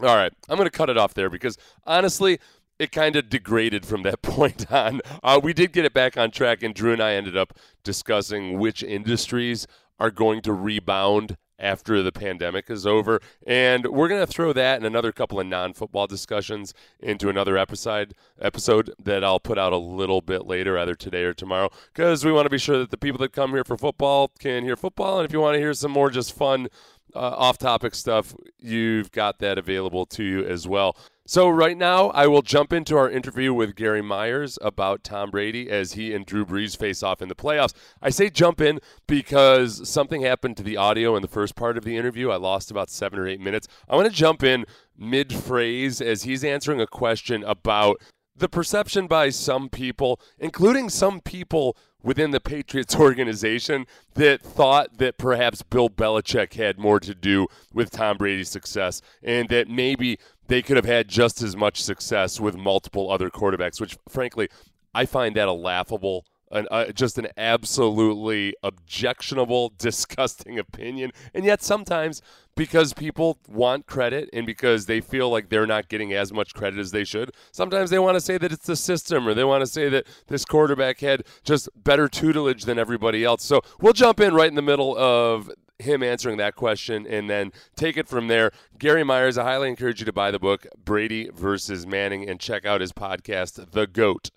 All 0.00 0.16
right, 0.16 0.32
I'm 0.48 0.56
going 0.56 0.66
to 0.66 0.76
cut 0.76 0.90
it 0.90 0.98
off 0.98 1.14
there 1.14 1.30
because 1.30 1.56
honestly, 1.86 2.40
it 2.78 2.90
kind 2.90 3.14
of 3.14 3.28
degraded 3.28 3.86
from 3.86 4.02
that 4.02 4.22
point 4.22 4.70
on. 4.72 5.00
Uh, 5.22 5.40
we 5.42 5.52
did 5.52 5.72
get 5.72 5.84
it 5.84 5.94
back 5.94 6.16
on 6.16 6.32
track, 6.32 6.62
and 6.64 6.74
Drew 6.74 6.92
and 6.92 7.02
I 7.02 7.12
ended 7.12 7.36
up 7.36 7.56
discussing 7.84 8.58
which 8.58 8.82
industries 8.82 9.68
are 9.98 10.10
going 10.10 10.42
to 10.42 10.52
rebound 10.52 11.36
after 11.62 12.02
the 12.02 12.12
pandemic 12.12 12.68
is 12.68 12.84
over. 12.84 13.20
And 13.46 13.86
we're 13.86 14.08
going 14.08 14.20
to 14.20 14.26
throw 14.26 14.52
that 14.52 14.76
and 14.76 14.84
another 14.84 15.12
couple 15.12 15.40
of 15.40 15.46
non 15.46 15.72
football 15.72 16.06
discussions 16.06 16.74
into 17.00 17.28
another 17.28 17.56
episode 17.56 18.14
episode 18.40 18.92
that 19.02 19.22
I'll 19.22 19.40
put 19.40 19.58
out 19.58 19.72
a 19.72 19.78
little 19.78 20.20
bit 20.20 20.46
later, 20.46 20.76
either 20.76 20.94
today 20.94 21.22
or 21.22 21.32
tomorrow, 21.32 21.70
because 21.94 22.24
we 22.24 22.32
want 22.32 22.46
to 22.46 22.50
be 22.50 22.58
sure 22.58 22.78
that 22.78 22.90
the 22.90 22.98
people 22.98 23.18
that 23.18 23.32
come 23.32 23.52
here 23.52 23.64
for 23.64 23.76
football 23.76 24.32
can 24.38 24.64
hear 24.64 24.76
football. 24.76 25.20
And 25.20 25.26
if 25.26 25.32
you 25.32 25.40
want 25.40 25.54
to 25.54 25.60
hear 25.60 25.72
some 25.72 25.92
more 25.92 26.10
just 26.10 26.34
fun, 26.34 26.68
uh, 27.14 27.18
off 27.18 27.58
topic 27.58 27.94
stuff, 27.94 28.34
you've 28.58 29.10
got 29.12 29.38
that 29.38 29.58
available 29.58 30.06
to 30.06 30.22
you 30.22 30.44
as 30.44 30.66
well. 30.66 30.96
So, 31.24 31.48
right 31.48 31.78
now, 31.78 32.08
I 32.10 32.26
will 32.26 32.42
jump 32.42 32.72
into 32.72 32.96
our 32.96 33.08
interview 33.08 33.54
with 33.54 33.76
Gary 33.76 34.02
Myers 34.02 34.58
about 34.60 35.04
Tom 35.04 35.30
Brady 35.30 35.70
as 35.70 35.92
he 35.92 36.12
and 36.12 36.26
Drew 36.26 36.44
Brees 36.44 36.76
face 36.76 37.00
off 37.02 37.22
in 37.22 37.28
the 37.28 37.36
playoffs. 37.36 37.74
I 38.02 38.10
say 38.10 38.28
jump 38.28 38.60
in 38.60 38.80
because 39.06 39.88
something 39.88 40.22
happened 40.22 40.56
to 40.56 40.64
the 40.64 40.76
audio 40.76 41.14
in 41.14 41.22
the 41.22 41.28
first 41.28 41.54
part 41.54 41.78
of 41.78 41.84
the 41.84 41.96
interview. 41.96 42.30
I 42.30 42.36
lost 42.36 42.72
about 42.72 42.90
seven 42.90 43.20
or 43.20 43.28
eight 43.28 43.40
minutes. 43.40 43.68
I 43.88 43.94
want 43.94 44.08
to 44.08 44.14
jump 44.14 44.42
in 44.42 44.66
mid 44.98 45.32
phrase 45.32 46.00
as 46.00 46.24
he's 46.24 46.42
answering 46.42 46.80
a 46.80 46.88
question 46.88 47.44
about 47.44 48.00
the 48.34 48.48
perception 48.48 49.06
by 49.06 49.30
some 49.30 49.68
people, 49.68 50.20
including 50.38 50.88
some 50.88 51.20
people 51.20 51.76
within 52.02 52.30
the 52.30 52.40
Patriots 52.40 52.96
organization, 52.98 53.86
that 54.14 54.42
thought 54.42 54.98
that 54.98 55.18
perhaps 55.18 55.62
Bill 55.62 55.88
Belichick 55.88 56.54
had 56.54 56.78
more 56.78 57.00
to 57.00 57.14
do 57.14 57.46
with 57.72 57.90
Tom 57.90 58.16
Brady's 58.18 58.50
success 58.50 59.00
and 59.22 59.48
that 59.48 59.68
maybe 59.68 60.18
they 60.48 60.62
could 60.62 60.76
have 60.76 60.84
had 60.84 61.08
just 61.08 61.42
as 61.42 61.56
much 61.56 61.82
success 61.82 62.40
with 62.40 62.56
multiple 62.56 63.10
other 63.10 63.30
quarterbacks, 63.30 63.80
which 63.80 63.96
frankly, 64.08 64.48
I 64.94 65.06
find 65.06 65.34
that 65.36 65.48
a 65.48 65.52
laughable 65.52 66.26
an, 66.52 66.68
uh, 66.70 66.86
just 66.92 67.18
an 67.18 67.28
absolutely 67.36 68.54
objectionable, 68.62 69.72
disgusting 69.78 70.58
opinion. 70.58 71.10
And 71.34 71.44
yet, 71.44 71.62
sometimes 71.62 72.22
because 72.54 72.92
people 72.92 73.38
want 73.48 73.86
credit 73.86 74.28
and 74.32 74.44
because 74.44 74.86
they 74.86 75.00
feel 75.00 75.30
like 75.30 75.48
they're 75.48 75.66
not 75.66 75.88
getting 75.88 76.12
as 76.12 76.32
much 76.32 76.54
credit 76.54 76.78
as 76.78 76.90
they 76.90 77.04
should, 77.04 77.32
sometimes 77.50 77.90
they 77.90 77.98
want 77.98 78.16
to 78.16 78.20
say 78.20 78.38
that 78.38 78.52
it's 78.52 78.66
the 78.66 78.76
system 78.76 79.26
or 79.26 79.34
they 79.34 79.44
want 79.44 79.62
to 79.62 79.66
say 79.66 79.88
that 79.88 80.06
this 80.26 80.44
quarterback 80.44 81.00
had 81.00 81.24
just 81.44 81.68
better 81.74 82.08
tutelage 82.08 82.64
than 82.64 82.78
everybody 82.78 83.24
else. 83.24 83.42
So 83.42 83.62
we'll 83.80 83.94
jump 83.94 84.20
in 84.20 84.34
right 84.34 84.48
in 84.48 84.54
the 84.54 84.62
middle 84.62 84.96
of 84.96 85.50
him 85.78 86.02
answering 86.02 86.36
that 86.38 86.54
question 86.54 87.06
and 87.06 87.28
then 87.28 87.52
take 87.76 87.96
it 87.96 88.08
from 88.08 88.28
there. 88.28 88.52
Gary 88.78 89.04
Myers, 89.04 89.38
I 89.38 89.44
highly 89.44 89.68
encourage 89.68 90.00
you 90.00 90.06
to 90.06 90.12
buy 90.12 90.30
the 90.30 90.38
book, 90.38 90.66
Brady 90.82 91.30
versus 91.34 91.86
Manning, 91.86 92.28
and 92.28 92.38
check 92.38 92.64
out 92.64 92.80
his 92.80 92.92
podcast, 92.92 93.72
The 93.72 93.86
GOAT. 93.86 94.30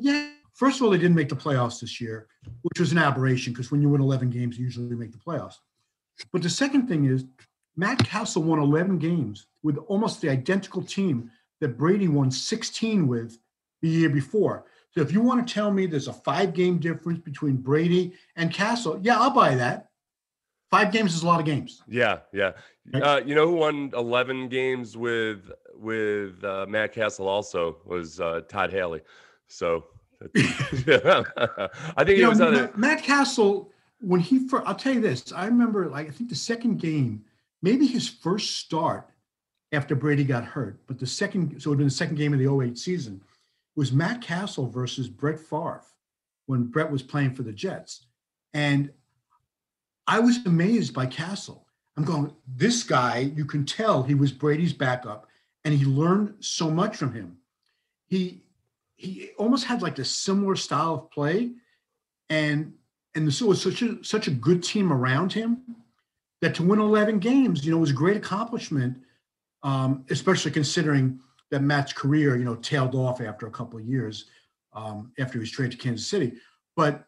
Yeah. 0.00 0.41
First 0.54 0.76
of 0.76 0.84
all, 0.84 0.90
they 0.90 0.98
didn't 0.98 1.16
make 1.16 1.28
the 1.28 1.36
playoffs 1.36 1.80
this 1.80 2.00
year, 2.00 2.28
which 2.62 2.78
was 2.78 2.92
an 2.92 2.98
aberration 2.98 3.52
because 3.52 3.70
when 3.70 3.80
you 3.80 3.88
win 3.88 4.00
11 4.00 4.30
games, 4.30 4.58
you 4.58 4.64
usually 4.64 4.94
make 4.94 5.12
the 5.12 5.18
playoffs. 5.18 5.56
But 6.30 6.42
the 6.42 6.50
second 6.50 6.88
thing 6.88 7.06
is, 7.06 7.24
Matt 7.76 7.98
Cassel 7.98 8.42
won 8.42 8.58
11 8.58 8.98
games 8.98 9.46
with 9.62 9.78
almost 9.88 10.20
the 10.20 10.28
identical 10.28 10.82
team 10.82 11.30
that 11.60 11.78
Brady 11.78 12.08
won 12.08 12.30
16 12.30 13.06
with 13.06 13.38
the 13.80 13.88
year 13.88 14.10
before. 14.10 14.66
So 14.90 15.00
if 15.00 15.10
you 15.10 15.22
want 15.22 15.46
to 15.46 15.54
tell 15.54 15.70
me 15.70 15.86
there's 15.86 16.08
a 16.08 16.12
five 16.12 16.52
game 16.52 16.78
difference 16.78 17.20
between 17.20 17.56
Brady 17.56 18.12
and 18.36 18.52
Cassel, 18.52 19.00
yeah, 19.02 19.18
I'll 19.18 19.30
buy 19.30 19.54
that. 19.54 19.88
Five 20.70 20.92
games 20.92 21.14
is 21.14 21.22
a 21.22 21.26
lot 21.26 21.38
of 21.38 21.46
games. 21.46 21.82
Yeah, 21.86 22.20
yeah. 22.32 22.52
Uh, 22.94 23.20
you 23.24 23.34
know 23.34 23.46
who 23.46 23.56
won 23.56 23.90
eleven 23.94 24.48
games 24.48 24.96
with 24.96 25.50
with 25.74 26.42
uh, 26.42 26.66
Matt 26.68 26.92
Cassel 26.92 27.28
also 27.28 27.76
was 27.84 28.20
uh, 28.20 28.40
Todd 28.48 28.72
Haley. 28.72 29.02
So 29.48 29.84
I 31.96 32.04
think 32.04 32.18
he 32.18 32.24
was 32.24 32.40
on 32.40 32.54
Matt, 32.54 32.78
Matt 32.78 33.02
Cassel 33.02 33.70
when 34.00 34.20
he 34.20 34.48
first. 34.48 34.66
I'll 34.66 34.74
tell 34.74 34.94
you 34.94 35.00
this. 35.00 35.32
I 35.32 35.46
remember 35.46 35.88
like 35.88 36.08
I 36.08 36.10
think 36.10 36.30
the 36.30 36.36
second 36.36 36.78
game, 36.78 37.24
maybe 37.62 37.86
his 37.86 38.08
first 38.08 38.58
start 38.58 39.08
after 39.72 39.94
Brady 39.94 40.24
got 40.24 40.44
hurt, 40.44 40.80
but 40.86 40.98
the 40.98 41.06
second 41.06 41.60
so 41.60 41.70
it 41.70 41.74
had 41.74 41.78
been 41.78 41.86
the 41.86 41.90
second 41.90 42.16
game 42.16 42.32
of 42.32 42.38
the 42.38 42.64
08 42.64 42.78
season 42.78 43.20
was 43.76 43.92
Matt 43.92 44.20
Cassel 44.20 44.68
versus 44.68 45.08
Brett 45.08 45.40
Favre 45.40 45.82
when 46.46 46.64
Brett 46.64 46.90
was 46.90 47.02
playing 47.02 47.34
for 47.34 47.42
the 47.42 47.52
Jets, 47.52 48.06
and 48.52 48.90
I 50.06 50.20
was 50.20 50.44
amazed 50.46 50.94
by 50.94 51.06
Cassel. 51.06 51.66
I'm 51.96 52.04
going, 52.04 52.34
this 52.46 52.82
guy, 52.82 53.30
you 53.34 53.44
can 53.44 53.64
tell 53.64 54.02
he 54.02 54.14
was 54.14 54.32
Brady's 54.32 54.72
backup 54.72 55.26
and 55.64 55.74
he 55.74 55.84
learned 55.84 56.34
so 56.40 56.70
much 56.70 56.96
from 56.96 57.12
him. 57.12 57.36
He 58.06 58.42
he 59.02 59.30
almost 59.36 59.64
had 59.64 59.82
like 59.82 59.98
a 59.98 60.04
similar 60.04 60.56
style 60.56 60.94
of 60.94 61.10
play. 61.10 61.52
And 62.30 62.74
and 63.14 63.26
this 63.26 63.42
was 63.42 63.60
such 63.60 63.82
a 63.82 64.02
such 64.04 64.28
a 64.28 64.30
good 64.30 64.62
team 64.62 64.92
around 64.92 65.32
him 65.32 65.62
that 66.40 66.54
to 66.56 66.62
win 66.62 66.80
11 66.80 67.18
games, 67.18 67.64
you 67.64 67.72
know, 67.72 67.78
was 67.78 67.90
a 67.90 67.94
great 67.94 68.16
accomplishment, 68.16 68.98
um, 69.62 70.04
especially 70.10 70.50
considering 70.50 71.20
that 71.50 71.62
Matt's 71.62 71.92
career, 71.92 72.36
you 72.36 72.44
know, 72.44 72.56
tailed 72.56 72.94
off 72.94 73.20
after 73.20 73.46
a 73.46 73.50
couple 73.50 73.78
of 73.78 73.84
years 73.84 74.26
um, 74.72 75.12
after 75.18 75.34
he 75.34 75.40
was 75.40 75.50
traded 75.50 75.72
to 75.72 75.84
Kansas 75.84 76.06
City. 76.06 76.32
But 76.76 77.04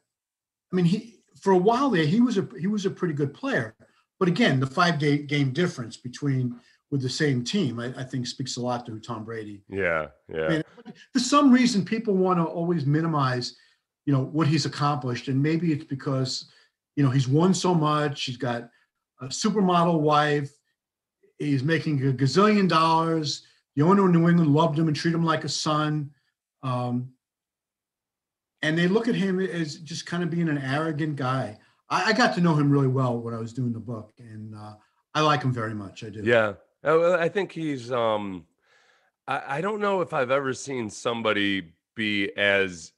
I 0.72 0.76
mean, 0.76 0.84
he 0.84 1.20
for 1.40 1.52
a 1.52 1.58
while 1.58 1.90
there, 1.90 2.04
he 2.04 2.20
was 2.20 2.38
a 2.38 2.48
he 2.58 2.66
was 2.66 2.86
a 2.86 2.90
pretty 2.90 3.14
good 3.14 3.32
player. 3.32 3.74
But 4.18 4.28
again, 4.28 4.60
the 4.60 4.66
five 4.66 4.98
game 4.98 5.26
game 5.26 5.52
difference 5.52 5.96
between 5.96 6.56
with 6.90 7.02
the 7.02 7.08
same 7.08 7.42
team, 7.42 7.80
I, 7.80 7.86
I 7.96 8.04
think 8.04 8.26
speaks 8.26 8.56
a 8.56 8.60
lot 8.60 8.86
to 8.86 8.98
Tom 9.00 9.24
Brady. 9.24 9.62
Yeah, 9.68 10.08
yeah. 10.32 10.46
I 10.46 10.48
mean, 10.48 10.62
for 11.12 11.18
some 11.18 11.50
reason, 11.50 11.84
people 11.84 12.14
want 12.14 12.38
to 12.38 12.44
always 12.44 12.86
minimize, 12.86 13.56
you 14.06 14.12
know, 14.12 14.24
what 14.24 14.46
he's 14.46 14.66
accomplished, 14.66 15.28
and 15.28 15.42
maybe 15.42 15.72
it's 15.72 15.84
because, 15.84 16.50
you 16.96 17.02
know, 17.04 17.10
he's 17.10 17.28
won 17.28 17.54
so 17.54 17.74
much. 17.74 18.24
He's 18.24 18.36
got 18.36 18.68
a 19.20 19.26
supermodel 19.26 20.00
wife. 20.00 20.50
He's 21.38 21.64
making 21.64 22.00
a 22.06 22.12
gazillion 22.12 22.68
dollars. 22.68 23.46
The 23.76 23.82
owner 23.82 24.06
of 24.06 24.12
New 24.12 24.28
England 24.28 24.52
loved 24.52 24.78
him 24.78 24.86
and 24.86 24.96
treated 24.96 25.16
him 25.16 25.24
like 25.24 25.44
a 25.44 25.48
son. 25.48 26.10
Um, 26.62 27.10
and 28.62 28.78
they 28.78 28.88
look 28.88 29.08
at 29.08 29.14
him 29.14 29.40
as 29.40 29.76
just 29.76 30.06
kind 30.06 30.22
of 30.22 30.30
being 30.30 30.48
an 30.48 30.58
arrogant 30.58 31.16
guy. 31.16 31.58
I, 31.90 32.10
I 32.10 32.12
got 32.12 32.34
to 32.36 32.40
know 32.40 32.54
him 32.54 32.70
really 32.70 32.88
well 32.88 33.18
when 33.18 33.34
I 33.34 33.38
was 33.38 33.52
doing 33.52 33.72
the 33.72 33.80
book, 33.80 34.12
and 34.18 34.54
uh, 34.54 34.74
I 35.14 35.20
like 35.20 35.42
him 35.42 35.52
very 35.52 35.74
much. 35.74 36.02
I 36.02 36.08
do. 36.08 36.22
Yeah, 36.24 36.54
oh, 36.84 37.14
I 37.14 37.28
think 37.28 37.52
he's. 37.52 37.90
um 37.90 38.46
I, 39.26 39.58
I 39.58 39.60
don't 39.60 39.80
know 39.80 40.00
if 40.00 40.12
I've 40.12 40.30
ever 40.30 40.52
seen 40.52 40.90
somebody 40.90 41.72
be 41.94 42.30
as 42.36 42.92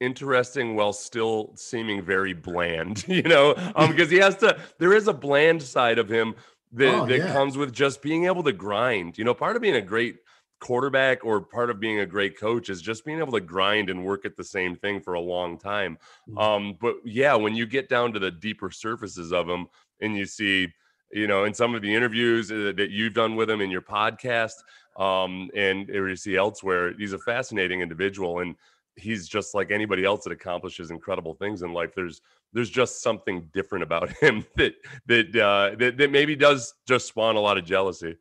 interesting 0.00 0.76
while 0.76 0.92
still 0.92 1.52
seeming 1.56 2.00
very 2.02 2.32
bland 2.32 3.04
you 3.08 3.22
know 3.22 3.52
um 3.74 3.90
because 3.90 4.08
he 4.08 4.16
has 4.18 4.36
to 4.36 4.56
there 4.78 4.92
is 4.92 5.08
a 5.08 5.12
bland 5.12 5.60
side 5.60 5.98
of 5.98 6.08
him 6.08 6.36
that, 6.72 6.94
oh, 6.94 7.04
that 7.04 7.18
yeah. 7.18 7.32
comes 7.32 7.56
with 7.56 7.72
just 7.72 8.00
being 8.00 8.26
able 8.26 8.44
to 8.44 8.52
grind 8.52 9.18
you 9.18 9.24
know 9.24 9.34
part 9.34 9.56
of 9.56 9.62
being 9.62 9.74
a 9.74 9.80
great 9.80 10.18
quarterback 10.60 11.24
or 11.24 11.40
part 11.40 11.70
of 11.70 11.80
being 11.80 12.00
a 12.00 12.06
great 12.06 12.38
coach 12.38 12.68
is 12.68 12.82
just 12.82 13.04
being 13.04 13.18
able 13.18 13.32
to 13.32 13.40
grind 13.40 13.90
and 13.90 14.04
work 14.04 14.24
at 14.24 14.36
the 14.36 14.44
same 14.44 14.74
thing 14.76 15.00
for 15.00 15.14
a 15.14 15.20
long 15.20 15.58
time. 15.58 15.98
Mm-hmm. 16.28 16.38
Um, 16.38 16.76
but 16.80 16.96
yeah, 17.04 17.34
when 17.34 17.54
you 17.54 17.66
get 17.66 17.88
down 17.88 18.12
to 18.12 18.18
the 18.18 18.30
deeper 18.30 18.70
surfaces 18.70 19.32
of 19.32 19.46
them 19.46 19.66
and 20.00 20.16
you 20.16 20.26
see, 20.26 20.68
you 21.10 21.26
know, 21.26 21.44
in 21.44 21.54
some 21.54 21.74
of 21.74 21.82
the 21.82 21.94
interviews 21.94 22.50
uh, 22.50 22.72
that 22.76 22.90
you've 22.90 23.14
done 23.14 23.36
with 23.36 23.48
him 23.48 23.60
in 23.60 23.70
your 23.70 23.82
podcast, 23.82 24.54
um, 24.96 25.50
and 25.54 25.88
or 25.90 26.08
you 26.08 26.16
see 26.16 26.36
elsewhere, 26.36 26.92
he's 26.98 27.12
a 27.12 27.18
fascinating 27.18 27.80
individual 27.80 28.40
and 28.40 28.56
he's 28.98 29.28
just 29.28 29.54
like 29.54 29.70
anybody 29.70 30.04
else 30.04 30.24
that 30.24 30.32
accomplishes 30.32 30.90
incredible 30.90 31.34
things 31.34 31.62
in 31.62 31.72
life. 31.72 31.94
There's 31.94 32.20
there's 32.52 32.70
just 32.70 33.02
something 33.02 33.48
different 33.52 33.84
about 33.84 34.10
him 34.20 34.44
that 34.56 34.74
that 35.06 35.36
uh, 35.36 35.76
that, 35.78 35.96
that 35.96 36.10
maybe 36.10 36.36
does 36.36 36.74
just 36.86 37.06
spawn 37.08 37.36
a 37.36 37.40
lot 37.40 37.58
of 37.58 37.64
jealousy. 37.64 38.16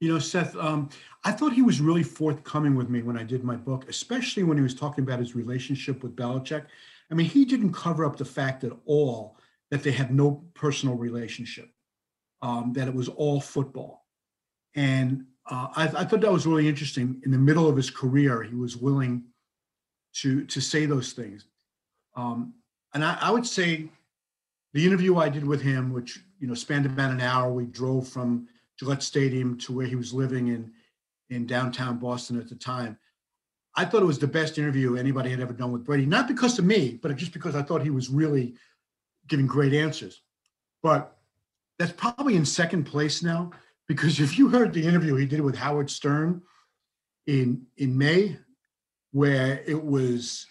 You 0.00 0.12
know, 0.12 0.18
Seth, 0.18 0.54
um, 0.56 0.90
I 1.24 1.32
thought 1.32 1.52
he 1.52 1.62
was 1.62 1.80
really 1.80 2.02
forthcoming 2.02 2.74
with 2.74 2.90
me 2.90 3.02
when 3.02 3.16
I 3.16 3.22
did 3.22 3.42
my 3.42 3.56
book, 3.56 3.88
especially 3.88 4.42
when 4.42 4.58
he 4.58 4.62
was 4.62 4.74
talking 4.74 5.02
about 5.02 5.20
his 5.20 5.34
relationship 5.34 6.02
with 6.02 6.14
Belichick. 6.14 6.66
I 7.10 7.14
mean, 7.14 7.26
he 7.26 7.44
didn't 7.44 7.72
cover 7.72 8.04
up 8.04 8.16
the 8.16 8.24
fact 8.24 8.64
at 8.64 8.72
all 8.84 9.38
that 9.70 9.82
they 9.82 9.92
had 9.92 10.14
no 10.14 10.44
personal 10.54 10.96
relationship, 10.96 11.70
um, 12.44 12.74
that 12.74 12.86
it 12.86 12.94
was 12.94 13.08
all 13.08 13.40
football. 13.40 14.04
And 14.76 15.24
uh, 15.50 15.68
I, 15.74 15.84
I, 15.84 16.04
thought 16.04 16.20
that 16.20 16.30
was 16.30 16.46
really 16.46 16.68
interesting. 16.68 17.22
In 17.24 17.30
the 17.30 17.38
middle 17.38 17.66
of 17.66 17.76
his 17.76 17.90
career, 17.90 18.42
he 18.42 18.54
was 18.54 18.76
willing 18.76 19.24
to 20.16 20.44
to 20.44 20.60
say 20.60 20.84
those 20.84 21.12
things. 21.12 21.46
Um, 22.16 22.52
and 22.92 23.02
I, 23.02 23.16
I 23.20 23.30
would 23.30 23.46
say 23.46 23.88
the 24.74 24.84
interview 24.84 25.16
I 25.16 25.30
did 25.30 25.46
with 25.46 25.62
him, 25.62 25.90
which 25.90 26.20
you 26.38 26.46
know 26.46 26.54
spanned 26.54 26.84
about 26.84 27.12
an 27.12 27.20
hour, 27.22 27.50
we 27.50 27.64
drove 27.64 28.08
from 28.08 28.46
Gillette 28.78 29.02
Stadium 29.02 29.56
to 29.58 29.72
where 29.72 29.86
he 29.86 29.96
was 29.96 30.12
living 30.12 30.48
in 30.48 30.70
in 31.30 31.46
downtown 31.46 31.96
Boston 31.96 32.38
at 32.38 32.48
the 32.48 32.56
time. 32.56 32.98
I 33.74 33.86
thought 33.86 34.02
it 34.02 34.06
was 34.06 34.18
the 34.18 34.26
best 34.26 34.58
interview 34.58 34.96
anybody 34.96 35.30
had 35.30 35.40
ever 35.40 35.54
done 35.54 35.72
with 35.72 35.84
Brady, 35.84 36.04
not 36.04 36.28
because 36.28 36.58
of 36.58 36.66
me, 36.66 36.98
but 37.02 37.16
just 37.16 37.32
because 37.32 37.56
I 37.56 37.62
thought 37.62 37.82
he 37.82 37.90
was 37.90 38.10
really 38.10 38.54
giving 39.28 39.46
great 39.46 39.72
answers. 39.72 40.20
But 40.82 41.13
that's 41.78 41.92
probably 41.92 42.36
in 42.36 42.44
second 42.44 42.84
place 42.84 43.22
now 43.22 43.50
because 43.86 44.20
if 44.20 44.38
you 44.38 44.48
heard 44.48 44.72
the 44.72 44.86
interview 44.86 45.14
he 45.16 45.26
did 45.26 45.40
with 45.40 45.56
Howard 45.56 45.90
Stern 45.90 46.42
in 47.26 47.66
in 47.76 47.96
May, 47.96 48.36
where 49.12 49.62
it 49.66 49.82
was 49.82 50.46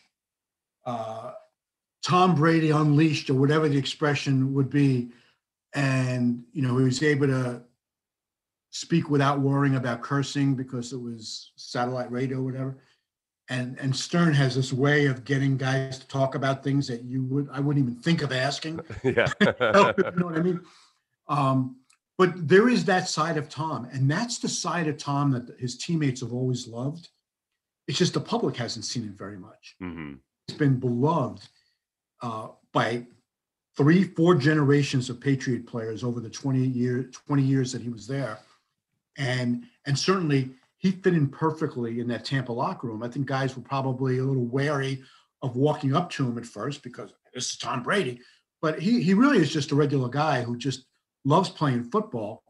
uh, 0.85 1.31
Tom 2.03 2.35
Brady 2.35 2.71
unleashed 2.71 3.29
or 3.29 3.35
whatever 3.35 3.67
the 3.67 3.77
expression 3.77 4.53
would 4.53 4.69
be, 4.69 5.09
and 5.73 6.43
you 6.51 6.61
know 6.61 6.77
he 6.77 6.85
was 6.85 7.01
able 7.01 7.27
to 7.27 7.63
speak 8.69 9.09
without 9.09 9.39
worrying 9.39 9.75
about 9.75 10.01
cursing 10.01 10.55
because 10.55 10.93
it 10.93 11.01
was 11.01 11.51
satellite 11.55 12.11
radio 12.11 12.39
or 12.39 12.43
whatever. 12.43 12.77
And 13.49 13.77
and 13.79 13.95
Stern 13.95 14.33
has 14.33 14.55
this 14.55 14.71
way 14.71 15.07
of 15.07 15.25
getting 15.25 15.57
guys 15.57 15.99
to 15.99 16.07
talk 16.07 16.35
about 16.35 16.63
things 16.63 16.87
that 16.87 17.03
you 17.03 17.23
would 17.25 17.49
I 17.51 17.59
wouldn't 17.59 17.85
even 17.85 18.01
think 18.01 18.21
of 18.21 18.31
asking. 18.31 18.79
Yeah. 19.03 19.27
you 19.41 19.53
know 20.15 20.27
what 20.27 20.37
I 20.37 20.41
mean? 20.41 20.61
Um, 21.27 21.77
but 22.17 22.47
there 22.47 22.69
is 22.69 22.85
that 22.85 23.09
side 23.09 23.37
of 23.37 23.49
Tom, 23.49 23.87
and 23.91 24.09
that's 24.09 24.37
the 24.39 24.49
side 24.49 24.87
of 24.87 24.97
Tom 24.97 25.31
that 25.31 25.59
his 25.59 25.77
teammates 25.77 26.21
have 26.21 26.33
always 26.33 26.67
loved. 26.67 27.09
It's 27.87 27.97
just 27.97 28.13
the 28.13 28.21
public 28.21 28.55
hasn't 28.55 28.85
seen 28.85 29.03
it 29.05 29.17
very 29.17 29.37
much. 29.37 29.75
Mm-hmm. 29.81 30.13
It's 30.47 30.57
been 30.57 30.79
beloved 30.79 31.47
uh, 32.21 32.49
by 32.71 33.05
three, 33.75 34.03
four 34.03 34.35
generations 34.35 35.09
of 35.09 35.19
Patriot 35.19 35.65
players 35.65 36.03
over 36.03 36.19
the 36.19 36.29
20 36.29 36.59
year, 36.59 37.09
20 37.27 37.41
years 37.41 37.71
that 37.71 37.81
he 37.81 37.89
was 37.89 38.07
there 38.07 38.39
and 39.17 39.65
and 39.85 39.97
certainly 39.97 40.51
he 40.77 40.91
fit 40.91 41.13
in 41.13 41.27
perfectly 41.27 41.99
in 41.99 42.07
that 42.09 42.25
Tampa 42.25 42.51
locker 42.51 42.87
room. 42.87 43.03
I 43.03 43.07
think 43.07 43.25
guys 43.25 43.55
were 43.55 43.63
probably 43.63 44.17
a 44.17 44.23
little 44.23 44.45
wary 44.45 45.01
of 45.41 45.55
walking 45.55 45.95
up 45.95 46.09
to 46.11 46.27
him 46.27 46.37
at 46.37 46.45
first 46.45 46.83
because 46.83 47.13
this 47.33 47.51
is 47.51 47.57
Tom 47.57 47.83
Brady, 47.83 48.19
but 48.61 48.79
he 48.79 49.01
he 49.01 49.13
really 49.13 49.39
is 49.39 49.51
just 49.51 49.71
a 49.71 49.75
regular 49.75 50.09
guy 50.09 50.41
who 50.41 50.57
just 50.57 50.85
loves 51.25 51.49
playing 51.49 51.85
football. 51.85 52.43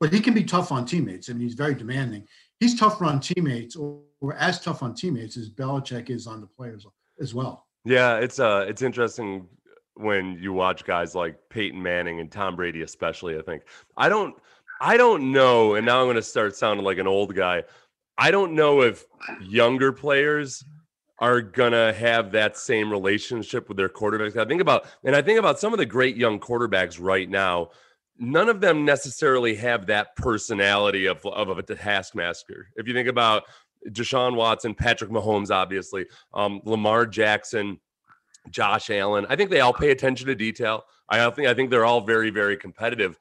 But 0.00 0.12
he 0.12 0.20
can 0.20 0.32
be 0.32 0.44
tough 0.44 0.70
on 0.70 0.86
teammates. 0.86 1.28
I 1.28 1.32
mean, 1.32 1.42
he's 1.42 1.54
very 1.54 1.74
demanding. 1.74 2.26
He's 2.60 2.78
tougher 2.78 3.04
on 3.04 3.18
teammates, 3.18 3.74
or, 3.74 4.00
or 4.20 4.34
as 4.34 4.60
tough 4.60 4.82
on 4.82 4.94
teammates 4.94 5.36
as 5.36 5.50
Belichick 5.50 6.08
is 6.08 6.26
on 6.26 6.40
the 6.40 6.46
players 6.46 6.86
as 7.20 7.34
well. 7.34 7.66
Yeah, 7.84 8.18
it's 8.18 8.38
uh, 8.38 8.64
it's 8.68 8.82
interesting 8.82 9.48
when 9.94 10.38
you 10.40 10.52
watch 10.52 10.84
guys 10.84 11.16
like 11.16 11.36
Peyton 11.50 11.82
Manning 11.82 12.20
and 12.20 12.30
Tom 12.30 12.54
Brady, 12.54 12.82
especially. 12.82 13.36
I 13.38 13.42
think 13.42 13.62
I 13.96 14.08
don't. 14.08 14.36
I 14.80 14.96
don't 14.96 15.32
know, 15.32 15.74
and 15.74 15.84
now 15.84 15.98
I'm 15.98 16.06
going 16.06 16.14
to 16.14 16.22
start 16.22 16.54
sounding 16.54 16.84
like 16.84 16.98
an 16.98 17.08
old 17.08 17.34
guy. 17.34 17.64
I 18.16 18.30
don't 18.30 18.52
know 18.52 18.82
if 18.82 19.04
younger 19.40 19.92
players 19.92 20.64
are 21.20 21.40
gonna 21.40 21.92
have 21.92 22.32
that 22.32 22.56
same 22.56 22.90
relationship 22.90 23.68
with 23.68 23.76
their 23.76 23.88
quarterbacks. 23.88 24.36
I 24.36 24.44
think 24.44 24.60
about, 24.60 24.86
and 25.04 25.16
I 25.16 25.22
think 25.22 25.38
about 25.38 25.58
some 25.58 25.72
of 25.72 25.78
the 25.78 25.86
great 25.86 26.16
young 26.16 26.38
quarterbacks 26.38 26.98
right 27.00 27.28
now. 27.28 27.70
None 28.18 28.48
of 28.48 28.60
them 28.60 28.84
necessarily 28.84 29.54
have 29.56 29.86
that 29.86 30.16
personality 30.16 31.06
of, 31.06 31.24
of, 31.24 31.48
of 31.48 31.58
a 31.58 31.62
taskmaster. 31.62 32.68
If 32.76 32.88
you 32.88 32.94
think 32.94 33.08
about 33.08 33.44
Deshaun 33.90 34.34
Watson, 34.34 34.74
Patrick 34.74 35.10
Mahomes, 35.10 35.50
obviously, 35.50 36.06
um, 36.34 36.60
Lamar 36.64 37.06
Jackson, 37.06 37.78
Josh 38.50 38.90
Allen, 38.90 39.26
I 39.28 39.36
think 39.36 39.50
they 39.50 39.60
all 39.60 39.72
pay 39.72 39.90
attention 39.90 40.26
to 40.26 40.34
detail. 40.34 40.84
I 41.08 41.30
think 41.30 41.48
I 41.48 41.54
think 41.54 41.70
they're 41.70 41.84
all 41.84 42.00
very, 42.00 42.30
very 42.30 42.56
competitive 42.56 43.18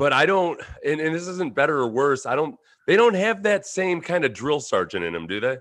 but 0.00 0.14
I 0.14 0.24
don't, 0.24 0.58
and, 0.82 0.98
and 0.98 1.14
this 1.14 1.28
isn't 1.28 1.54
better 1.54 1.76
or 1.76 1.86
worse. 1.86 2.24
I 2.24 2.34
don't, 2.34 2.56
they 2.86 2.96
don't 2.96 3.12
have 3.12 3.42
that 3.42 3.66
same 3.66 4.00
kind 4.00 4.24
of 4.24 4.32
drill 4.32 4.60
sergeant 4.60 5.04
in 5.04 5.12
them, 5.12 5.26
do 5.26 5.40
they? 5.40 5.58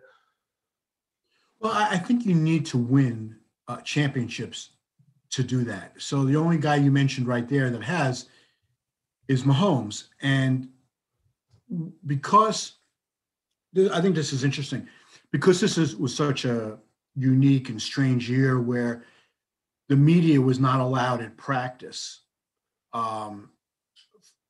Well, 1.60 1.74
I 1.74 1.98
think 1.98 2.26
you 2.26 2.36
need 2.36 2.66
to 2.68 2.78
win 2.78 3.36
uh, 3.68 3.82
championships 3.82 4.70
to 5.32 5.44
do 5.44 5.66
that. 5.66 5.92
So 5.98 6.24
the 6.24 6.38
only 6.38 6.58
guy 6.58 6.78
you 6.78 6.90
mentioned 6.90 7.28
right 7.28 7.50
there 7.50 7.70
that 7.70 7.84
has 7.84 8.30
is 9.30 9.44
Mahomes. 9.44 10.06
And 10.22 10.68
because 12.06 12.74
I 13.94 14.02
think 14.02 14.16
this 14.16 14.34
is 14.34 14.44
interesting, 14.44 14.88
because 15.32 15.62
this 15.62 15.78
is, 15.78 15.96
was 15.96 16.14
such 16.14 16.44
a 16.44 16.80
unique 17.16 17.70
and 17.70 17.82
strange 17.82 18.30
year 18.30 18.60
where 18.60 19.06
the 19.88 19.96
media 19.96 20.42
was 20.42 20.60
not 20.60 20.80
allowed 20.80 21.22
at 21.22 21.38
practice. 21.38 22.22
Um, 22.92 23.52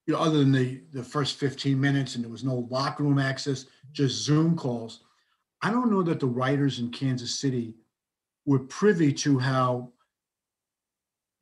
you 0.08 0.14
know, 0.14 0.22
other 0.22 0.40
than 0.40 0.52
the 0.52 0.82
the 0.92 1.04
first 1.04 1.38
15 1.38 1.80
minutes 1.80 2.16
and 2.16 2.24
there 2.24 2.32
was 2.32 2.44
no 2.44 2.68
locker 2.72 3.04
room 3.04 3.20
access, 3.20 3.66
just 3.92 4.24
Zoom 4.24 4.56
calls. 4.56 5.02
I 5.62 5.72
don't 5.72 5.92
know 5.92 6.02
that 6.04 6.22
the 6.22 6.26
writers 6.26 6.80
in 6.80 6.90
Kansas 6.90 7.38
City 7.38 7.76
were 8.46 8.60
privy 8.60 9.12
to 9.14 9.38
how 9.38 9.92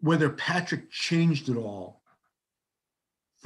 whether 0.01 0.29
Patrick 0.29 0.89
changed 0.89 1.49
it 1.49 1.55
all 1.55 1.96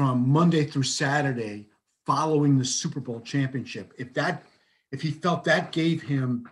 from 0.02 0.28
Monday 0.28 0.66
through 0.66 0.82
Saturday 0.82 1.68
following 2.08 2.58
the 2.58 2.66
Super 2.66 3.00
Bowl 3.00 3.22
championship. 3.22 3.94
If 4.00 4.16
that 4.16 4.44
if 4.92 5.00
he 5.00 5.12
felt 5.12 5.44
that 5.44 5.72
gave 5.72 6.02
him 6.02 6.50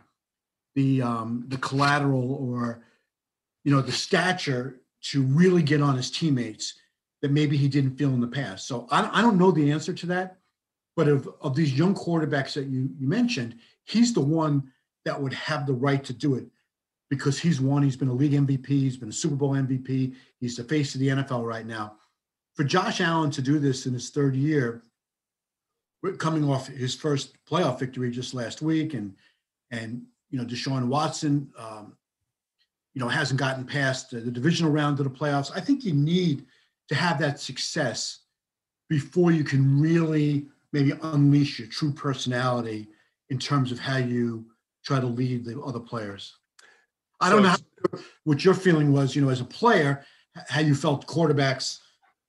the 0.76 1.02
um, 1.02 1.46
the 1.48 1.58
collateral 1.58 2.36
or 2.36 2.84
you 3.64 3.72
know 3.72 3.82
the 3.82 3.92
stature 3.92 4.82
to 5.06 5.24
really 5.24 5.64
get 5.64 5.82
on 5.82 5.98
his 5.98 6.12
teammates 6.12 6.76
that 7.24 7.32
maybe 7.32 7.58
he 7.58 7.68
didn't 7.68 7.98
feel 7.98 8.10
in 8.10 8.22
the 8.22 8.28
past. 8.28 8.68
So 8.68 8.88
I, 8.92 9.10
I 9.12 9.22
don't 9.24 9.40
know 9.40 9.50
the 9.50 9.72
answer 9.72 9.94
to 9.94 10.06
that. 10.06 10.38
But 10.96 11.08
of, 11.08 11.28
of 11.42 11.56
these 11.56 11.76
young 11.76 11.96
quarterbacks 11.96 12.54
that 12.54 12.68
you, 12.68 12.92
you 13.00 13.08
mentioned, 13.08 13.56
he's 13.84 14.14
the 14.14 14.22
one 14.22 14.72
that 15.06 15.20
would 15.20 15.34
have 15.34 15.66
the 15.66 15.74
right 15.74 16.04
to 16.04 16.14
do 16.14 16.36
it 16.36 16.46
because 17.10 17.40
he's 17.40 17.60
won. 17.60 17.82
He's 17.82 17.98
been 17.98 18.10
a 18.10 18.14
league 18.14 18.34
MVP. 18.34 18.68
He's 18.68 18.98
been 18.98 19.10
a 19.10 19.14
Super 19.14 19.36
Bowl 19.36 19.54
MVP. 19.54 20.14
He's 20.40 20.56
the 20.56 20.64
face 20.66 20.94
of 20.94 21.02
the 21.02 21.08
NFL 21.08 21.48
right 21.48 21.66
now. 21.66 21.96
For 22.60 22.66
Josh 22.66 23.00
Allen 23.00 23.32
to 23.32 23.42
do 23.42 23.58
this 23.58 23.86
in 23.86 23.94
his 23.94 24.10
third 24.10 24.36
year, 24.36 24.84
coming 26.18 26.44
off 26.44 26.68
his 26.68 26.94
first 26.94 27.38
playoff 27.46 27.80
victory 27.80 28.12
just 28.12 28.34
last 28.34 28.62
week, 28.62 28.94
and 28.94 29.16
and 29.72 30.04
you 30.30 30.38
know 30.38 30.44
Deshaun 30.44 30.88
Watson, 30.88 31.54
um, 31.58 31.96
you 32.94 33.00
know, 33.00 33.08
hasn't 33.08 33.40
gotten 33.40 33.64
past 33.66 34.12
the, 34.12 34.20
divisional 34.20 34.74
round 34.74 35.00
of 35.00 35.06
the 35.06 35.10
playoffs. 35.10 35.54
I 35.56 35.62
think 35.62 35.86
you 35.86 35.94
need 35.94 36.48
to 36.90 36.96
have 36.96 37.18
that 37.20 37.40
success 37.40 38.24
before 38.90 39.32
you 39.32 39.46
can 39.46 39.80
really 39.80 40.48
maybe 40.74 40.92
unleash 41.02 41.60
your 41.60 41.70
true 41.70 41.94
personality 41.94 42.90
in 43.30 43.40
terms 43.40 43.72
of 43.72 43.80
how 43.80 43.96
you 43.96 44.46
try 44.84 45.00
to 45.00 45.08
lead 45.08 45.46
the 45.46 45.58
other 45.62 45.80
players. 45.80 46.36
I 47.22 47.30
don't 47.30 47.42
know 47.42 47.56
how, 47.56 48.00
what 48.26 48.44
your 48.44 48.54
feeling 48.54 48.92
was, 48.92 49.16
you 49.16 49.22
know, 49.22 49.30
as 49.30 49.40
a 49.40 49.46
player, 49.46 50.04
how 50.50 50.60
you 50.60 50.76
felt 50.76 51.08
quarterbacks. 51.08 51.80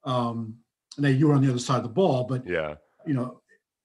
Um, 0.05 0.57
and 0.96 1.18
you 1.18 1.28
were 1.28 1.34
on 1.34 1.42
the 1.42 1.51
other 1.51 1.59
side 1.59 1.78
of 1.78 1.82
the 1.82 1.88
ball, 1.88 2.24
but 2.24 2.46
yeah, 2.46 2.76
you 3.07 3.14
know, 3.14 3.40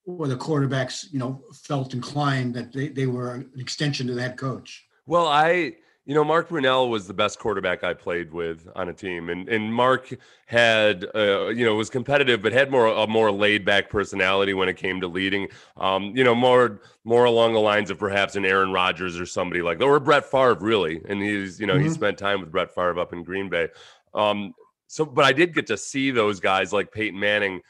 where 0.06 0.30
the 0.30 0.36
quarterbacks, 0.36 1.06
you 1.12 1.20
know, 1.20 1.42
felt 1.54 1.94
inclined 1.94 2.54
that 2.56 2.74
they, 2.74 2.90
they 2.90 3.08
were 3.08 3.36
an 3.36 3.52
extension 3.58 4.08
to 4.08 4.14
that 4.16 4.38
coach. 4.38 4.86
Well, 5.06 5.28
I 5.28 5.76
you 6.06 6.14
know, 6.14 6.24
Mark 6.24 6.50
Brunell 6.50 6.88
was 6.90 7.08
the 7.08 7.16
best 7.16 7.40
quarterback 7.40 7.84
I 7.84 7.96
played 7.96 8.32
with 8.32 8.68
on 8.76 8.90
a 8.90 8.94
team, 8.94 9.30
and 9.30 9.50
and 9.50 9.74
Mark 9.74 10.14
had, 10.46 11.04
uh, 11.16 11.48
you 11.48 11.66
know, 11.66 11.74
was 11.74 11.90
competitive, 11.90 12.44
but 12.44 12.54
had 12.54 12.70
more 12.70 12.86
a 12.86 13.08
more 13.08 13.32
laid 13.32 13.66
back 13.66 13.90
personality 13.90 14.54
when 14.54 14.70
it 14.70 14.78
came 14.78 15.02
to 15.02 15.08
leading. 15.08 15.48
Um, 15.78 16.16
you 16.16 16.24
know, 16.24 16.36
more 16.36 16.80
more 17.06 17.26
along 17.26 17.54
the 17.54 17.60
lines 17.60 17.90
of 17.90 17.98
perhaps 17.98 18.36
an 18.36 18.46
Aaron 18.46 18.72
Rodgers 18.72 19.20
or 19.20 19.26
somebody 19.26 19.64
like 19.64 19.80
that, 19.80 19.86
or 19.86 20.00
Brett 20.00 20.30
Favre, 20.30 20.58
really. 20.60 21.02
And 21.10 21.24
he's, 21.24 21.60
you 21.60 21.66
know, 21.66 21.74
mm-hmm. 21.74 21.86
he 21.86 21.90
spent 21.90 22.20
time 22.20 22.40
with 22.40 22.52
Brett 22.52 22.76
Favre 22.76 23.00
up 23.00 23.12
in 23.12 23.24
Green 23.24 23.50
Bay. 23.50 23.70
Um, 24.14 24.54
so, 24.88 25.06
but 25.06 25.26
I 25.26 25.34
did 25.34 25.54
get 25.54 25.68
to 25.68 25.78
see 25.78 26.12
those 26.12 26.40
guys 26.40 26.74
like 26.74 26.92
Peyton 26.92 27.20
Manning 27.20 27.62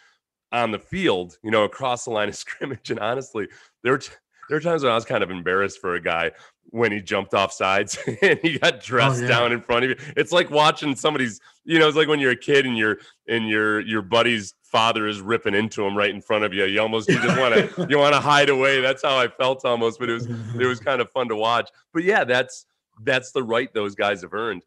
on 0.51 0.71
the 0.71 0.79
field, 0.79 1.37
you 1.43 1.51
know, 1.51 1.63
across 1.63 2.05
the 2.05 2.11
line 2.11 2.29
of 2.29 2.35
scrimmage, 2.45 2.91
and 2.91 2.99
honestly, 2.99 3.47
there. 3.83 3.97
T- 3.97 4.11
there 4.47 4.57
are 4.57 4.61
times 4.61 4.83
when 4.83 4.91
I 4.91 4.95
was 4.95 5.05
kind 5.05 5.23
of 5.23 5.31
embarrassed 5.31 5.81
for 5.81 5.95
a 5.95 5.99
guy 5.99 6.31
when 6.69 6.91
he 6.91 7.01
jumped 7.01 7.33
off 7.33 7.51
sides 7.51 7.97
and 8.21 8.39
he 8.41 8.59
got 8.59 8.75
oh, 8.75 8.79
dressed 8.81 9.19
oh, 9.19 9.23
yeah. 9.23 9.27
down 9.27 9.51
in 9.51 9.61
front 9.61 9.85
of 9.85 9.91
you. 9.91 9.97
It's 10.15 10.31
like 10.31 10.49
watching 10.49 10.95
somebody's, 10.95 11.39
you 11.63 11.79
know, 11.79 11.87
it's 11.87 11.97
like 11.97 12.07
when 12.07 12.19
you're 12.19 12.31
a 12.31 12.37
kid 12.37 12.65
and 12.65 12.77
your 12.77 12.99
and 13.27 13.47
your 13.47 13.79
your 13.81 14.01
buddy's 14.01 14.53
father 14.63 15.07
is 15.07 15.21
ripping 15.21 15.55
into 15.55 15.85
him 15.85 15.97
right 15.97 16.09
in 16.09 16.21
front 16.21 16.43
of 16.43 16.53
you. 16.53 16.65
You 16.65 16.81
almost 16.81 17.09
you 17.09 17.19
just 17.21 17.39
want 17.39 17.53
to 17.53 17.87
you 17.89 17.97
want 17.97 18.13
to 18.13 18.19
hide 18.19 18.49
away. 18.49 18.81
That's 18.81 19.03
how 19.03 19.17
I 19.17 19.27
felt 19.27 19.65
almost, 19.65 19.99
but 19.99 20.09
it 20.09 20.13
was 20.13 20.25
it 20.25 20.65
was 20.65 20.79
kind 20.79 21.01
of 21.01 21.09
fun 21.11 21.27
to 21.29 21.35
watch. 21.35 21.69
But 21.93 22.03
yeah, 22.03 22.23
that's 22.23 22.65
that's 23.03 23.31
the 23.31 23.43
right 23.43 23.73
those 23.73 23.95
guys 23.95 24.21
have 24.21 24.33
earned. 24.33 24.63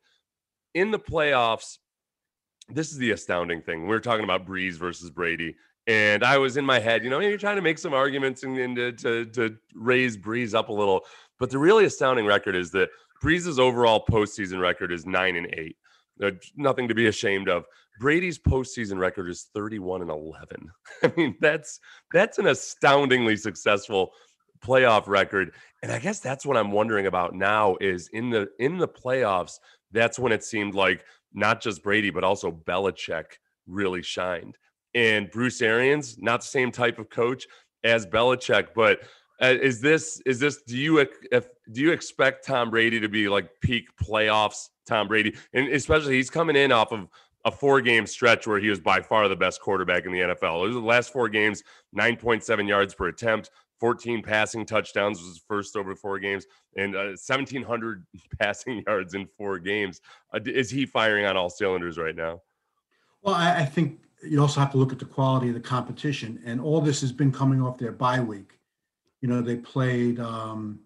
In 0.75 0.91
the 0.91 0.99
playoffs, 0.99 1.79
this 2.69 2.93
is 2.93 2.99
the 2.99 3.13
astounding 3.13 3.63
thing. 3.63 3.87
We 3.87 3.95
are 3.95 4.01
talking 4.01 4.25
about 4.25 4.47
Brees 4.47 4.75
versus 4.75 5.11
Brady. 5.11 5.57
And 5.87 6.23
I 6.23 6.37
was 6.37 6.59
in 6.59 6.67
my 6.67 6.79
head, 6.79 7.03
you 7.03 7.09
know, 7.09 7.19
you're 7.19 7.39
trying 7.39 7.57
to 7.57 7.63
make 7.63 7.79
some 7.79 7.95
arguments 7.95 8.43
and, 8.43 8.59
and 8.59 8.77
to, 8.77 8.93
to, 8.93 9.25
to 9.25 9.57
raise 9.75 10.19
Brees 10.19 10.55
up 10.55 10.69
a 10.69 10.73
little. 10.73 11.01
But 11.39 11.51
the 11.51 11.59
really 11.59 11.87
astounding 11.87 12.27
record 12.27 12.55
is 12.55 12.71
that 12.73 12.91
Brees's 13.23 13.59
overall 13.59 14.05
postseason 14.05 14.61
record 14.61 14.93
is 14.93 15.07
nine 15.07 15.37
and 15.37 15.53
eight. 15.55 15.77
Uh, 16.23 16.33
nothing 16.57 16.89
to 16.89 16.95
be 16.95 17.07
ashamed 17.07 17.49
of. 17.49 17.65
Brady's 18.01 18.39
postseason 18.39 18.99
record 18.99 19.29
is 19.29 19.49
31 19.55 20.03
and 20.03 20.11
11. 20.11 20.71
I 21.03 21.13
mean, 21.17 21.37
that's 21.41 21.81
that's 22.13 22.39
an 22.39 22.47
astoundingly 22.47 23.37
successful 23.37 24.13
playoff 24.61 25.07
record. 25.07 25.55
And 25.83 25.93
I 25.93 25.99
guess 25.99 26.21
that's 26.21 26.45
what 26.45 26.57
I'm 26.57 26.73
wondering 26.73 27.07
about 27.07 27.35
now 27.35 27.77
is 27.81 28.09
in 28.13 28.31
the 28.31 28.49
in 28.59 28.79
the 28.79 28.89
playoffs, 28.89 29.59
that's 29.93 30.19
when 30.19 30.33
it 30.33 30.45
seemed 30.45 30.75
like 30.75 31.05
not 31.33 31.61
just 31.61 31.83
Brady, 31.83 32.11
but 32.11 32.25
also 32.25 32.51
Belichick 32.51 33.25
really 33.67 34.03
shined 34.03 34.57
and 34.95 35.31
Bruce 35.31 35.61
Arians, 35.63 36.19
not 36.19 36.41
the 36.41 36.47
same 36.47 36.73
type 36.73 36.99
of 36.99 37.11
coach 37.11 37.47
as 37.85 38.07
Belichick, 38.07 38.69
but 38.75 39.01
uh, 39.41 39.55
is 39.63 39.81
this 39.81 40.21
is 40.27 40.41
this 40.41 40.63
do 40.63 40.77
you 40.77 40.99
if 41.31 41.49
do 41.71 41.81
you 41.81 41.93
expect 41.93 42.45
Tom 42.45 42.71
Brady 42.71 42.99
to 42.99 43.09
be 43.09 43.29
like 43.29 43.49
peak 43.61 43.85
playoffs 44.03 44.71
Tom 44.85 45.07
Brady 45.07 45.37
and 45.53 45.69
especially 45.69 46.17
he's 46.17 46.29
coming 46.29 46.57
in 46.57 46.73
off 46.73 46.91
of 46.91 47.07
a 47.45 47.53
four 47.53 47.81
game 47.81 48.05
stretch 48.05 48.49
where 48.49 48.59
he 48.59 48.69
was 48.69 48.81
by 48.81 49.01
far 49.01 49.29
the 49.29 49.37
best 49.37 49.61
quarterback 49.61 50.07
in 50.07 50.13
the 50.13 50.19
NFL. 50.19 50.65
It 50.65 50.67
was 50.67 50.75
the 50.75 50.81
last 50.81 51.13
four 51.13 51.29
games, 51.29 51.63
9.7 51.97 52.69
yards 52.69 52.95
per 52.95 53.07
attempt, 53.07 53.51
14 53.81 54.23
passing 54.23 54.67
touchdowns 54.67 55.19
was 55.19 55.29
his 55.29 55.43
first 55.47 55.77
over 55.77 55.95
four 55.95 56.19
games, 56.19 56.47
and 56.77 56.95
uh, 56.95 57.15
1,700 57.17 58.07
passing 58.41 58.83
yards 58.87 59.15
in 59.15 59.27
four 59.27 59.59
games. 59.59 60.01
Uh, 60.33 60.41
is 60.47 60.71
he 60.71 60.87
firing 60.87 61.25
on 61.25 61.37
all 61.37 61.51
cylinders 61.51 61.99
right 61.99 62.17
now? 62.17 62.43
Well, 63.23 63.35
I, 63.35 63.59
I 63.61 63.65
think 63.65 64.01
you 64.23 64.41
also 64.41 64.61
have 64.61 64.73
to 64.73 64.79
look 64.79 64.93
at 64.93 64.99
the 64.99 65.05
quality 65.05 65.49
of 65.49 65.55
the 65.55 65.61
competition. 65.61 66.41
And 66.45 66.61
all 66.61 66.81
this 66.81 67.01
has 67.01 67.13
been 67.13 67.33
coming 67.33 67.63
off 67.63 67.79
their 67.79 67.93
bye 67.93 68.21
week. 68.21 68.59
You 69.21 69.29
know, 69.29 69.41
they 69.41 69.57
played, 69.57 70.21
um, 70.21 70.81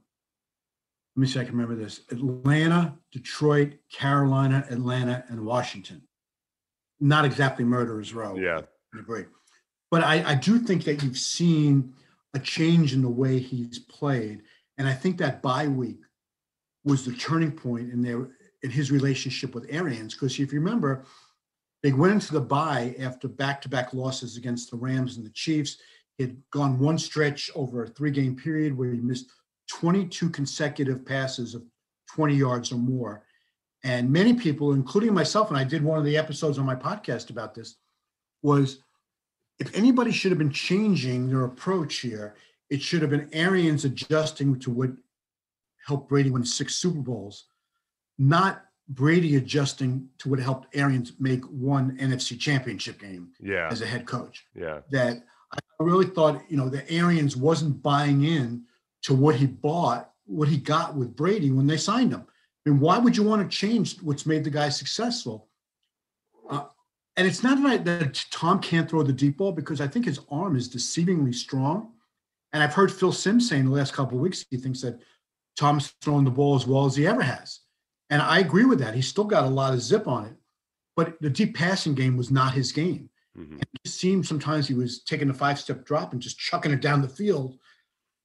let 1.16 1.20
me 1.20 1.26
see, 1.26 1.40
I 1.40 1.45
can 1.45 1.57
remember 1.57 1.74
this 1.74 2.01
Atlanta, 2.11 2.97
Detroit, 3.11 3.74
Carolina, 3.90 4.64
Atlanta, 4.70 5.24
and 5.28 5.45
Washington. 5.45 6.03
Not 7.01 7.24
exactly 7.24 7.64
murderer's 7.64 8.14
row. 8.14 8.36
Yeah. 8.36 8.62
I 8.95 8.99
agree. 8.99 9.24
But 9.90 10.05
I, 10.05 10.32
I 10.32 10.34
do 10.34 10.59
think 10.59 10.84
that 10.84 11.03
you've 11.03 11.18
seen 11.18 11.95
a 12.35 12.39
change 12.39 12.95
in 12.95 13.03
the 13.03 13.09
way 13.09 13.39
he's 13.39 13.78
played. 13.78 14.43
And 14.78 14.89
I 14.89 14.95
think 14.95 15.18
that 15.18 15.43
bye 15.43 15.68
week 15.68 16.01
was 16.85 17.05
the 17.05 17.12
turning 17.12 17.53
point 17.53 17.93
in 17.93 18.03
their 18.03 18.30
in 18.62 18.70
his 18.70 18.91
relationship 18.91 19.55
with 19.55 19.66
Arians. 19.68 20.14
Because 20.14 20.39
if 20.39 20.53
you 20.53 20.61
remember, 20.61 21.05
they 21.83 21.93
went 21.93 22.12
into 22.12 22.33
the 22.33 22.41
bye 22.41 22.95
after 23.01 23.28
back-to-back 23.28 23.93
losses 23.93 24.37
against 24.37 24.70
the 24.70 24.76
Rams 24.76 25.16
and 25.16 25.26
the 25.26 25.30
Chiefs. 25.30 25.78
He 26.16 26.24
had 26.24 26.37
gone 26.51 26.78
one 26.78 26.99
stretch 26.99 27.51
over 27.55 27.83
a 27.83 27.89
three-game 27.89 28.37
period 28.37 28.76
where 28.76 28.93
he 28.93 29.01
missed 29.01 29.30
22 29.68 30.30
consecutive 30.30 31.05
passes 31.05 31.55
of 31.55 31.64
20 32.14 32.35
yards 32.35 32.70
or 32.70 32.76
more. 32.76 33.24
And 33.85 34.11
many 34.11 34.35
people, 34.35 34.74
including 34.74 35.12
myself, 35.12 35.49
and 35.49 35.59
I 35.59 35.64
did 35.64 35.83
one 35.83 35.99
of 35.99 36.05
the 36.05 36.16
episodes 36.16 36.59
on 36.59 36.66
my 36.66 36.76
podcast 36.76 37.30
about 37.30 37.55
this, 37.55 37.76
was 38.43 38.78
if 39.62 39.76
anybody 39.76 40.10
should 40.10 40.32
have 40.32 40.38
been 40.38 40.50
changing 40.50 41.28
their 41.28 41.44
approach 41.44 41.98
here, 41.98 42.34
it 42.68 42.82
should 42.82 43.00
have 43.00 43.10
been 43.10 43.28
Arians 43.32 43.84
adjusting 43.84 44.58
to 44.58 44.70
what 44.70 44.90
helped 45.86 46.08
Brady 46.08 46.30
win 46.30 46.44
six 46.44 46.74
Super 46.74 46.98
Bowls, 46.98 47.44
not 48.18 48.64
Brady 48.88 49.36
adjusting 49.36 50.08
to 50.18 50.28
what 50.28 50.40
helped 50.40 50.74
Arians 50.74 51.12
make 51.20 51.44
one 51.44 51.96
NFC 51.98 52.36
championship 52.38 53.00
game 53.00 53.28
yeah. 53.40 53.68
as 53.70 53.82
a 53.82 53.86
head 53.86 54.04
coach. 54.04 54.44
Yeah. 54.52 54.80
That 54.90 55.22
I 55.54 55.58
really 55.78 56.06
thought, 56.06 56.42
you 56.48 56.56
know, 56.56 56.68
that 56.68 56.90
Arians 56.90 57.36
wasn't 57.36 57.80
buying 57.84 58.24
in 58.24 58.64
to 59.02 59.14
what 59.14 59.36
he 59.36 59.46
bought, 59.46 60.10
what 60.26 60.48
he 60.48 60.56
got 60.56 60.96
with 60.96 61.14
Brady 61.14 61.52
when 61.52 61.68
they 61.68 61.76
signed 61.76 62.10
him. 62.10 62.26
I 62.66 62.70
mean, 62.70 62.80
why 62.80 62.98
would 62.98 63.16
you 63.16 63.22
want 63.22 63.48
to 63.48 63.56
change 63.56 64.02
what's 64.02 64.26
made 64.26 64.42
the 64.42 64.50
guy 64.50 64.70
successful? 64.70 65.46
Uh, 66.50 66.64
and 67.16 67.26
it's 67.26 67.42
not 67.42 67.62
right 67.62 67.84
that 67.84 68.24
Tom 68.30 68.58
can't 68.60 68.88
throw 68.88 69.02
the 69.02 69.12
deep 69.12 69.36
ball 69.36 69.52
because 69.52 69.80
I 69.80 69.86
think 69.86 70.06
his 70.06 70.20
arm 70.30 70.56
is 70.56 70.68
deceivingly 70.68 71.34
strong. 71.34 71.92
And 72.52 72.62
I've 72.62 72.74
heard 72.74 72.92
Phil 72.92 73.12
Simms 73.12 73.48
saying 73.48 73.64
the 73.64 73.70
last 73.70 73.92
couple 73.92 74.16
of 74.16 74.22
weeks 74.22 74.44
he 74.50 74.56
thinks 74.56 74.80
that 74.82 75.00
Tom's 75.56 75.94
throwing 76.00 76.24
the 76.24 76.30
ball 76.30 76.54
as 76.54 76.66
well 76.66 76.86
as 76.86 76.96
he 76.96 77.06
ever 77.06 77.22
has. 77.22 77.60
And 78.10 78.20
I 78.20 78.40
agree 78.40 78.64
with 78.64 78.78
that. 78.80 78.94
He's 78.94 79.08
still 79.08 79.24
got 79.24 79.44
a 79.44 79.48
lot 79.48 79.72
of 79.72 79.80
zip 79.80 80.06
on 80.06 80.26
it, 80.26 80.34
but 80.96 81.20
the 81.20 81.30
deep 81.30 81.56
passing 81.56 81.94
game 81.94 82.16
was 82.16 82.30
not 82.30 82.52
his 82.52 82.72
game. 82.72 83.08
Mm-hmm. 83.36 83.58
It 83.84 83.90
seemed 83.90 84.26
sometimes 84.26 84.68
he 84.68 84.74
was 84.74 85.02
taking 85.02 85.30
a 85.30 85.34
five 85.34 85.58
step 85.58 85.84
drop 85.84 86.12
and 86.12 86.20
just 86.20 86.38
chucking 86.38 86.72
it 86.72 86.82
down 86.82 87.00
the 87.00 87.08
field. 87.08 87.58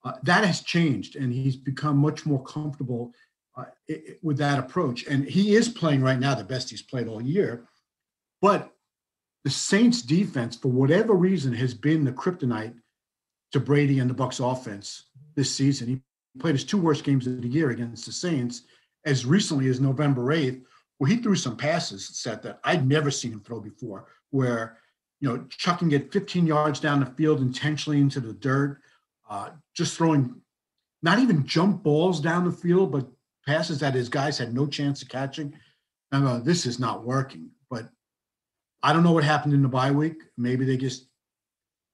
Uh, 0.04 0.14
that 0.24 0.44
has 0.44 0.62
changed, 0.62 1.16
and 1.16 1.34
he's 1.34 1.56
become 1.56 1.98
much 1.98 2.26
more 2.26 2.44
comfortable 2.44 3.14
uh, 3.58 3.66
it, 3.88 4.20
with 4.22 4.38
that 4.38 4.60
approach. 4.60 5.06
And 5.08 5.26
he 5.26 5.56
is 5.56 5.70
playing 5.70 6.02
right 6.02 6.20
now 6.20 6.36
the 6.36 6.44
best 6.44 6.70
he's 6.70 6.82
played 6.82 7.08
all 7.08 7.22
year. 7.22 7.66
But 8.42 8.74
the 9.44 9.50
Saints 9.50 10.02
defense, 10.02 10.56
for 10.56 10.70
whatever 10.70 11.14
reason, 11.14 11.54
has 11.54 11.74
been 11.74 12.04
the 12.04 12.12
kryptonite 12.12 12.76
to 13.52 13.60
Brady 13.60 14.00
and 14.00 14.10
the 14.10 14.16
Bucs 14.16 14.40
offense 14.40 15.06
this 15.36 15.54
season. 15.54 15.88
He 15.88 16.02
played 16.40 16.56
his 16.56 16.64
two 16.64 16.78
worst 16.78 17.04
games 17.04 17.28
of 17.28 17.42
the 17.42 17.48
year 17.48 17.70
against 17.70 18.06
the 18.06 18.12
Saints 18.12 18.64
as 19.06 19.26
recently 19.26 19.70
as 19.70 19.80
November 19.80 20.24
8th, 20.36 20.62
where 20.98 21.10
he 21.10 21.18
threw 21.18 21.36
some 21.36 21.56
passes 21.56 22.08
set 22.20 22.42
that 22.44 22.60
I'd 22.64 22.88
never 22.88 23.10
seen 23.10 23.32
him 23.32 23.42
throw 23.42 23.60
before, 23.60 24.08
where, 24.32 24.78
you 25.22 25.30
know, 25.30 25.46
chucking 25.50 25.92
it 25.92 26.12
15 26.12 26.46
yards 26.46 26.80
down 26.80 27.00
the 27.00 27.06
field 27.06 27.40
intentionally 27.40 28.02
into 28.02 28.20
the 28.20 28.34
dirt, 28.34 28.82
uh, 29.30 29.52
just 29.76 29.96
throwing 29.96 30.42
not 31.02 31.20
even 31.20 31.46
jump 31.46 31.84
balls 31.84 32.20
down 32.20 32.44
the 32.44 32.52
field, 32.52 32.92
but 32.92 33.08
passes 33.46 33.80
that 33.80 33.94
his 33.94 34.10
guys 34.10 34.38
had 34.38 34.54
no 34.54 34.68
chance 34.68 35.02
of 35.02 35.10
catching. 35.10 35.54
I 36.12 36.20
go, 36.20 36.40
this 36.40 36.66
is 36.66 36.80
not 36.80 37.06
working. 37.06 37.50
But 37.70 37.90
I 38.88 38.94
don't 38.94 39.04
know 39.04 39.12
what 39.12 39.26
happened 39.26 39.54
in 39.54 39.62
the 39.62 39.68
bye 39.68 39.92
week. 39.92 40.22
Maybe 40.38 40.64
they 40.64 40.78
just 40.78 41.08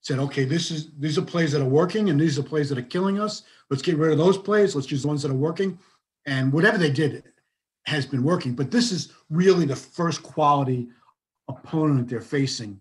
said, 0.01 0.19
okay, 0.19 0.45
this 0.45 0.69
is 0.69 0.91
these 0.99 1.17
are 1.17 1.23
plays 1.23 1.51
that 1.53 1.61
are 1.63 1.65
working 1.65 2.11
and 2.11 2.21
these 2.21 2.37
are 2.37 2.43
plays 2.43 2.69
that 2.69 2.77
are 2.77 2.83
killing 2.83 3.19
us. 3.19 3.41
Let's 3.71 3.81
get 3.81 3.97
rid 3.97 4.11
of 4.11 4.19
those 4.19 4.37
plays. 4.37 4.75
Let's 4.75 4.91
use 4.91 5.01
the 5.01 5.07
ones 5.07 5.23
that 5.23 5.31
are 5.31 5.45
working 5.49 5.79
and 6.27 6.53
whatever 6.53 6.77
they 6.77 6.91
did 6.91 7.23
has 7.87 8.05
been 8.05 8.23
working. 8.23 8.53
But 8.53 8.69
this 8.69 8.91
is 8.91 9.11
really 9.31 9.65
the 9.65 9.75
first 9.75 10.21
quality 10.21 10.89
opponent 11.47 12.09
they're 12.09 12.21
facing 12.21 12.79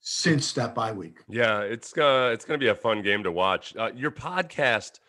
since 0.00 0.54
that 0.54 0.74
bye 0.74 0.92
week. 0.92 1.18
Yeah, 1.28 1.60
it's 1.60 1.92
uh, 1.98 2.30
it's 2.32 2.46
going 2.46 2.58
to 2.58 2.64
be 2.64 2.70
a 2.70 2.74
fun 2.74 3.02
game 3.02 3.22
to 3.22 3.32
watch. 3.32 3.76
Uh, 3.76 3.90
your 3.94 4.12
podcast, 4.12 5.00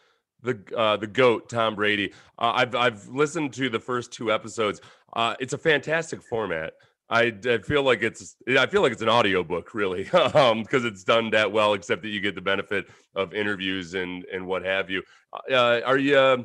the 0.41 0.59
uh, 0.75 0.97
the 0.97 1.07
goat 1.07 1.47
Tom 1.47 1.75
Brady. 1.75 2.11
Uh, 2.37 2.51
I've 2.55 2.75
I've 2.75 3.07
listened 3.07 3.53
to 3.53 3.69
the 3.69 3.79
first 3.79 4.11
two 4.11 4.33
episodes. 4.33 4.81
Uh, 5.13 5.33
it's 5.39 5.53
a 5.53 5.57
fantastic 5.57 6.21
format. 6.21 6.73
I, 7.14 7.32
I 7.45 7.59
feel 7.59 7.84
like 7.84 8.01
it's 8.01 8.36
I 8.57 8.66
feel 8.66 8.82
like 8.82 8.91
it's 8.91 9.03
an 9.03 9.09
audiobook 9.09 9.76
really 9.76 10.09
um 10.34 10.64
because 10.64 10.84
it's 10.84 11.03
done 11.03 11.30
that 11.30 11.51
well 11.51 11.76
except 11.76 12.01
that 12.01 12.09
you 12.09 12.20
get 12.20 12.34
the 12.34 12.41
benefit 12.41 12.88
of 13.16 13.36
interviews 13.36 13.93
and 13.93 14.26
and 14.34 14.45
what 14.47 14.66
have 14.66 14.89
you. 14.89 15.03
Uh, 15.49 15.82
are 15.86 15.99
you 15.99 16.18
uh, 16.18 16.38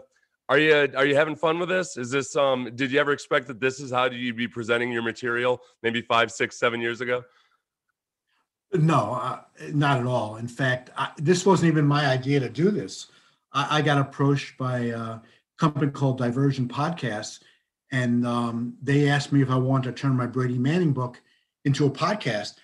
are 0.51 0.59
you 0.59 0.89
are 0.95 1.07
you 1.07 1.17
having 1.17 1.37
fun 1.37 1.59
with 1.59 1.71
this? 1.71 1.97
Is 1.97 2.11
this 2.11 2.37
um 2.37 2.71
did 2.75 2.93
you 2.93 3.01
ever 3.01 3.13
expect 3.13 3.47
that 3.49 3.61
this 3.61 3.81
is 3.81 3.91
how 3.91 4.11
you'd 4.11 4.37
be 4.37 4.47
presenting 4.47 4.93
your 4.93 5.03
material 5.03 5.63
maybe 5.83 6.03
five 6.03 6.31
six 6.31 6.59
seven 6.59 6.83
years 6.83 7.01
ago? 7.01 7.25
No 8.75 9.15
uh, 9.15 9.41
not 9.73 9.99
at 9.99 10.07
all. 10.07 10.37
In 10.37 10.49
fact 10.49 10.91
I, 10.99 11.13
this 11.17 11.47
wasn't 11.47 11.69
even 11.69 11.87
my 11.87 12.07
idea 12.07 12.41
to 12.41 12.51
do 12.51 12.71
this. 12.71 13.07
I, 13.55 13.79
I 13.79 13.83
got 13.83 13.97
approached 13.97 14.59
by 14.59 14.79
a 14.81 15.21
company 15.59 15.91
called 15.91 16.19
diversion 16.19 16.69
podcasts 16.69 17.41
and 17.91 18.27
um, 18.27 18.77
they 18.83 19.09
asked 19.09 19.33
me 19.33 19.43
if 19.43 19.51
I 19.51 19.57
wanted 19.57 19.97
to 19.97 20.01
turn 20.01 20.17
my 20.17 20.27
Brady 20.27 20.59
Manning 20.59 20.93
book 20.93 21.21
into 21.65 21.87
a 21.87 21.91
podcast. 21.91 22.55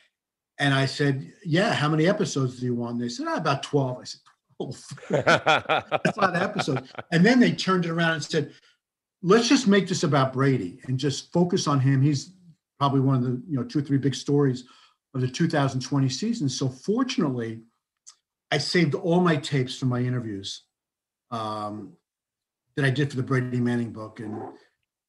And 0.59 0.73
I 0.73 0.87
said, 0.87 1.33
"Yeah, 1.45 1.73
how 1.73 1.89
many 1.89 2.07
episodes 2.07 2.61
do 2.61 2.67
you 2.67 2.75
want?" 2.75 2.95
And 2.95 3.03
they 3.03 3.09
said, 3.09 3.27
oh, 3.29 3.35
"About 3.35 3.63
12. 3.63 3.99
I 3.99 4.05
said, 4.05 4.21
12. 4.59 4.85
That's 5.11 6.17
a 6.17 6.21
lot 6.21 6.37
of 6.37 6.43
episodes. 6.43 6.93
And 7.11 7.25
then 7.25 7.41
they 7.41 7.53
turned 7.53 7.87
it 7.87 7.91
around 7.91 8.13
and 8.15 8.25
said, 8.25 8.53
"Let's 9.23 9.49
just 9.49 9.67
make 9.67 9.89
this 9.89 10.05
about 10.05 10.33
Brady 10.33 10.81
and 10.85 10.99
just 10.99 11.33
focus 11.33 11.67
on 11.67 11.81
him. 11.81 12.03
He's 12.03 12.33
probably 12.79 13.01
one 13.01 13.17
of 13.17 13.23
the 13.23 13.43
you 13.49 13.57
know 13.57 13.65
two 13.65 13.81
or 13.81 13.83
three 13.83 13.99
big 13.99 14.15
stories 14.15 14.65
of 15.15 15.21
the 15.21 15.29
2020 15.29 16.09
season." 16.09 16.49
So 16.49 16.69
fortunately, 16.69 17.63
I 18.53 18.59
saved 18.59 18.95
all 18.95 19.21
my 19.21 19.37
tapes 19.37 19.77
from 19.77 19.89
my 19.89 20.01
interviews 20.01 20.63
um, 21.33 21.95
that 22.77 22.85
I 22.85 22.91
did 22.91 23.11
for 23.11 23.17
the 23.17 23.23
Brady 23.25 23.59
Manning 23.59 23.93
book, 23.93 24.21
and 24.21 24.41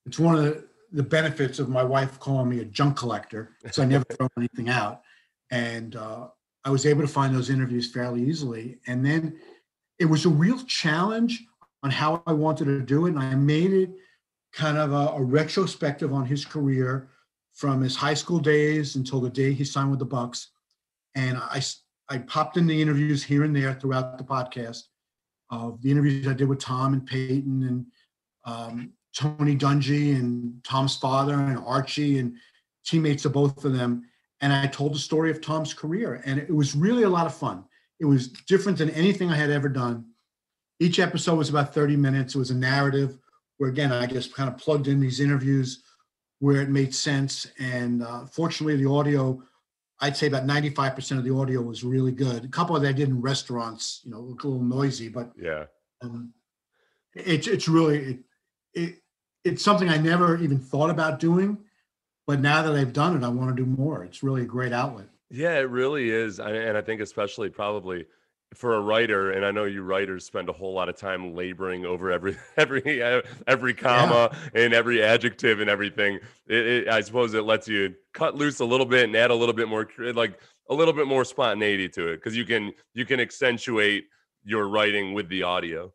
it's 0.06 0.20
one 0.20 0.36
of 0.36 0.44
the, 0.44 0.68
the 0.92 1.04
benefits 1.04 1.60
of 1.60 1.70
my 1.70 1.84
wife 1.84 2.20
calling 2.20 2.50
me 2.50 2.60
a 2.60 2.66
junk 2.66 2.98
collector. 2.98 3.52
So 3.72 3.82
I 3.82 3.86
never 3.86 4.06
throw 4.12 4.28
anything 4.38 4.70
out. 4.70 5.02
And 5.52 5.96
uh, 5.96 6.28
I 6.64 6.70
was 6.70 6.86
able 6.86 7.02
to 7.02 7.08
find 7.08 7.36
those 7.36 7.50
interviews 7.50 7.92
fairly 7.92 8.24
easily. 8.24 8.80
And 8.88 9.06
then 9.06 9.38
it 10.00 10.06
was 10.06 10.26
a 10.26 10.30
real 10.30 10.60
challenge 10.66 11.44
on 11.84 11.92
how 11.92 12.24
I 12.26 12.34
wanted 12.34 12.66
to 12.66 12.82
do 12.82 13.06
it. 13.06 13.10
And 13.10 13.20
I 13.20 13.36
made 13.36 13.74
it 13.74 13.92
kind 14.54 14.78
of 14.78 14.92
a, 14.92 15.18
a 15.18 15.22
retrospective 15.22 16.14
on 16.14 16.26
his 16.26 16.46
career 16.46 17.10
from 17.54 17.82
his 17.82 17.96
high 17.96 18.14
school 18.14 18.40
days 18.40 18.96
until 18.96 19.22
the 19.22 19.30
day 19.30 19.54
he 19.54 19.64
signed 19.64 19.90
with 19.90 20.00
the 20.00 20.06
Bucs. 20.06 20.48
And 21.16 21.38
I, 21.38 21.62
I 22.10 22.20
popped 22.20 22.58
in 22.58 22.68
the 22.68 22.82
interviews 22.82 23.24
here 23.24 23.44
and 23.44 23.56
there 23.56 23.74
throughout 23.74 24.18
the 24.18 24.24
podcast 24.24 24.84
of 25.50 25.82
the 25.82 25.92
interviews 25.92 26.28
I 26.28 26.34
did 26.34 26.50
with 26.50 26.60
Tom 26.60 26.94
and 26.94 27.06
Peyton 27.06 27.64
and 27.64 27.86
um, 28.46 28.94
Tony 29.16 29.56
Dungy 29.56 30.16
and 30.16 30.64
Tom's 30.64 30.98
father 30.98 31.34
and 31.34 31.58
Archie 31.60 32.20
and 32.20 32.36
teammates 32.86 33.26
of 33.26 33.34
both 33.34 33.64
of 33.64 33.74
them. 33.74 34.08
And 34.42 34.52
I 34.54 34.68
told 34.68 34.94
the 34.94 35.00
story 35.00 35.32
of 35.32 35.42
Tom's 35.42 35.74
career. 35.74 36.22
And 36.26 36.40
it 36.40 36.54
was 36.54 36.76
really 36.76 37.04
a 37.04 37.10
lot 37.10 37.26
of 37.26 37.34
fun. 37.34 37.64
It 38.00 38.06
was 38.06 38.28
different 38.28 38.78
than 38.78 38.90
anything 38.92 39.32
I 39.32 39.36
had 39.36 39.50
ever 39.50 39.70
done. 39.70 40.06
Each 40.80 41.00
episode 41.00 41.38
was 41.38 41.50
about 41.50 41.74
30 41.74 41.96
minutes. 41.96 42.36
It 42.36 42.40
was 42.40 42.52
a 42.52 42.56
narrative 42.56 43.18
where, 43.58 43.70
again, 43.70 43.94
I 43.94 44.06
just 44.06 44.36
kind 44.36 44.50
of 44.50 44.58
plugged 44.58 44.88
in 44.88 45.00
these 45.00 45.22
interviews 45.22 45.84
where 46.40 46.62
it 46.62 46.70
made 46.70 46.94
sense. 46.94 47.48
And 47.58 48.04
uh, 48.04 48.26
fortunately, 48.26 48.76
the 48.76 48.90
audio, 48.90 49.42
I'd 50.02 50.18
say 50.18 50.28
about 50.28 50.46
95% 50.46 51.18
of 51.18 51.24
the 51.24 51.34
audio 51.34 51.62
was 51.62 51.86
really 51.86 52.12
good. 52.12 52.44
A 52.44 52.50
couple 52.50 52.76
of 52.76 52.82
that 52.82 52.90
I 52.90 52.92
did 52.92 53.08
in 53.08 53.22
restaurants, 53.22 54.02
you 54.04 54.12
know, 54.12 54.18
a 54.18 54.36
little 54.44 54.62
noisy, 54.62 55.08
but 55.08 55.32
yeah, 55.40 55.66
um, 56.02 56.34
it's 57.16 57.48
it's 57.48 57.70
really 57.70 57.98
it, 57.98 58.20
it, 58.74 58.96
it's 59.46 59.64
something 59.64 59.88
I 59.88 59.98
never 59.98 60.38
even 60.38 60.60
thought 60.60 60.90
about 60.90 61.20
doing, 61.20 61.60
but 62.28 62.42
now 62.42 62.64
that 62.64 62.76
I've 62.76 62.94
done 62.94 63.16
it, 63.16 63.24
I 63.24 63.30
want 63.30 63.56
to 63.56 63.64
do 63.64 63.70
more. 63.70 64.04
It's 64.04 64.24
really 64.24 64.42
a 64.42 64.46
great 64.46 64.74
outlet. 64.74 65.08
Yeah, 65.30 65.58
it 65.60 65.70
really 65.70 66.10
is, 66.10 66.40
and 66.40 66.78
I 66.78 66.82
think 66.82 67.02
especially 67.02 67.50
probably 67.50 68.06
for 68.54 68.76
a 68.76 68.82
writer, 68.82 69.32
and 69.32 69.46
I 69.46 69.52
know 69.52 69.66
you 69.66 69.84
writers 69.84 70.26
spend 70.26 70.50
a 70.50 70.54
whole 70.54 70.74
lot 70.74 70.90
of 70.90 70.96
time 70.96 71.36
laboring 71.36 71.86
over 71.86 72.12
every 72.12 72.38
every 72.58 73.02
uh, 73.02 73.22
every 73.48 73.74
comma 73.74 74.30
yeah. 74.32 74.64
and 74.64 74.74
every 74.74 75.04
adjective 75.04 75.60
and 75.60 75.70
everything. 75.70 76.20
It, 76.48 76.68
it, 76.68 76.88
I 76.88 77.02
suppose 77.02 77.34
it 77.34 77.44
lets 77.44 77.68
you 77.68 77.94
cut 78.14 78.36
loose 78.36 78.60
a 78.60 78.66
little 78.66 78.86
bit 78.86 79.06
and 79.06 79.16
add 79.16 79.32
a 79.32 79.36
little 79.36 79.54
bit 79.54 79.68
more, 79.68 79.88
like 80.14 80.40
a 80.70 80.74
little 80.74 80.94
bit 80.94 81.08
more 81.08 81.26
spontaneity 81.26 81.90
to 81.90 82.10
it, 82.10 82.18
because 82.18 82.36
you 82.36 82.46
can 82.46 82.72
you 82.94 83.06
can 83.06 83.20
accentuate 83.20 84.06
your 84.44 84.68
writing 84.68 85.14
with 85.14 85.28
the 85.30 85.44
audio. 85.44 85.92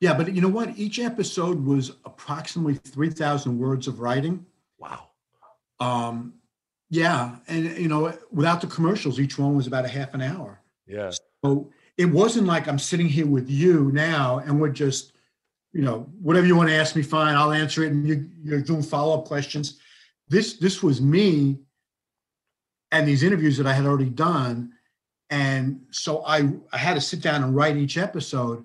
Yeah, 0.00 0.14
but 0.14 0.34
you 0.34 0.40
know 0.40 0.48
what? 0.48 0.76
Each 0.78 0.98
episode 0.98 1.64
was 1.64 1.90
approximately 2.06 2.74
3,000 2.74 3.58
words 3.58 3.86
of 3.86 4.00
writing. 4.00 4.46
Wow. 4.78 5.08
Um, 5.78 6.34
yeah. 6.88 7.36
And, 7.48 7.76
you 7.76 7.88
know, 7.88 8.16
without 8.30 8.62
the 8.62 8.66
commercials, 8.66 9.20
each 9.20 9.38
one 9.38 9.54
was 9.54 9.66
about 9.66 9.84
a 9.84 9.88
half 9.88 10.14
an 10.14 10.22
hour. 10.22 10.62
Yeah. 10.86 11.10
So 11.44 11.70
it 11.98 12.06
wasn't 12.06 12.46
like 12.46 12.66
I'm 12.66 12.78
sitting 12.78 13.08
here 13.08 13.26
with 13.26 13.50
you 13.50 13.92
now 13.92 14.38
and 14.38 14.58
we're 14.58 14.70
just, 14.70 15.12
you 15.72 15.82
know, 15.82 16.08
whatever 16.20 16.46
you 16.46 16.56
want 16.56 16.70
to 16.70 16.74
ask 16.74 16.96
me, 16.96 17.02
fine, 17.02 17.36
I'll 17.36 17.52
answer 17.52 17.84
it. 17.84 17.92
And 17.92 18.08
you, 18.08 18.28
you're 18.42 18.62
doing 18.62 18.82
follow 18.82 19.18
up 19.18 19.26
questions. 19.26 19.78
This, 20.28 20.54
this 20.54 20.82
was 20.82 21.00
me 21.00 21.58
and 22.90 23.06
these 23.06 23.22
interviews 23.22 23.58
that 23.58 23.66
I 23.66 23.74
had 23.74 23.84
already 23.84 24.08
done. 24.08 24.72
And 25.28 25.82
so 25.90 26.24
I, 26.24 26.50
I 26.72 26.78
had 26.78 26.94
to 26.94 27.00
sit 27.00 27.20
down 27.20 27.44
and 27.44 27.54
write 27.54 27.76
each 27.76 27.98
episode 27.98 28.64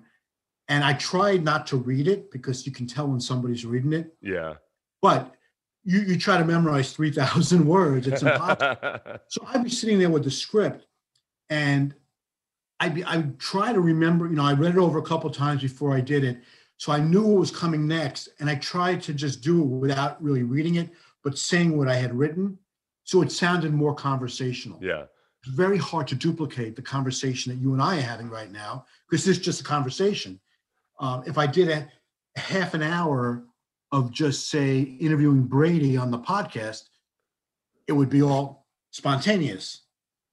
and 0.68 0.82
I 0.82 0.94
tried 0.94 1.44
not 1.44 1.66
to 1.68 1.76
read 1.76 2.08
it 2.08 2.30
because 2.30 2.66
you 2.66 2.72
can 2.72 2.86
tell 2.86 3.06
when 3.06 3.20
somebody's 3.20 3.64
reading 3.64 3.92
it. 3.92 4.14
Yeah. 4.20 4.54
But 5.00 5.34
you, 5.84 6.00
you 6.00 6.18
try 6.18 6.38
to 6.38 6.44
memorize 6.44 6.92
3,000 6.92 7.64
words, 7.66 8.08
it's 8.08 8.22
impossible. 8.22 9.18
so 9.28 9.46
I'd 9.46 9.62
be 9.62 9.70
sitting 9.70 9.98
there 9.98 10.10
with 10.10 10.24
the 10.24 10.30
script 10.30 10.86
and 11.48 11.94
I'd, 12.80 12.94
be, 12.94 13.04
I'd 13.04 13.38
try 13.38 13.72
to 13.72 13.80
remember, 13.80 14.26
you 14.26 14.34
know, 14.34 14.44
I 14.44 14.52
read 14.52 14.72
it 14.72 14.78
over 14.78 14.98
a 14.98 15.02
couple 15.02 15.30
times 15.30 15.62
before 15.62 15.94
I 15.94 16.00
did 16.00 16.24
it. 16.24 16.38
So 16.78 16.92
I 16.92 16.98
knew 16.98 17.22
what 17.22 17.40
was 17.40 17.50
coming 17.50 17.86
next. 17.86 18.28
And 18.40 18.50
I 18.50 18.56
tried 18.56 19.00
to 19.02 19.14
just 19.14 19.42
do 19.42 19.62
it 19.62 19.66
without 19.66 20.22
really 20.22 20.42
reading 20.42 20.74
it, 20.74 20.90
but 21.22 21.38
saying 21.38 21.76
what 21.78 21.88
I 21.88 21.94
had 21.94 22.12
written. 22.12 22.58
So 23.04 23.22
it 23.22 23.30
sounded 23.30 23.72
more 23.72 23.94
conversational. 23.94 24.80
Yeah. 24.82 25.04
It's 25.42 25.54
very 25.54 25.78
hard 25.78 26.08
to 26.08 26.16
duplicate 26.16 26.74
the 26.74 26.82
conversation 26.82 27.52
that 27.52 27.62
you 27.62 27.72
and 27.72 27.80
I 27.80 27.98
are 27.98 28.02
having 28.02 28.28
right 28.28 28.50
now 28.50 28.84
because 29.08 29.24
this 29.24 29.38
is 29.38 29.44
just 29.44 29.60
a 29.60 29.64
conversation 29.64 30.40
um, 30.98 31.22
if 31.26 31.38
I 31.38 31.46
did 31.46 31.68
a, 31.68 31.88
half 32.36 32.74
an 32.74 32.82
hour 32.82 33.44
of 33.92 34.12
just 34.12 34.50
say 34.50 34.80
interviewing 34.80 35.44
Brady 35.44 35.96
on 35.96 36.10
the 36.10 36.18
podcast, 36.18 36.82
it 37.86 37.92
would 37.92 38.10
be 38.10 38.22
all 38.22 38.66
spontaneous. 38.90 39.82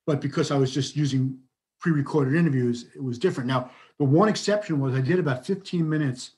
But 0.05 0.19
because 0.19 0.51
I 0.51 0.57
was 0.57 0.73
just 0.73 0.95
using 0.95 1.39
pre-recorded 1.79 2.35
interviews, 2.35 2.87
it 2.95 3.03
was 3.03 3.17
different. 3.17 3.47
Now, 3.47 3.71
the 3.99 4.05
one 4.05 4.27
exception 4.27 4.79
was 4.79 4.95
I 4.95 5.01
did 5.01 5.19
about 5.19 5.45
15 5.45 5.87
minutes 5.87 6.31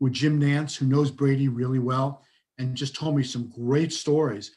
with 0.00 0.12
Jim 0.12 0.40
Nantz, 0.40 0.76
who 0.76 0.86
knows 0.86 1.10
Brady 1.10 1.48
really 1.48 1.78
well, 1.78 2.22
and 2.58 2.76
just 2.76 2.94
told 2.94 3.16
me 3.16 3.22
some 3.22 3.50
great 3.54 3.92
stories 3.92 4.52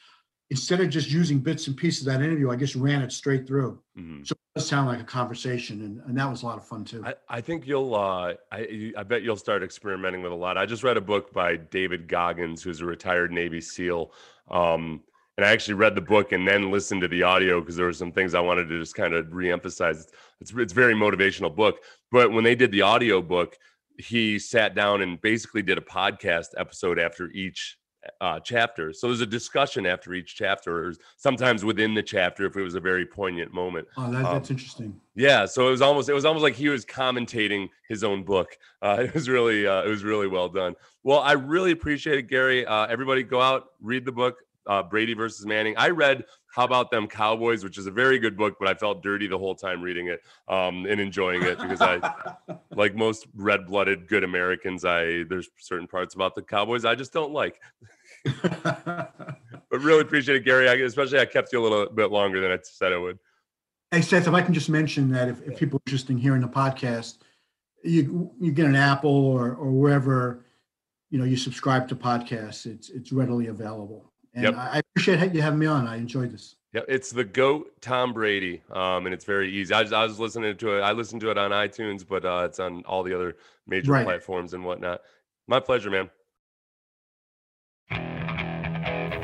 instead 0.50 0.80
of 0.80 0.88
just 0.88 1.10
using 1.10 1.38
bits 1.38 1.66
and 1.66 1.76
pieces 1.76 2.06
of 2.06 2.12
that 2.12 2.22
interview, 2.22 2.50
I 2.50 2.56
just 2.56 2.76
ran 2.76 3.02
it 3.02 3.12
straight 3.12 3.46
through. 3.46 3.80
Mm-hmm. 3.98 4.22
So 4.24 4.32
it 4.32 4.58
does 4.58 4.68
sound 4.68 4.88
like 4.88 5.00
a 5.00 5.04
conversation, 5.04 5.80
and, 5.82 6.00
and 6.06 6.16
that 6.16 6.30
was 6.30 6.42
a 6.42 6.46
lot 6.46 6.58
of 6.58 6.66
fun 6.66 6.84
too. 6.84 7.04
I, 7.04 7.14
I 7.28 7.40
think 7.40 7.66
you'll, 7.66 7.94
uh, 7.94 8.34
I, 8.52 8.92
I 8.96 9.02
bet 9.02 9.22
you'll 9.22 9.36
start 9.36 9.62
experimenting 9.62 10.22
with 10.22 10.32
a 10.32 10.36
lot. 10.36 10.56
I 10.56 10.66
just 10.66 10.84
read 10.84 10.96
a 10.96 11.00
book 11.00 11.32
by 11.32 11.56
David 11.56 12.06
Goggins, 12.06 12.62
who's 12.62 12.80
a 12.80 12.86
retired 12.86 13.32
Navy 13.32 13.60
SEAL. 13.60 14.12
Um, 14.50 15.02
and 15.36 15.44
I 15.44 15.50
actually 15.50 15.74
read 15.74 15.94
the 15.94 16.00
book 16.00 16.32
and 16.32 16.48
then 16.48 16.70
listened 16.70 17.02
to 17.02 17.08
the 17.08 17.22
audio 17.22 17.60
because 17.60 17.76
there 17.76 17.86
were 17.86 17.92
some 17.92 18.12
things 18.12 18.34
I 18.34 18.40
wanted 18.40 18.68
to 18.68 18.80
just 18.80 18.94
kind 18.94 19.12
of 19.12 19.26
reemphasize. 19.26 20.06
It's 20.40 20.52
it's 20.56 20.72
very 20.72 20.94
motivational 20.94 21.54
book. 21.54 21.80
But 22.10 22.32
when 22.32 22.42
they 22.42 22.54
did 22.54 22.72
the 22.72 22.82
audio 22.82 23.20
book, 23.20 23.56
he 23.98 24.38
sat 24.38 24.74
down 24.74 25.02
and 25.02 25.20
basically 25.20 25.60
did 25.60 25.76
a 25.76 25.82
podcast 25.82 26.48
episode 26.56 26.98
after 26.98 27.30
each 27.32 27.76
uh, 28.20 28.40
chapter. 28.40 28.92
So 28.92 29.08
there's 29.08 29.20
a 29.20 29.26
discussion 29.26 29.86
after 29.86 30.14
each 30.14 30.36
chapter, 30.36 30.88
or 30.88 30.92
sometimes 31.16 31.64
within 31.64 31.94
the 31.94 32.02
chapter 32.02 32.46
if 32.46 32.56
it 32.56 32.62
was 32.62 32.74
a 32.74 32.80
very 32.80 33.06
poignant 33.06 33.52
moment. 33.52 33.86
Oh, 33.96 34.10
that, 34.10 34.22
that's 34.22 34.50
um, 34.50 34.54
interesting. 34.54 35.00
Yeah, 35.14 35.46
so 35.46 35.68
it 35.68 35.70
was 35.70 35.82
almost 35.82 36.08
it 36.08 36.14
was 36.14 36.24
almost 36.24 36.42
like 36.42 36.54
he 36.54 36.68
was 36.68 36.84
commentating 36.84 37.68
his 37.88 38.04
own 38.04 38.22
book. 38.22 38.56
Uh, 38.82 38.98
it 39.00 39.14
was 39.14 39.28
really 39.28 39.66
uh, 39.66 39.82
it 39.82 39.88
was 39.88 40.04
really 40.04 40.26
well 40.26 40.48
done. 40.48 40.74
Well, 41.02 41.20
I 41.20 41.32
really 41.32 41.72
appreciate 41.72 42.18
it, 42.18 42.28
Gary. 42.28 42.66
Uh, 42.66 42.86
everybody, 42.86 43.22
go 43.22 43.40
out 43.40 43.70
read 43.80 44.04
the 44.04 44.12
book. 44.12 44.36
Uh, 44.66 44.82
Brady 44.82 45.14
versus 45.14 45.46
Manning. 45.46 45.76
I 45.76 45.90
read 45.90 46.24
How 46.48 46.64
About 46.64 46.90
Them 46.90 47.06
Cowboys, 47.06 47.62
which 47.62 47.78
is 47.78 47.86
a 47.86 47.90
very 47.92 48.18
good 48.18 48.36
book, 48.36 48.56
but 48.58 48.66
I 48.66 48.74
felt 48.74 49.00
dirty 49.00 49.28
the 49.28 49.38
whole 49.38 49.54
time 49.54 49.80
reading 49.80 50.08
it 50.08 50.22
um, 50.48 50.86
and 50.86 51.00
enjoying 51.00 51.44
it 51.44 51.60
because 51.60 51.80
I, 51.80 52.00
like 52.74 52.96
most 52.96 53.28
red-blooded 53.36 54.08
good 54.08 54.24
Americans, 54.24 54.84
I 54.84 55.22
there's 55.28 55.48
certain 55.60 55.86
parts 55.86 56.16
about 56.16 56.34
the 56.34 56.42
Cowboys 56.42 56.84
I 56.84 56.96
just 56.96 57.12
don't 57.12 57.32
like. 57.32 57.60
but 58.62 59.12
really 59.70 60.00
appreciate 60.00 60.36
it, 60.36 60.44
Gary. 60.44 60.68
I, 60.68 60.74
especially 60.74 61.20
I 61.20 61.26
kept 61.26 61.52
you 61.52 61.60
a 61.60 61.64
little 61.64 61.86
bit 61.86 62.10
longer 62.10 62.40
than 62.40 62.50
I 62.50 62.58
said 62.62 62.92
I 62.92 62.98
would. 62.98 63.18
Hey 63.90 64.02
Seth, 64.02 64.26
if 64.26 64.34
I 64.34 64.42
can 64.42 64.52
just 64.52 64.68
mention 64.68 65.10
that 65.12 65.28
if, 65.28 65.42
if 65.42 65.58
people 65.58 65.78
are 65.78 65.82
interested 65.86 66.12
in 66.12 66.18
hearing 66.18 66.40
the 66.40 66.48
podcast, 66.48 67.18
you 67.84 68.32
you 68.40 68.52
get 68.52 68.66
an 68.66 68.74
Apple 68.74 69.10
or 69.10 69.54
or 69.54 69.70
wherever 69.70 70.44
you 71.10 71.18
know 71.18 71.24
you 71.24 71.36
subscribe 71.36 71.88
to 71.88 71.96
podcasts, 71.96 72.66
it's 72.66 72.88
it's 72.90 73.12
readily 73.12 73.46
available. 73.46 74.12
And 74.34 74.44
yep. 74.44 74.54
I 74.56 74.82
appreciate 74.90 75.34
you 75.34 75.40
having 75.40 75.58
me 75.58 75.66
on. 75.66 75.86
I 75.86 75.96
enjoyed 75.96 76.30
this. 76.30 76.56
Yeah, 76.72 76.82
it's 76.88 77.10
the 77.10 77.24
goat 77.24 77.80
Tom 77.80 78.12
Brady, 78.12 78.60
um, 78.70 79.06
and 79.06 79.14
it's 79.14 79.24
very 79.24 79.50
easy. 79.50 79.72
I 79.72 79.80
was, 79.80 79.92
I 79.94 80.04
was 80.04 80.20
listening 80.20 80.54
to 80.58 80.76
it. 80.76 80.82
I 80.82 80.92
listened 80.92 81.22
to 81.22 81.30
it 81.30 81.38
on 81.38 81.50
iTunes, 81.50 82.06
but 82.06 82.24
uh, 82.26 82.42
it's 82.44 82.60
on 82.60 82.82
all 82.84 83.02
the 83.02 83.14
other 83.14 83.36
major 83.66 83.92
right. 83.92 84.04
platforms 84.04 84.52
and 84.52 84.62
whatnot. 84.62 85.00
My 85.48 85.58
pleasure, 85.58 85.90
man. 85.90 86.10